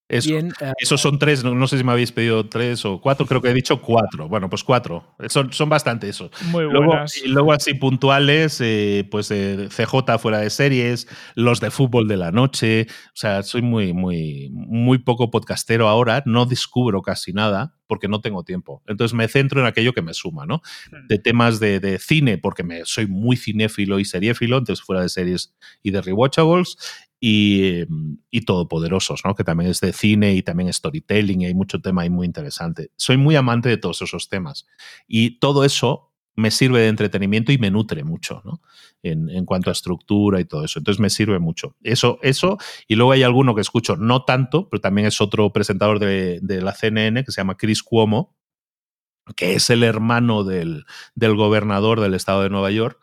[0.06, 3.40] Eso, eh, esos son tres, no, sé si me habéis pedido tres o cuatro, creo
[3.40, 4.28] que he dicho cuatro.
[4.28, 5.16] Bueno, pues cuatro.
[5.28, 6.31] Son, son bastante esos.
[6.51, 7.16] Muy buenas.
[7.16, 12.18] y luego así puntuales, eh, pues eh, CJ fuera de series, los de fútbol de
[12.18, 12.86] la noche.
[12.90, 18.20] O sea, soy muy, muy, muy poco podcastero ahora, no descubro casi nada porque no
[18.20, 18.82] tengo tiempo.
[18.86, 20.62] Entonces me centro en aquello que me suma, ¿no?
[20.90, 21.06] Hmm.
[21.06, 25.09] De temas de, de cine, porque me, soy muy cinéfilo y seriéfilo, entonces fuera de
[25.09, 26.76] series y de rewatchables,
[27.26, 27.86] y,
[28.30, 29.34] y, Todopoderosos, ¿no?
[29.34, 32.90] que también es de cine y también storytelling y hay mucho tema ahí muy interesante.
[32.96, 34.66] Soy muy amante de todos esos temas
[35.09, 38.60] y todo eso me sirve de entretenimiento y me nutre mucho ¿no?
[39.02, 40.78] en, en, cuanto a estructura y todo eso.
[40.78, 41.76] Entonces me sirve mucho.
[41.82, 46.01] Eso, eso, y luego hay alguno que escucho, no tanto, pero también es otro presentador
[46.01, 48.36] de, de la CNN que se llama Chris Cuomo,
[49.34, 50.84] que es el hermano del,
[51.14, 53.01] del gobernador del estado de Nueva York.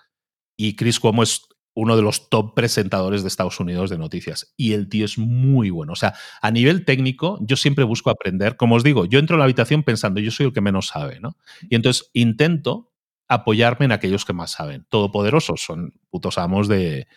[0.55, 4.53] Y Chris Cuomo es uno de los top presentadores de Estados Unidos de noticias.
[4.57, 5.93] Y el tío es muy bueno.
[5.93, 8.57] O sea, a nivel técnico, yo siempre busco aprender.
[8.57, 11.19] Como os digo, yo entro en la habitación pensando, yo soy el que menos sabe,
[11.19, 11.37] ¿no?
[11.69, 12.91] Y entonces intento
[13.31, 14.85] apoyarme en aquellos que más saben.
[14.89, 17.07] Todopoderosos son putos amos de,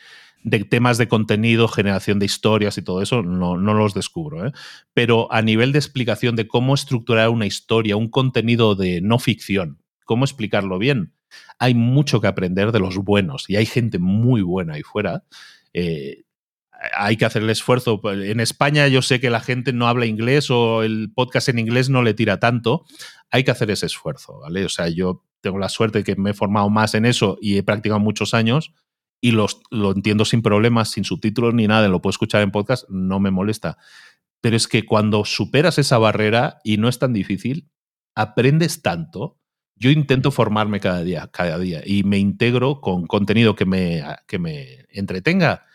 [0.71, 4.47] temas de contenido, generación de historias y todo eso, no, no los descubro.
[4.47, 4.53] ¿eh?
[4.93, 9.83] Pero a nivel de explicación de cómo estructurar una historia, un contenido de no ficción,
[10.05, 11.15] cómo explicarlo bien,
[11.59, 15.25] hay mucho que aprender de los buenos y hay gente muy buena ahí fuera.
[15.73, 16.25] Eh,
[16.97, 18.01] hay que hacer el esfuerzo.
[18.05, 21.89] En España yo sé que la gente no habla inglés o el podcast en inglés
[21.89, 22.85] no le tira tanto.
[23.31, 24.65] Hay que hacer ese esfuerzo, ¿vale?
[24.65, 27.59] O sea, yo tengo la suerte de que me he formado más en eso y
[27.59, 28.73] he practicado muchos años
[29.21, 32.89] y los, lo entiendo sin problemas, sin subtítulos ni nada, lo puedo escuchar en podcast,
[32.91, 33.79] no me molesta.
[34.41, 37.71] Pero es que cuando superas esa barrera y no es tan difícil,
[38.15, 39.39] aprendes tanto
[39.77, 44.39] yo intento formarme cada día, cada día y me integro con contenido que me, que
[44.39, 45.67] me entretenga,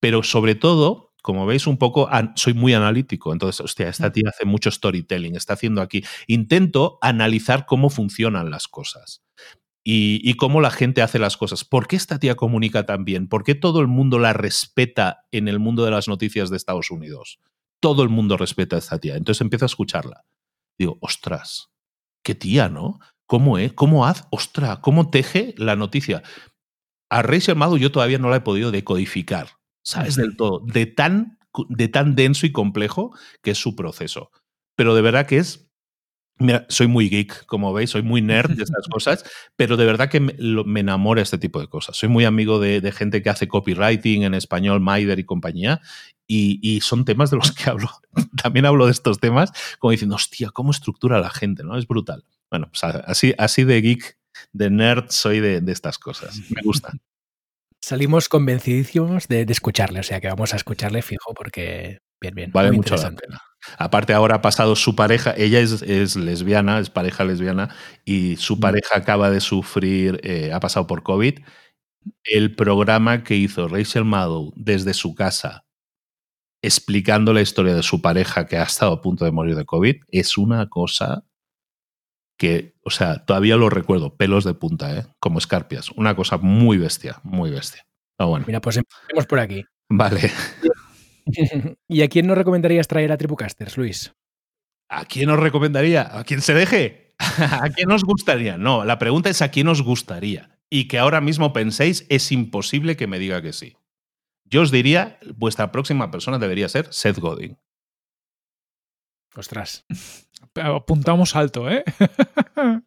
[0.00, 4.44] pero sobre todo, como veis un poco, soy muy analítico, entonces, hostia, esta tía hace
[4.44, 6.04] mucho storytelling, está haciendo aquí.
[6.26, 9.22] Intento analizar cómo funcionan las cosas.
[9.86, 11.64] Y, y, cómo la gente hace las cosas.
[11.64, 13.28] ¿Por qué esta tía comunica tan bien?
[13.28, 16.90] ¿Por qué todo el mundo la respeta en el mundo de las noticias de Estados
[16.90, 17.38] Unidos?
[17.80, 19.16] Todo el mundo respeta a esta tía.
[19.16, 20.24] Entonces empiezo a escucharla.
[20.78, 21.70] Digo, ostras,
[22.22, 22.98] qué tía, ¿no?
[23.26, 23.72] ¿Cómo es?
[23.72, 24.26] ¿Cómo haz?
[24.30, 26.22] Ostra, ¿cómo teje la noticia?
[27.10, 29.48] A Rachel Maddow yo todavía no la he podido decodificar,
[29.82, 30.16] ¿sabes?
[30.16, 30.60] Del todo.
[30.60, 31.38] De tan,
[31.68, 34.30] de tan denso y complejo que es su proceso.
[34.76, 35.64] Pero de verdad que es
[36.38, 39.24] Mira, soy muy geek, como veis, soy muy nerd de estas cosas,
[39.54, 40.34] pero de verdad que me,
[40.66, 41.96] me, enamora este tipo de cosas.
[41.96, 45.80] Soy muy amigo de, de, gente que hace copywriting en español, Maider y compañía,
[46.26, 47.88] y, y, son temas de los que hablo.
[48.42, 51.62] También hablo de estos temas como diciendo, hostia, ¿cómo estructura la gente?
[51.62, 51.78] ¿no?
[51.78, 52.24] Es brutal.
[52.54, 54.16] Bueno, pues así, así de geek,
[54.52, 56.38] de nerd soy de, estas cosas.
[56.50, 56.92] Me gusta.
[57.82, 62.52] Salimos convencidísimos de, escucharle, o sea que vamos a escucharle fijo porque bien, bien.
[62.52, 63.42] Vale mucho la pena.
[63.76, 67.74] Aparte, ahora ha pasado su pareja, ella es, lesbiana, es pareja lesbiana,
[68.04, 68.60] y su mm.
[68.60, 71.40] pareja acaba de sufrir, eh, ha pasado por COVID.
[72.22, 75.64] El programa que hizo Rachel Maddow desde su casa,
[76.62, 79.96] explicando la historia de su pareja que ha estado a punto de morir de COVID,
[80.12, 81.24] es una cosa
[82.36, 85.06] que, o sea, todavía lo recuerdo, pelos de punta, ¿eh?
[85.20, 85.90] como escarpias.
[85.90, 87.86] Una cosa muy bestia, muy bestia.
[88.18, 88.44] bueno.
[88.46, 89.64] Mira, pues empecemos por aquí.
[89.88, 90.30] Vale.
[91.88, 94.12] ¿Y a quién nos recomendarías traer a Tripucasters, Luis?
[94.88, 96.18] ¿A quién os recomendaría?
[96.18, 97.14] ¿A quién se deje?
[97.18, 98.58] ¿A quién os gustaría?
[98.58, 100.58] No, la pregunta es a quién os gustaría.
[100.70, 103.76] Y que ahora mismo penséis, es imposible que me diga que sí.
[104.44, 107.58] Yo os diría, vuestra próxima persona debería ser Seth Godin.
[109.34, 109.84] Ostras.
[110.54, 111.84] Apuntamos alto, ¿eh?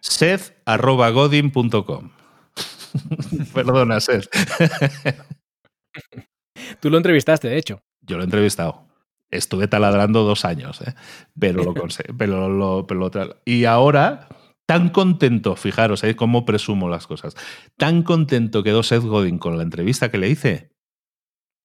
[0.00, 2.10] Seth.godin.com.
[3.54, 4.28] Perdona, Seth.
[6.80, 7.82] Tú lo entrevistaste, de hecho.
[8.00, 8.86] Yo lo he entrevistado.
[9.30, 10.94] Estuve taladrando dos años, ¿eh?
[11.38, 12.14] pero lo conseguí.
[12.16, 12.86] Pero lo,
[13.44, 14.28] y ahora,
[14.66, 16.16] tan contento, fijaros, ¿eh?
[16.16, 17.34] cómo presumo las cosas.
[17.76, 20.72] Tan contento quedó Seth Godin con la entrevista que le hice,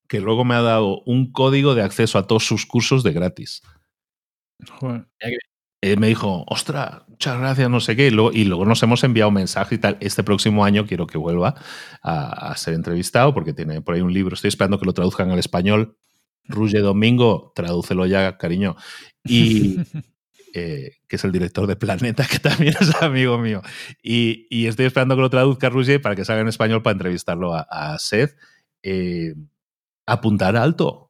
[0.08, 3.62] que luego me ha dado un código de acceso a todos sus cursos de gratis.
[5.82, 8.08] Me dijo, ostras, muchas gracias, no sé qué.
[8.08, 9.98] Y luego, nos hemos enviado un mensaje y tal.
[10.02, 11.56] Este próximo año quiero que vuelva
[12.02, 14.34] a, ser entrevistado porque tiene por ahí un libro.
[14.34, 15.98] Estoy esperando que lo traduzcan al español.
[16.46, 18.76] Ruge Domingo, tradúcelo ya, cariño.
[19.24, 19.78] Y
[20.54, 23.62] eh, que es el director de Planeta, que también es amigo mío.
[24.02, 27.98] Y, estoy esperando que lo traduzca Ruge para que salga en español para entrevistarlo a,
[28.00, 28.36] Seth.
[28.84, 29.36] Eh,
[30.06, 31.07] apuntar alto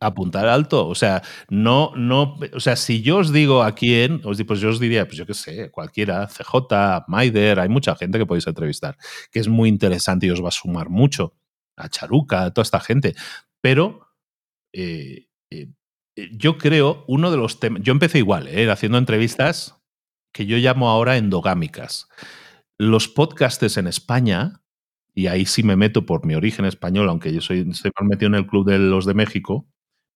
[0.00, 0.88] apuntar alto.
[0.88, 4.68] O sea, no, no, o sea, si yo os digo a quién, os pues yo
[4.70, 8.96] os diría, pues yo qué sé, cualquiera, CJ, Maider, hay mucha gente que podéis entrevistar,
[9.30, 11.34] que es muy interesante y os va a sumar mucho.
[11.76, 13.14] A Charuca, a toda esta gente.
[13.60, 14.08] Pero
[14.72, 15.68] eh, eh,
[16.32, 19.76] yo creo, uno de los temas, yo empecé igual, eh, haciendo entrevistas
[20.32, 22.08] que yo llamo ahora endogámicas.
[22.78, 24.62] Los podcasters en España,
[25.14, 28.34] y ahí sí me meto por mi origen español, aunque yo soy, estoy metido en
[28.34, 29.66] el club de los de México,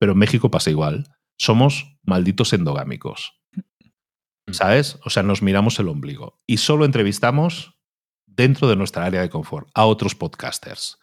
[0.01, 1.05] pero en México pasa igual.
[1.37, 3.39] Somos malditos endogámicos.
[3.53, 4.53] Mm.
[4.53, 4.99] ¿Sabes?
[5.05, 7.79] O sea, nos miramos el ombligo y solo entrevistamos
[8.27, 10.99] dentro de nuestra área de confort a otros podcasters.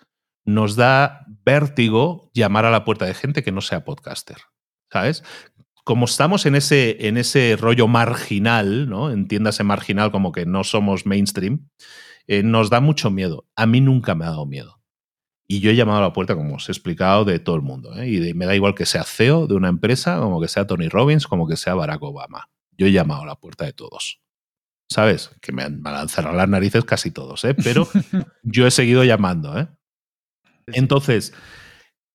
[0.46, 4.38] Nos da vértigo llamar a la puerta de gente que no sea podcaster.
[4.92, 5.24] ¿Sabes?
[5.84, 9.12] Como estamos en ese, en ese rollo marginal, ¿no?
[9.12, 11.70] Entiéndase marginal como que no somos mainstream,
[12.26, 13.46] eh, nos da mucho miedo.
[13.56, 14.77] A mí nunca me ha dado miedo.
[15.50, 17.98] Y yo he llamado a la puerta, como os he explicado, de todo el mundo.
[17.98, 18.10] ¿eh?
[18.10, 21.26] Y me da igual que sea CEO de una empresa, como que sea Tony Robbins,
[21.26, 22.50] como que sea Barack Obama.
[22.78, 24.22] Yo he llamado a la puerta de todos.
[24.90, 25.32] ¿Sabes?
[25.42, 27.56] Que me han, lanzado las narices casi todos, ¿eh?
[27.56, 27.88] pero
[28.44, 29.58] yo he seguido llamando.
[29.58, 29.68] ¿eh?
[30.68, 31.34] Entonces,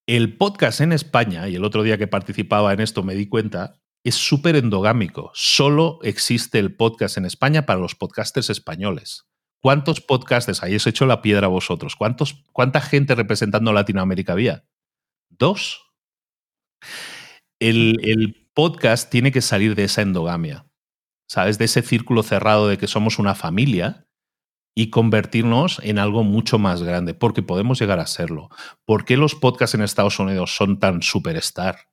[0.07, 3.81] el podcast en España, y el otro día que participaba en esto me di cuenta,
[4.05, 5.31] es súper endogámico.
[5.35, 9.27] Solo existe el podcast en España para los podcasters españoles.
[9.63, 11.95] ¿Cuántos podcasters habéis hecho la piedra vosotros?
[11.95, 14.65] ¿Cuántos, ¿Cuánta gente representando Latinoamérica había?
[15.31, 15.93] ¿Dos?
[17.61, 20.67] El, el, podcast tiene que salir de esa endogamia,
[21.27, 21.59] ¿sabes?
[21.59, 24.09] De ese círculo cerrado de que somos una familia
[24.75, 28.51] y convertirnos en algo mucho más grande, porque podemos llegar a serlo.
[28.85, 31.89] ¿Por qué los podcasts en Estados Unidos son tan superstar?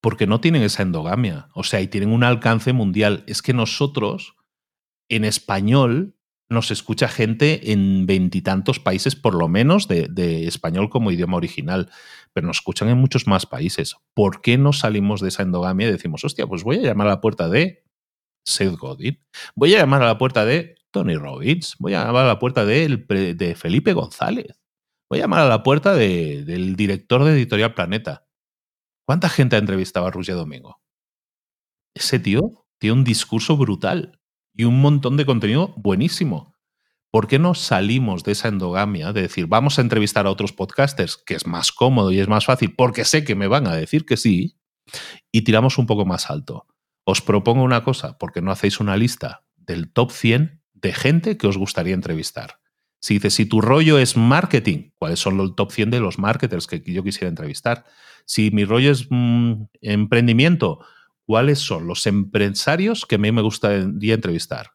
[0.00, 3.22] Porque no tienen esa endogamia, o sea, y tienen un alcance mundial.
[3.28, 4.34] Es que nosotros,
[5.08, 6.15] en español,
[6.48, 11.90] nos escucha gente en veintitantos países, por lo menos, de, español como idioma original,
[12.32, 13.96] pero nos escuchan en muchos más países.
[14.14, 17.10] ¿Por qué no salimos de esa endogamia y decimos, hostia, pues voy a llamar a
[17.10, 17.84] la puerta de
[18.44, 19.20] Seth Godin,
[19.56, 22.64] voy a llamar a la puerta de Tony Robbins, voy a llamar a la puerta
[22.64, 24.60] de, Felipe González,
[25.10, 28.26] voy a llamar a la puerta del director de Editorial Planeta?
[29.04, 30.80] ¿Cuánta gente ha entrevistado a Roger Domingo?
[31.94, 34.20] Ese tío tiene un discurso brutal
[34.56, 36.54] y un montón de contenido buenísimo.
[37.10, 41.16] ¿Por qué no salimos de esa endogamia de decir, vamos a entrevistar a otros podcasters,
[41.16, 44.04] que es más cómodo y es más fácil, porque sé que me van a decir
[44.04, 44.58] que sí,
[45.32, 46.66] y tiramos un poco más alto?
[47.04, 51.46] Os propongo una cosa, porque no hacéis una lista del top 100 de gente que
[51.46, 52.58] os gustaría entrevistar.
[53.00, 56.66] Si dices, si tu rollo es marketing, ¿cuáles son los top 100 de los marketers
[56.66, 57.84] que yo quisiera entrevistar?
[58.24, 60.80] Si mi rollo es mm, emprendimiento,
[61.26, 64.70] cuáles son los empresarios que a mí me gustaría entrevistar.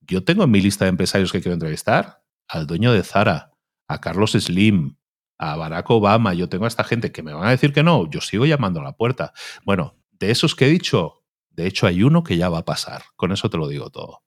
[0.00, 3.52] Yo tengo en mi lista de empresarios que quiero entrevistar al dueño de Zara,
[3.88, 4.96] a Carlos Slim,
[5.38, 6.34] a Barack Obama.
[6.34, 8.08] Yo tengo a esta gente que me van a decir que no.
[8.10, 9.32] Yo sigo llamando a la puerta.
[9.64, 11.20] Bueno, de esos que he dicho,
[11.56, 13.02] De hecho, hay uno que ya va a pasar.
[13.14, 14.24] Con eso te lo digo todo.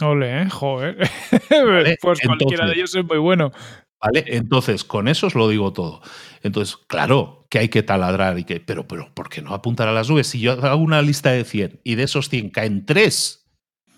[0.00, 0.48] Ole, ¿eh?
[0.48, 0.96] joder.
[2.00, 3.50] pues cualquiera de ellos es muy bueno.
[4.00, 4.24] ¿Vale?
[4.28, 6.00] Entonces, con eso os lo digo todo.
[6.42, 9.92] Entonces, claro que hay que taladrar y que, pero, pero, ¿por qué no apuntar a
[9.92, 10.28] las nubes?
[10.28, 13.46] Si yo hago una lista de 100 y de esos 100 caen 3,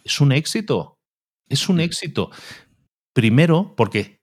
[0.04, 0.96] es un éxito.
[1.48, 2.30] Es un éxito.
[3.14, 4.20] Primero, porque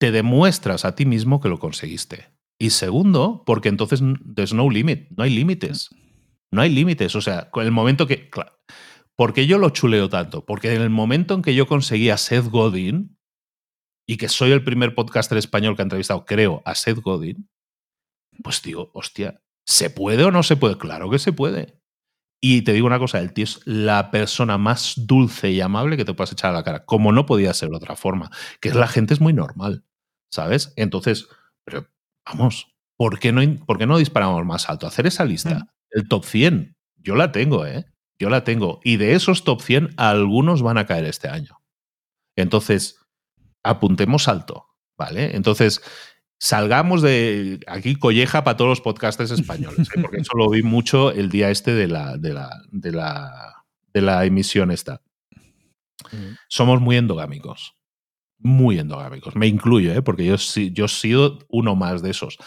[0.00, 2.32] te demuestras a ti mismo que lo conseguiste.
[2.58, 4.00] Y segundo, porque entonces
[4.34, 5.90] there's no limit, no hay límites.
[6.52, 7.14] No hay límites.
[7.14, 8.30] O sea, con el momento que.
[8.30, 8.52] Claro,
[9.20, 10.46] ¿Por qué yo lo chuleo tanto?
[10.46, 13.18] Porque en el momento en que yo conseguí a Seth Godin,
[14.10, 17.48] y que soy el primer podcaster español que ha entrevistado, creo, a Seth Godin,
[18.42, 20.76] pues digo, hostia, ¿se puede o no se puede?
[20.78, 21.80] Claro que se puede.
[22.42, 26.04] Y te digo una cosa, el tío es la persona más dulce y amable que
[26.04, 28.88] te puedas echar a la cara, como no podía ser de otra forma, que la
[28.88, 29.84] gente es muy normal,
[30.28, 30.72] ¿sabes?
[30.74, 31.28] Entonces,
[31.64, 31.86] pero
[32.26, 34.88] vamos, ¿por qué no, por qué no disparamos más alto?
[34.88, 35.68] Hacer esa lista, mm.
[35.92, 37.86] el top 100, yo la tengo, ¿eh?
[38.18, 38.80] Yo la tengo.
[38.82, 41.62] Y de esos top 100, algunos van a caer este año.
[42.34, 42.99] Entonces,
[43.62, 44.66] apuntemos alto,
[44.96, 45.36] ¿vale?
[45.36, 45.82] Entonces,
[46.38, 50.00] salgamos de aquí colleja para todos los podcasters españoles, ¿eh?
[50.00, 54.00] porque eso lo vi mucho el día este de la, de la, de la, de
[54.00, 55.02] la emisión esta.
[56.48, 57.76] Somos muy endogámicos.
[58.38, 59.36] Muy endogámicos.
[59.36, 60.00] Me incluyo, ¿eh?
[60.00, 62.38] porque yo, yo he sido uno más de esos.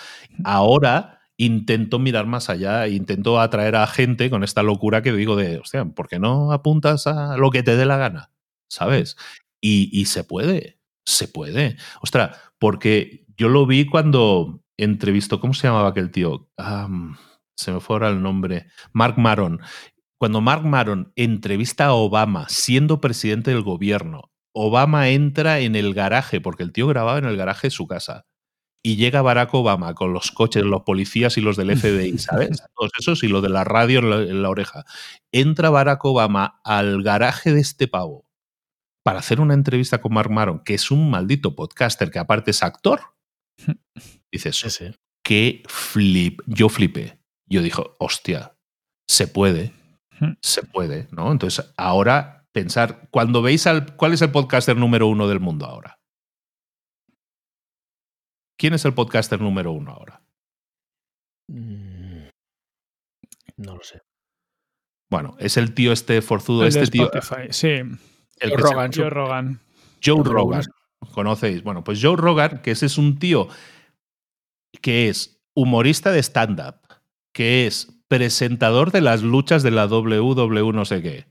[0.44, 5.60] Ahora intento mirar más allá, intento atraer a gente con esta locura que digo de,
[5.60, 8.32] hostia, ¿por qué no apuntas a lo que te dé la gana?
[8.70, 9.18] ¿Sabes?
[9.62, 11.78] Y, y se puede, se puede.
[12.02, 16.50] Ostras, porque yo lo vi cuando entrevistó, ¿cómo se llamaba aquel tío?
[17.56, 18.68] se me fue ahora el nombre.
[18.94, 19.60] Mark Maron.
[20.18, 26.40] Cuando Mark Maron entrevista a Obama siendo presidente del gobierno, Obama entra en el garaje,
[26.40, 28.26] porque el tío grababa en el garaje de su casa.
[28.86, 32.62] Y llega Barack Obama con los coches, los policías y los del FBI, ¿sabes?
[32.76, 34.84] Todos esos y lo de la radio en la oreja.
[35.32, 38.26] Entra Barack Obama al garaje de este pavo
[39.04, 42.64] para hacer una entrevista con Mark Maron, que es un maldito podcaster que aparte es
[42.64, 43.02] actor,
[44.32, 44.92] dices, sí,
[45.24, 46.42] qué flip.
[46.48, 47.20] Yo flipé.
[47.50, 48.58] Yo dije, hostia,
[49.08, 49.74] se puede,
[50.42, 51.32] se puede, ¿no?
[51.32, 56.00] Entonces, ahora pensar, cuando veis al, ¿cuál es el podcaster número uno del mundo ahora?
[58.58, 60.22] ¿Quién es el podcaster número uno ahora?
[61.50, 62.30] Mm,
[63.58, 64.02] no lo sé.
[65.12, 67.12] Bueno, es el tío este forzudo, este tío.
[67.50, 67.82] Sí.
[68.40, 69.60] El Rogan, Joe Rogan.
[70.04, 70.64] Joe Rogan.
[71.12, 71.64] ¿Conocéis?
[71.64, 73.48] Bueno, pues Joe Rogan, que ese es un tío
[74.82, 76.76] que es humorista de stand-up,
[77.32, 81.28] que es presentador de las luchas de la WW no sé qué.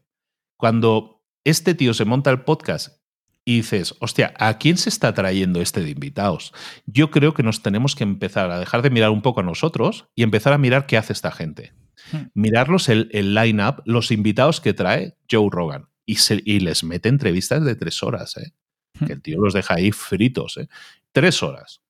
[0.56, 3.00] Cuando este tío se monta el podcast
[3.44, 6.52] y dices, hostia, ¿a quién se está trayendo este de invitados?
[6.86, 10.06] Yo creo que nos tenemos que empezar a dejar de mirar un poco a nosotros
[10.14, 11.72] y empezar a mirar qué hace esta gente.
[12.12, 12.28] Hmm.
[12.34, 17.74] Mirarlos el, el line-up, los invitados que trae Joe Rogan y, les mete entrevistas de
[17.74, 18.52] tres horas, ¿eh?
[18.98, 19.06] Hmm.
[19.06, 20.56] que el tío los deja ahí fritos.
[20.58, 20.68] ¿eh?
[21.12, 21.82] Tres horas.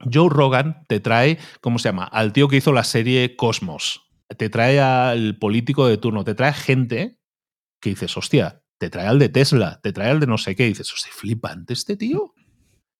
[0.00, 2.04] Joe Rogan te trae, ¿cómo se llama?
[2.04, 4.02] Al tío que hizo la serie Cosmos.
[4.36, 7.18] Te trae al político de turno, te trae gente
[7.80, 10.66] que dices, hostia, te trae al de Tesla, te trae al de no sé qué.
[10.66, 12.34] Y dices, hostia, flipante este tío.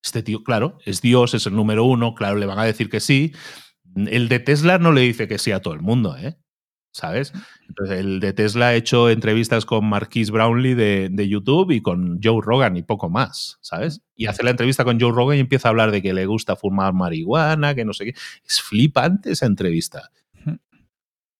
[0.03, 3.01] Este tío, claro, es Dios, es el número uno, claro, le van a decir que
[3.01, 3.35] sí.
[3.95, 6.37] El de Tesla no le dice que sí a todo el mundo, ¿eh?
[6.97, 7.33] ¿Sabes?
[7.69, 12.41] Entonces, el de Tesla ha hecho entrevistas con Marquis Brownlee de, YouTube y con Joe
[12.43, 14.01] Rogan y poco más, ¿sabes?
[14.15, 16.57] Y hace la entrevista con Joe Rogan y empieza a hablar de que le gusta
[16.57, 18.15] fumar marihuana, que no sé qué.
[18.47, 20.11] Es flipante esa entrevista.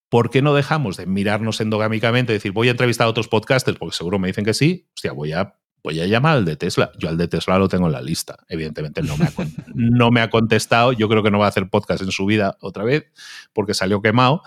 [0.09, 3.79] ¿Por qué no dejamos de mirarnos endogámicamente y decir, voy a entrevistar a otros podcasters?
[3.79, 4.87] Porque seguro me dicen que sí.
[4.95, 6.93] Hostia, voy a, voy a llamar al de Tesla.
[6.99, 8.37] Yo al de Tesla lo tengo en la lista.
[8.49, 9.33] Evidentemente no me, ha,
[9.75, 10.93] no me ha contestado.
[10.93, 13.07] Yo creo que no va a hacer podcast en su vida otra vez
[13.53, 14.43] porque salió quemado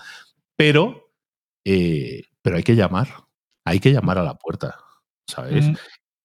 [0.60, 1.14] pero,
[1.66, 3.08] eh, pero hay que llamar,
[3.64, 4.76] hay que llamar a la puerta,
[5.26, 5.68] ¿sabes?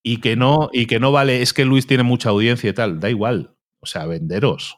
[0.02, 2.98] Y que no, y que no vale, es que Luis tiene mucha audiencia y tal,
[2.98, 3.56] da igual.
[3.78, 4.76] O sea, venderos.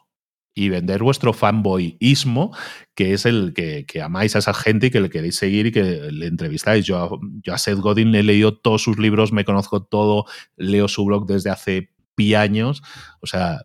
[0.53, 2.55] Y vender vuestro fanboyismo,
[2.95, 6.11] que es el que, amáis a esa gente y que le queréis seguir y que
[6.11, 6.85] le entrevistáis.
[6.85, 10.25] Yo, yo a Seth Godin he leído todos sus libros, me conozco todo,
[10.55, 12.83] leo su blog desde hace pi años.
[13.21, 13.61] O sea,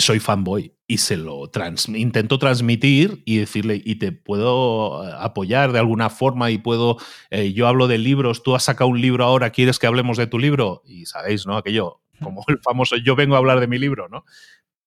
[0.00, 5.72] soy fanboy y se lo trans intento transmitir y decirle, y te puedo eh, apoyar
[5.72, 6.98] de alguna forma y puedo,
[7.30, 10.26] eh, yo hablo de libros, tú has sacado un libro ahora, ¿quieres que hablemos de
[10.26, 10.82] tu libro?
[10.84, 11.56] Y sabéis, ¿no?
[11.56, 14.24] Aquello, como el famoso, yo vengo a hablar de mi libro, ¿no?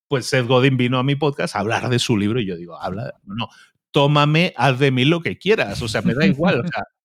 [0.07, 2.79] Pues Seth Godin vino a mi podcast a hablar de su libro y yo digo,
[2.79, 3.47] habla, no,
[3.91, 6.63] tómame, haz de mí lo que quieras, o sea, me da igual,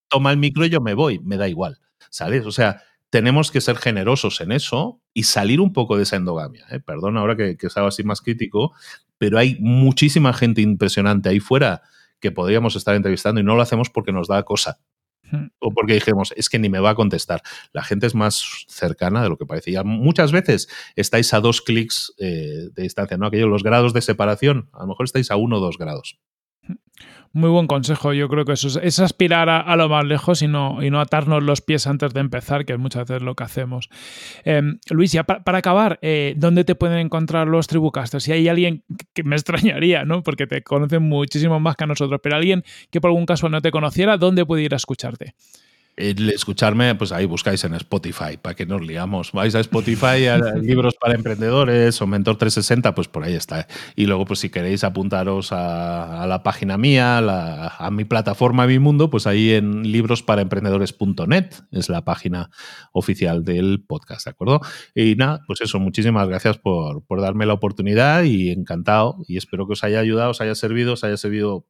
[0.09, 1.79] toma el micro y yo me voy, me da igual,
[2.11, 2.45] ¿sabes?
[2.47, 6.67] O sea, tenemos que ser generosos en eso y salir un poco de esa endogamia.
[6.71, 6.81] ¿eh?
[6.81, 8.75] Perdón ahora que, que estaba así más crítico,
[9.19, 11.83] pero hay muchísima gente impresionante ahí fuera
[12.21, 14.81] que podríamos estar entrevistando y no lo hacemos porque nos da cosa.
[15.31, 15.49] Hmm.
[15.59, 17.43] O porque dijimos, es que ni me va a contestar.
[17.73, 19.85] La gente es más cercana de lo que parecía.
[19.85, 23.27] Muchas veces estáis a dos clics eh, de distancia, ¿no?
[23.27, 26.19] Aquellos los grados de separación, a lo mejor estáis a uno o dos grados.
[27.33, 28.13] Muy buen consejo.
[28.13, 30.91] Yo creo que eso es, es aspirar a, a, lo más lejos y no, y
[30.91, 33.91] no atarnos los pies antes de empezar, que es muchas veces lo que hacemos.
[34.45, 38.25] Eh, Luis, ya para, para acabar, eh, ¿dónde te pueden encontrar los Tribucasters?
[38.25, 38.83] Si hay alguien
[39.15, 40.23] que me extrañaría, ¿no?
[40.23, 43.61] Porque te conocen muchísimo más que a nosotros, pero alguien que por algún caso no
[43.61, 45.35] te conociera, ¿dónde puede ir a escucharte?
[45.99, 49.33] El escucharme, pues ahí buscáis en Spotify, para que nos liamos.
[49.33, 53.67] Vais a Spotify, a libros para emprendedores o Mentor 360, pues por ahí está.
[53.97, 58.05] Y luego, pues si queréis apuntaros a, a la página mía, a, la, a, mi
[58.05, 62.51] plataforma, a mi mundo, pues ahí en librosparaemprendedores.net es la página
[62.93, 64.61] oficial del podcast, ¿de acuerdo?
[64.95, 69.17] Y nada, pues eso, muchísimas gracias por, por darme la oportunidad y encantado.
[69.27, 71.67] Y espero que os haya ayudado, os haya servido, os haya servido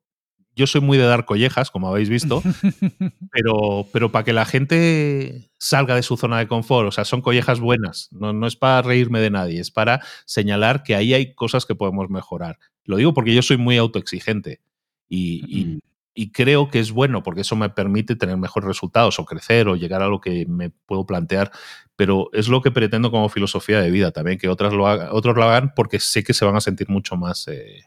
[0.59, 2.43] yo soy muy de dar collejas, como habéis visto,
[3.32, 7.22] pero, pero para que la gente salga de su zona de confort, o sea, son
[7.22, 11.35] collejas buenas, no, no, es para reírme de nadie, es para señalar que ahí hay
[11.35, 12.59] cosas que podemos mejorar.
[12.85, 14.60] Lo digo porque yo soy muy autoexigente
[15.09, 15.78] y, y,
[16.12, 19.76] y creo que es bueno porque eso me permite tener mejores resultados o crecer o
[19.76, 21.52] llegar a lo que me puedo plantear,
[21.94, 25.44] pero es lo que pretendo como filosofía de vida también, que otras lo otros lo
[25.44, 27.47] hagan porque sé que se van a sentir mucho más...
[27.47, 27.85] Eh,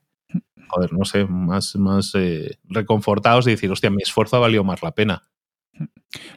[0.71, 4.81] joder, no sé, más, más eh, reconfortados y decir, hostia, mi esfuerzo ha valido más
[4.81, 5.23] la pena.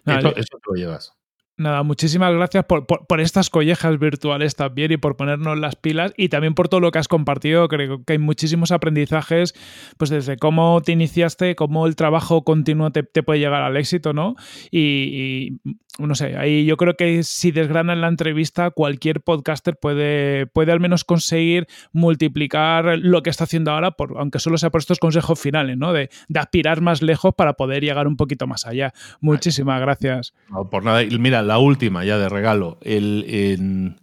[0.05, 1.15] Nada, eso, eso te lo llevas.
[1.57, 6.13] Nada, muchísimas gracias por, por, por, estas collejas virtuales también y por ponernos las pilas
[6.17, 7.69] y también por todo lo que has compartido.
[7.69, 9.55] Creo que hay muchísimos aprendizajes,
[9.97, 14.13] pues desde cómo te iniciaste, cómo el trabajo continuo te, te puede llegar al éxito,
[14.13, 14.35] ¿no?
[14.73, 20.47] Y, y, no sé, ahí yo creo que si desgranan la entrevista, cualquier podcaster puede,
[20.47, 24.81] puede al menos conseguir multiplicar lo que está haciendo ahora, por, aunque solo sea por
[24.81, 25.93] estos consejos finales, ¿no?
[25.93, 28.93] De, aspirar más lejos para poder llegar un poquito más allá.
[29.21, 30.35] Muchísimas gracias.
[30.51, 31.03] No, por nada.
[31.19, 34.01] Mira, la última ya de regalo, el, en,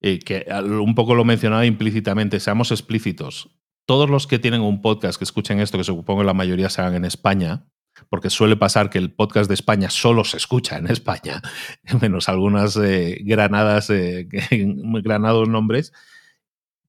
[0.00, 3.50] eh, que un poco lo mencionaba implícitamente, seamos explícitos.
[3.86, 6.80] Todos los que tienen un podcast que escuchen esto, que supongo que la mayoría se
[6.80, 7.66] hagan en España,
[8.08, 11.42] porque suele pasar que el podcast de España solo se escucha en España,
[12.00, 15.92] menos algunas eh, granadas, eh, granados nombres,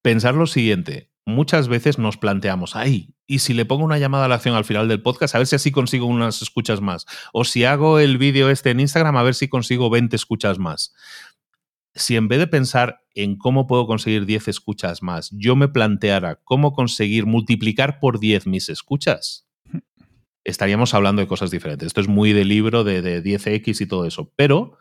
[0.02, 1.10] pensar lo siguiente.
[1.28, 4.66] Muchas veces nos planteamos, ay, y si le pongo una llamada a la acción al
[4.66, 7.08] final del podcast, a ver si así consigo unas escuchas más.
[7.34, 10.94] O si hago el vídeo este en Instagram, a ver si consigo 20 escuchas más.
[11.96, 16.40] Si en vez de pensar en cómo puedo conseguir 10 escuchas más, yo me planteara
[16.44, 19.45] cómo conseguir multiplicar por 10 mis escuchas,
[20.46, 21.88] estaríamos hablando de cosas diferentes.
[21.88, 24.32] Esto es muy de libro de, de 10X y todo eso.
[24.38, 24.78] Pero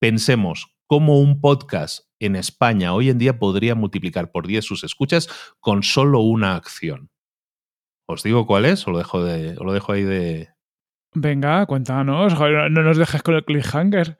[0.00, 5.28] pensemos cómo un podcast en España hoy en día podría multiplicar por 10 sus escuchas
[5.60, 7.10] con solo una acción.
[8.06, 10.50] ¿Os digo cuál es o lo dejo, de, o lo dejo ahí de...?
[11.14, 12.34] Venga, cuéntanos.
[12.34, 14.16] Joder, no nos dejes con el cliffhanger.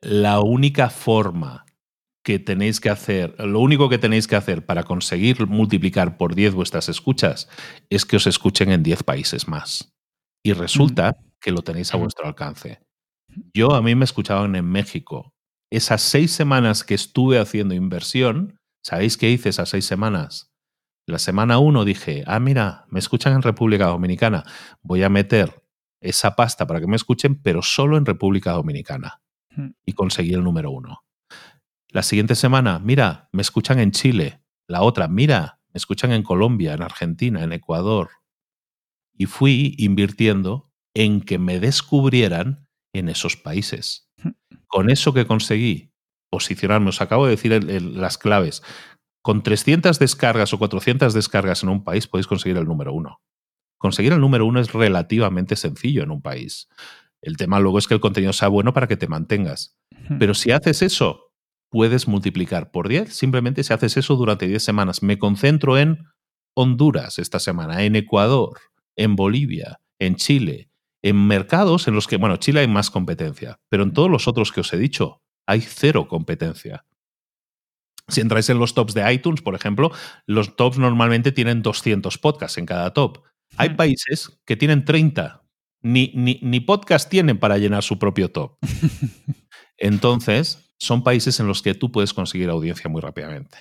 [0.00, 1.64] La única forma
[2.24, 6.54] que tenéis que hacer, lo único que tenéis que hacer para conseguir multiplicar por 10
[6.54, 7.48] vuestras escuchas
[7.90, 9.94] es que os escuchen en 10 países más.
[10.42, 11.30] Y resulta mm.
[11.40, 12.80] que lo tenéis a vuestro alcance.
[13.52, 15.34] Yo a mí me escuchaban en México.
[15.70, 20.50] Esas seis semanas que estuve haciendo inversión, ¿sabéis qué hice esas seis semanas?
[21.06, 24.44] La semana 1 dije, ah, mira, me escuchan en República Dominicana.
[24.82, 25.62] Voy a meter
[26.00, 29.20] esa pasta para que me escuchen, pero solo en República Dominicana.
[29.84, 31.03] Y conseguí el número uno.
[31.94, 34.42] La siguiente semana, mira, me escuchan en Chile.
[34.66, 38.10] La otra, mira, me escuchan en Colombia, en Argentina, en Ecuador.
[39.16, 44.10] Y fui invirtiendo en que me descubrieran en esos países.
[44.66, 45.92] Con eso que conseguí
[46.32, 48.64] posicionarme, os acabo de decir el, el, las claves.
[49.22, 53.22] Con 300 descargas o 400 descargas en un país podéis conseguir el número uno.
[53.78, 56.68] Conseguir el número uno es relativamente sencillo en un país.
[57.22, 59.78] El tema luego es que el contenido sea bueno para que te mantengas.
[60.18, 61.23] Pero si haces eso,
[61.74, 63.12] puedes multiplicar por 10.
[63.12, 65.02] Simplemente si haces eso durante 10 semanas.
[65.02, 66.06] Me concentro en
[66.54, 68.60] Honduras esta semana, en Ecuador,
[68.94, 70.70] en Bolivia, en Chile,
[71.02, 74.52] en mercados en los que, bueno, Chile hay más competencia, pero en todos los otros
[74.52, 76.86] que os he dicho hay cero competencia.
[78.06, 79.90] Si entráis en los tops de iTunes, por ejemplo,
[80.26, 83.24] los tops normalmente tienen 200 podcasts en cada top.
[83.56, 85.42] Hay países que tienen 30.
[85.82, 88.58] Ni, ni, ni podcast tienen para llenar su propio top.
[89.76, 93.58] Entonces, son países en los que tú puedes conseguir audiencia muy rápidamente.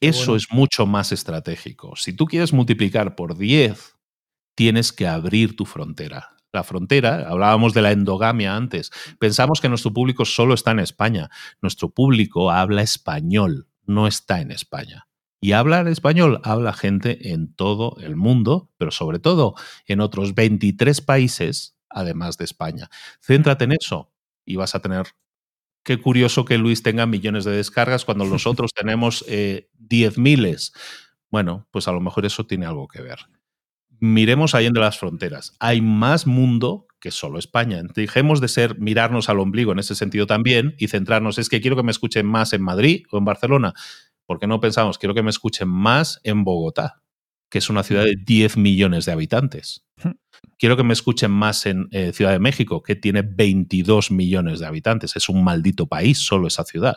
[0.00, 0.36] Eso bueno.
[0.36, 1.96] es mucho más estratégico.
[1.96, 3.96] Si tú quieres multiplicar por 10,
[4.54, 6.36] tienes que abrir tu frontera.
[6.52, 11.30] La frontera, hablábamos de la endogamia antes, pensamos que nuestro público solo está en España.
[11.60, 15.06] Nuestro público habla español, no está en España.
[15.40, 19.54] Y hablar español habla gente en todo el mundo, pero sobre todo
[19.86, 22.88] en otros 23 países, además de España.
[23.20, 24.12] Céntrate en eso
[24.44, 25.06] y vas a tener...
[25.86, 30.72] Qué curioso que Luis tenga millones de descargas cuando nosotros tenemos eh, 10 miles.
[31.30, 33.20] Bueno, pues a lo mejor eso tiene algo que ver.
[34.00, 35.54] Miremos ahí de las fronteras.
[35.60, 37.80] Hay más mundo que solo España.
[37.94, 41.38] Dejemos de ser mirarnos al ombligo en ese sentido también y centrarnos.
[41.38, 43.72] Es que quiero que me escuchen más en Madrid o en Barcelona.
[44.26, 44.98] ¿Por qué no pensamos?
[44.98, 47.04] Quiero que me escuchen más en Bogotá,
[47.56, 49.82] que es una ciudad de 10 millones de habitantes.
[50.58, 54.66] Quiero que me escuchen más en eh, Ciudad de México, que tiene 22 millones de
[54.66, 55.16] habitantes.
[55.16, 56.96] Es un maldito país solo esa ciudad.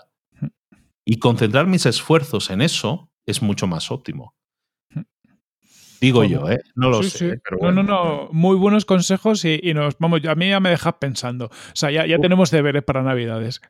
[1.05, 4.35] Y concentrar mis esfuerzos en eso es mucho más óptimo.
[6.01, 6.59] Digo yo, ¿eh?
[6.75, 7.17] No lo Sí, sé.
[7.35, 7.41] sí.
[7.41, 8.29] Pero No, no, no.
[8.33, 10.25] Muy buenos consejos y, y nos vamos.
[10.25, 11.45] A mí ya me dejas pensando.
[11.45, 13.61] O sea, ya, ya tenemos deberes para Navidades.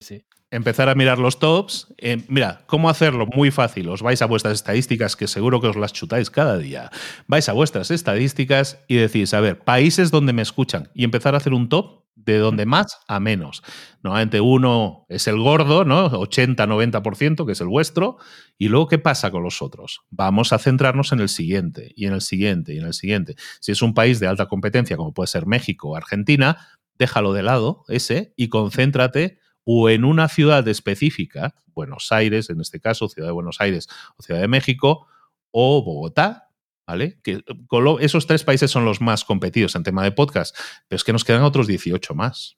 [0.00, 0.24] Sí.
[0.50, 1.92] Empezar a mirar los tops.
[1.98, 3.26] Eh, mira, ¿cómo hacerlo?
[3.26, 3.88] Muy fácil.
[3.88, 6.90] Os vais a vuestras estadísticas, que seguro que os las chutáis cada día.
[7.26, 11.38] Vais a vuestras estadísticas y decís, a ver, países donde me escuchan y empezar a
[11.38, 13.62] hacer un top de donde más a menos.
[14.02, 16.10] Normalmente uno es el gordo, ¿no?
[16.10, 18.16] 80-90%, que es el vuestro.
[18.56, 20.00] Y luego, ¿qué pasa con los otros?
[20.10, 23.34] Vamos a centrarnos en el siguiente, y en el siguiente, y en el siguiente.
[23.60, 26.68] Si es un país de alta competencia, como puede ser México o Argentina,
[26.98, 32.80] déjalo de lado ese y concéntrate o en una ciudad específica, Buenos Aires, en este
[32.80, 35.08] caso, Ciudad de Buenos Aires o Ciudad de México,
[35.50, 36.50] o Bogotá,
[36.86, 37.18] ¿vale?
[37.22, 40.56] Que lo- esos tres países son los más competidos en tema de podcast,
[40.86, 42.56] pero es que nos quedan otros 18 más.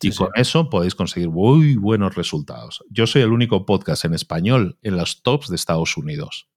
[0.00, 0.40] Y Sí, con sí.
[0.40, 2.82] eso podéis conseguir muy buenos resultados.
[2.88, 6.48] Yo soy el único podcast en español en los tops de Estados Unidos.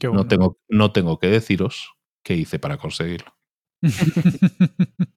[0.00, 1.92] Qué No tengo, no tengo que deciros
[2.24, 3.36] qué hice para conseguirlo.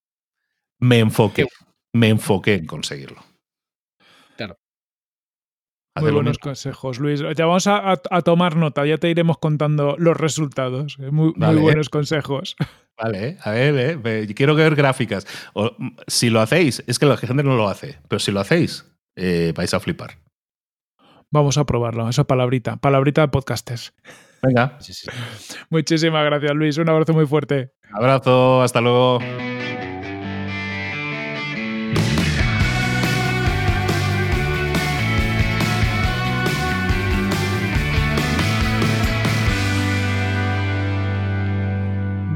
[0.80, 1.48] Me enfoqué,
[1.98, 3.22] me enfoqué en conseguirlo.
[4.36, 4.56] Claro.
[6.00, 6.44] Muy buenos mismo.
[6.44, 7.22] consejos, Luis.
[7.36, 10.98] Ya vamos a, a- a tomar nota, ya te iremos contando los resultados.
[11.00, 12.56] Eh, Muy, buenos consejos.
[13.02, 15.26] Vale, a ver, eh, quiero ver gráficas.
[15.54, 15.76] O,
[16.08, 19.54] si lo hacéis, es que la gente no lo hace, pero si lo hacéis, eh,
[19.56, 20.18] vais a flipar.
[21.32, 22.08] Vamos a probarlo.
[22.10, 22.78] Eso palabrita.
[22.78, 23.94] Palabrita de podcasters.
[24.42, 25.08] Venga, Sí, sí.
[25.70, 26.78] Muchísimas gracias, Luis.
[26.78, 27.72] Un abrazo muy fuerte.
[27.92, 29.20] abrazo, hasta luego.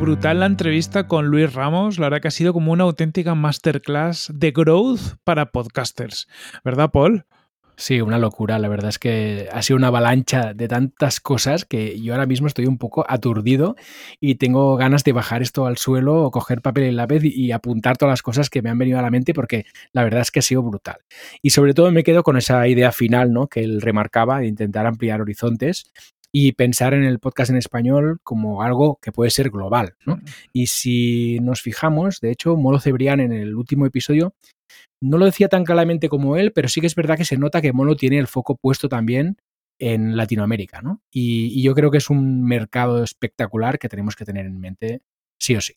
[0.02, 2.00] Brutal la entrevista con Luis Ramos.
[2.00, 6.28] La verdad que ha sido como una auténtica masterclass de growth para podcasters.
[6.66, 7.28] ¿Verdad, Paul?
[7.78, 8.58] Sí, una locura.
[8.58, 12.48] La verdad es que ha sido una avalancha de tantas cosas que yo ahora mismo
[12.48, 13.76] estoy un poco aturdido
[14.20, 17.98] y tengo ganas de bajar esto al suelo o coger papel y lápiz y apuntar
[17.98, 20.40] todas las cosas que me han venido a la mente porque la verdad es que
[20.40, 20.98] ha sido brutal.
[21.44, 23.46] Y sobre todo me quedo con esa idea final ¿no?
[23.48, 25.92] que él remarcaba de intentar ampliar horizontes
[26.34, 29.96] y pensar en el podcast en español como algo que puede ser global.
[30.06, 30.20] ¿no?
[30.54, 34.34] Y si nos fijamos, de hecho, Molo Cebrián en el último episodio
[35.02, 37.62] no lo decía tan claramente como él, pero sí que es verdad que se nota
[37.62, 39.38] que Mono tiene el foco puesto también
[39.80, 41.02] en Latinoamérica, ¿no?
[41.12, 45.02] Y, y yo creo que es un mercado espectacular que tenemos que tener en mente
[45.40, 45.74] sí o sí.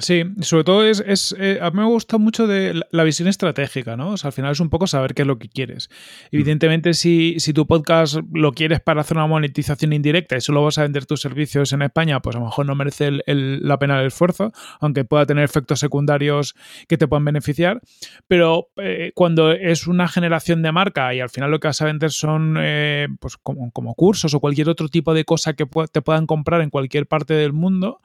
[0.00, 3.28] Sí, sobre todo es, es eh, a mí me gusta mucho de la, la visión
[3.28, 4.10] estratégica, ¿no?
[4.10, 5.88] O sea, al final es un poco saber qué es lo que quieres.
[6.32, 10.78] Evidentemente, si, si tu podcast lo quieres para hacer una monetización indirecta y solo vas
[10.78, 13.78] a vender tus servicios en España, pues a lo mejor no merece el- el- la
[13.78, 14.50] pena el esfuerzo,
[14.80, 16.56] aunque pueda tener efectos secundarios
[16.88, 17.80] que te puedan beneficiar.
[18.26, 21.84] Pero eh, cuando es una generación de marca y al final lo que vas a
[21.84, 26.02] vender son eh, pues como, como cursos o cualquier otro tipo de cosa que te
[26.02, 28.00] puedan comprar en cualquier parte del mundo,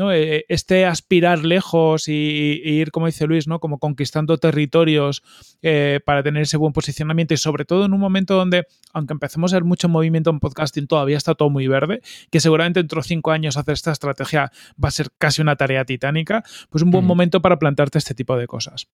[0.00, 0.12] ¿no?
[0.12, 3.60] Eh, este aspirar lejos y, y ir, como dice Luis, ¿no?
[3.60, 5.22] Como conquistando territorios
[5.60, 8.64] eh, para tener ese buen posicionamiento y sobre todo en un momento donde,
[8.94, 12.00] aunque empecemos a ver mucho movimiento en podcasting, todavía está todo muy verde,
[12.30, 14.50] que seguramente dentro de cinco años hacer esta estrategia
[14.82, 17.08] va a ser casi una tarea titánica, pues un buen Mm.
[17.08, 18.88] momento para plantarte este tipo de cosas.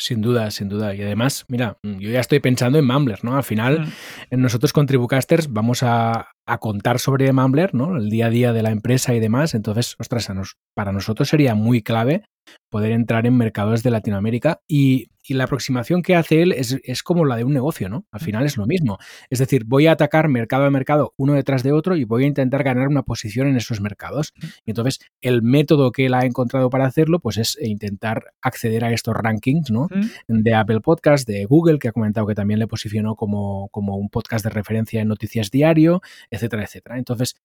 [0.00, 0.94] Sin duda, sin duda.
[0.94, 3.36] Y además, mira, yo ya estoy pensando en Mumbler, ¿no?
[3.36, 3.86] Al final,
[4.30, 4.40] Mm.
[4.40, 7.96] nosotros con Tribucasters vamos a, a contar sobre Mumbler, ¿no?
[7.96, 9.54] El día a día de la empresa y demás.
[9.54, 12.22] Entonces, ostras, nos- para nosotros sería muy clave
[12.70, 17.02] poder entrar en mercados de Latinoamérica y, y la aproximación que hace él es, es
[17.02, 18.06] como la de un negocio, ¿no?
[18.10, 18.98] Al final es lo mismo.
[19.30, 22.26] Es decir, voy a atacar mercado a mercado uno detrás de otro y voy a
[22.26, 24.32] intentar ganar una posición en esos mercados.
[24.64, 28.92] Y entonces, el método que él ha encontrado para hacerlo, pues es intentar acceder a
[28.92, 29.88] estos rankings, ¿no?
[30.28, 30.42] Mm.
[30.42, 34.08] de Apple Podcast, de Google, que ha comentado que también le posicionó como, como un
[34.08, 36.00] podcast de referencia en noticias diario,
[36.30, 36.98] etcétera, etcétera.
[36.98, 37.36] Entonces,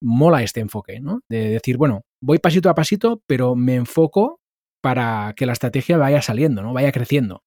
[0.00, 1.20] mola este enfoque, ¿no?
[1.28, 4.41] De decir, bueno, voy pasito a pasito, pero me enfoco
[4.82, 6.74] para que la estrategia vaya saliendo, ¿no?
[6.74, 7.44] Vaya creciendo.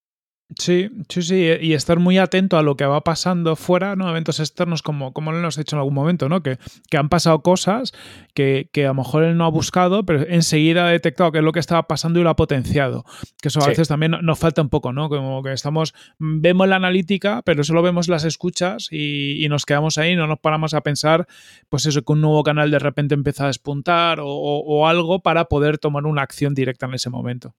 [0.60, 4.08] Sí, sí, sí, y estar muy atento a lo que va pasando fuera, ¿no?
[4.08, 6.44] Eventos externos, como, como lo hemos hecho en algún momento, ¿no?
[6.44, 7.94] Que, que han pasado cosas
[8.36, 11.44] que, que, a lo mejor él no ha buscado, pero enseguida ha detectado qué es
[11.44, 13.06] lo que estaba pasando y lo ha potenciado.
[13.42, 15.10] Que eso a veces también nos falta un poco, ¿no?
[15.10, 19.98] Como que estamos, vemos la analítica, pero solo vemos las escuchas y, y nos quedamos
[19.98, 21.26] ahí, no nos paramos a pensar,
[21.70, 25.24] pues eso, que un nuevo canal de repente empieza a despuntar o, o, o algo
[25.24, 27.56] para poder tomar una acción directa en ese momento.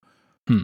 [0.47, 0.63] Hmm.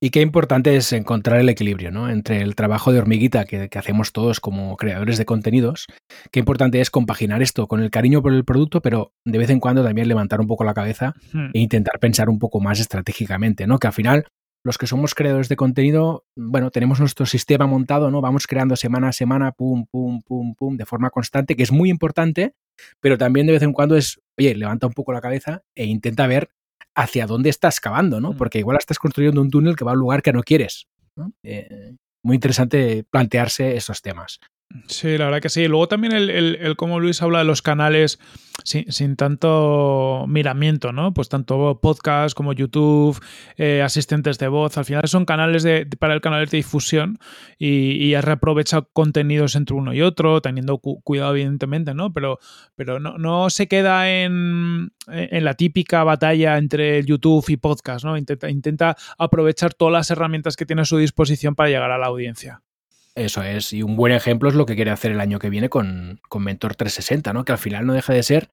[0.00, 2.08] Y qué importante es encontrar el equilibrio ¿no?
[2.08, 5.86] entre el trabajo de hormiguita que, que, hacemos todos como creadores de contenidos,
[6.30, 9.60] qué importante es compaginar esto con el cariño por el producto, pero de vez en
[9.60, 11.50] cuando también levantar un poco la cabeza hmm.
[11.52, 13.78] e intentar pensar un poco más estratégicamente, ¿no?
[13.78, 14.26] Que al final
[14.64, 18.22] los que somos creadores de contenido, bueno, tenemos nuestro sistema montado, ¿no?
[18.22, 21.90] Vamos creando semana a semana, pum, pum, pum, pum, de forma constante, que es muy
[21.90, 22.54] importante,
[23.00, 26.26] pero también de vez en cuando es, oye, levanta un poco la cabeza e intenta
[26.26, 26.48] ver
[26.94, 28.36] hacia dónde estás cavando, ¿no?
[28.36, 30.86] Porque igual estás construyendo un túnel que va a un lugar que no quieres.
[31.16, 31.32] ¿no?
[31.42, 34.40] Eh, muy interesante plantearse esos temas.
[34.88, 35.68] Sí, la verdad que sí.
[35.68, 38.18] Luego también el, el, el cómo Luis habla de los canales
[38.64, 41.14] sin, sin, tanto miramiento, ¿no?
[41.14, 43.20] Pues tanto podcast como YouTube,
[43.56, 47.18] eh, asistentes de voz, al final son canales de, para el canal de difusión
[47.56, 47.68] y,
[48.04, 52.12] y reaprovecha contenidos entre uno y otro, teniendo cu cuidado evidentemente, ¿no?
[52.12, 52.40] Pero,
[52.74, 58.16] pero no, no, se queda en, en, la típica batalla entre YouTube y podcast, ¿no?
[58.16, 62.06] Intenta, intenta aprovechar todas las herramientas que tiene a su disposición para llegar a la
[62.06, 62.62] audiencia.
[63.14, 65.68] Eso es, y un buen ejemplo es lo que quiere hacer el año que viene
[65.68, 67.44] con, con Mentor 360, ¿no?
[67.44, 68.50] Que al final no deja de ser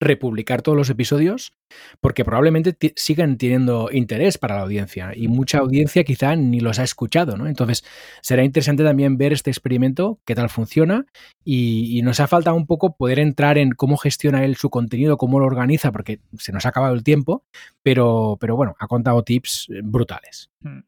[0.00, 1.52] republicar todos los episodios
[2.00, 6.84] porque probablemente sigan teniendo interés para la audiencia y mucha audiencia quizá ni los ha
[6.84, 7.46] escuchado, ¿no?
[7.46, 7.84] Entonces
[8.20, 11.06] será interesante también ver este experimento, qué tal funciona
[11.44, 15.16] y, y, nos ha faltado un poco poder entrar en cómo gestiona él su contenido,
[15.16, 17.44] cómo lo organiza, porque se nos ha acabado el tiempo,
[17.82, 20.50] pero, pero bueno, ha contado tips brutales.
[20.60, 20.80] Hmm.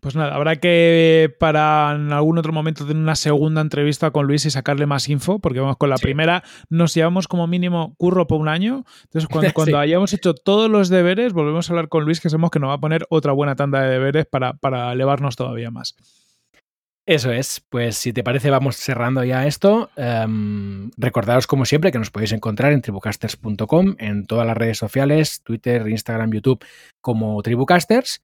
[0.00, 4.44] Pues nada, habrá que para en algún otro momento tener una segunda entrevista con Luis
[4.46, 6.02] y sacarle más info, porque vamos con la sí.
[6.02, 8.84] primera, nos llevamos como mínimo curro por un año.
[9.04, 9.82] Entonces, cuando, cuando sí.
[9.82, 12.74] hayamos hecho todos los deberes, volvemos a hablar con Luis, que sabemos que nos va
[12.74, 15.94] a poner otra buena tanda de deberes para, para elevarnos todavía más.
[17.06, 19.90] Eso es, pues si te parece vamos cerrando ya esto.
[19.96, 25.42] Um, recordaros como siempre que nos podéis encontrar en tribucasters.com, en todas las redes sociales,
[25.42, 26.64] Twitter, Instagram, YouTube
[27.02, 28.22] como Tribucasters.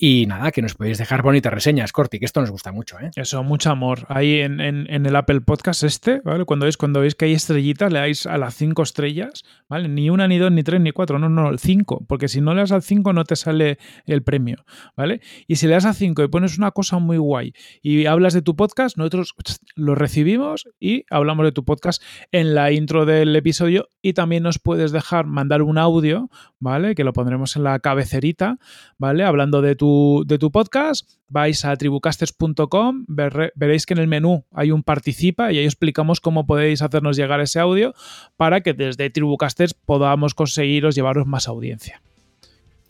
[0.00, 3.10] Y nada, que nos podéis dejar bonitas reseñas, Corti, que esto nos gusta mucho, ¿eh?
[3.16, 4.06] Eso, mucho amor.
[4.08, 6.44] Ahí en, en, el Apple Podcast este, ¿vale?
[6.44, 9.88] Cuando veis, cuando veis que hay estrellitas, le dais a las cinco estrellas, ¿vale?
[9.88, 12.04] Ni una, ni dos, ni tres, ni cuatro, no, no, cinco.
[12.06, 14.64] Porque si no le das al cinco no te sale el premio,
[14.96, 15.20] ¿vale?
[15.48, 17.52] Y si le das a cinco y pones una cosa muy guay
[17.82, 19.34] y hablas de tu podcast, nosotros
[19.74, 22.00] lo recibimos y hablamos de tu podcast
[22.30, 26.94] en la intro del episodio y también nos puedes dejar mandar un audio, ¿vale?
[26.94, 28.58] Que lo pondremos en la cabecerita,
[28.98, 29.24] ¿vale?
[29.24, 34.44] Hablando de tu de tu podcast, vais a tribucasters.com, ver, veréis que en el menú
[34.52, 37.94] hay un participa y ahí explicamos cómo podéis hacernos llegar ese audio
[38.36, 42.00] para que desde Tribucasters podamos conseguiros llevaros más audiencia.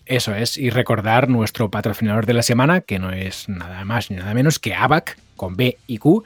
[0.09, 4.17] Eso es, y recordar nuestro patrocinador de la semana, que no es nada más ni
[4.17, 6.25] nada menos que ABAC, con B y Q,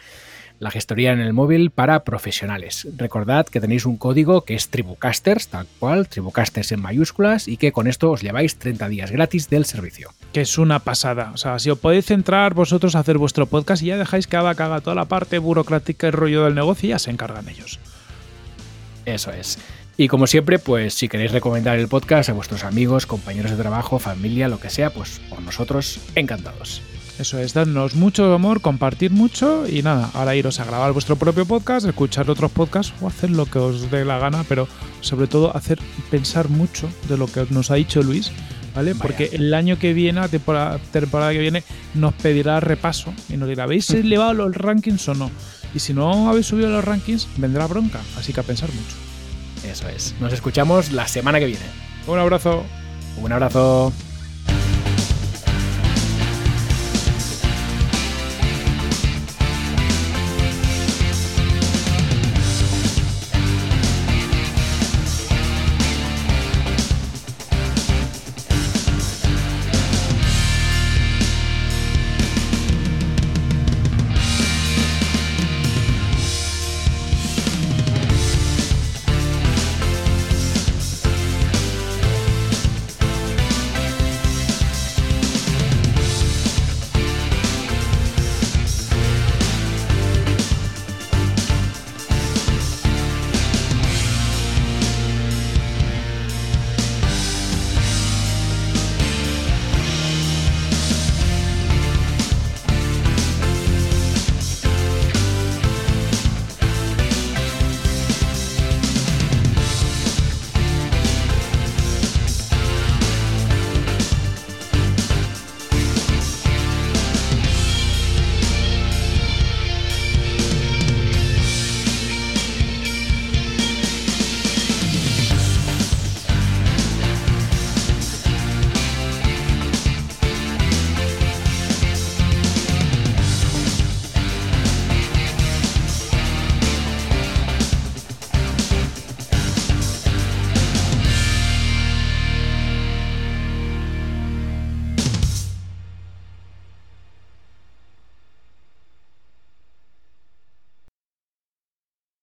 [0.62, 2.86] la gestoría en el móvil para profesionales.
[2.96, 7.72] Recordad que tenéis un código que es Tribucasters, tal cual, Tribucasters en mayúsculas, y que
[7.72, 10.12] con esto os lleváis 30 días gratis del servicio.
[10.32, 11.32] Que es una pasada.
[11.34, 14.36] O sea, si os podéis centrar vosotros a hacer vuestro podcast y ya dejáis que
[14.36, 17.80] Abac haga toda la parte burocrática y rollo del negocio y ya se encargan ellos.
[19.04, 19.58] Eso es.
[19.96, 23.98] Y como siempre, pues si queréis recomendar el podcast a vuestros amigos, compañeros de trabajo,
[23.98, 26.82] familia, lo que sea, pues por nosotros encantados.
[27.22, 31.46] Eso es, dadnos mucho amor, compartir mucho y nada, ahora iros a grabar vuestro propio
[31.46, 34.66] podcast, escuchar otros podcasts o hacer lo que os dé la gana, pero
[35.02, 35.78] sobre todo hacer
[36.10, 38.32] pensar mucho de lo que nos ha dicho Luis,
[38.74, 38.94] ¿vale?
[38.94, 39.00] Vaya.
[39.00, 41.62] Porque el año que viene, la temporada, temporada que viene,
[41.94, 45.30] nos pedirá repaso y nos dirá, ¿habéis elevado los rankings o no?
[45.76, 48.96] Y si no habéis subido los rankings, vendrá bronca, así que a pensar mucho.
[49.64, 50.12] Eso es.
[50.20, 51.66] Nos escuchamos la semana que viene.
[52.08, 52.64] Un abrazo.
[53.16, 53.92] Un abrazo.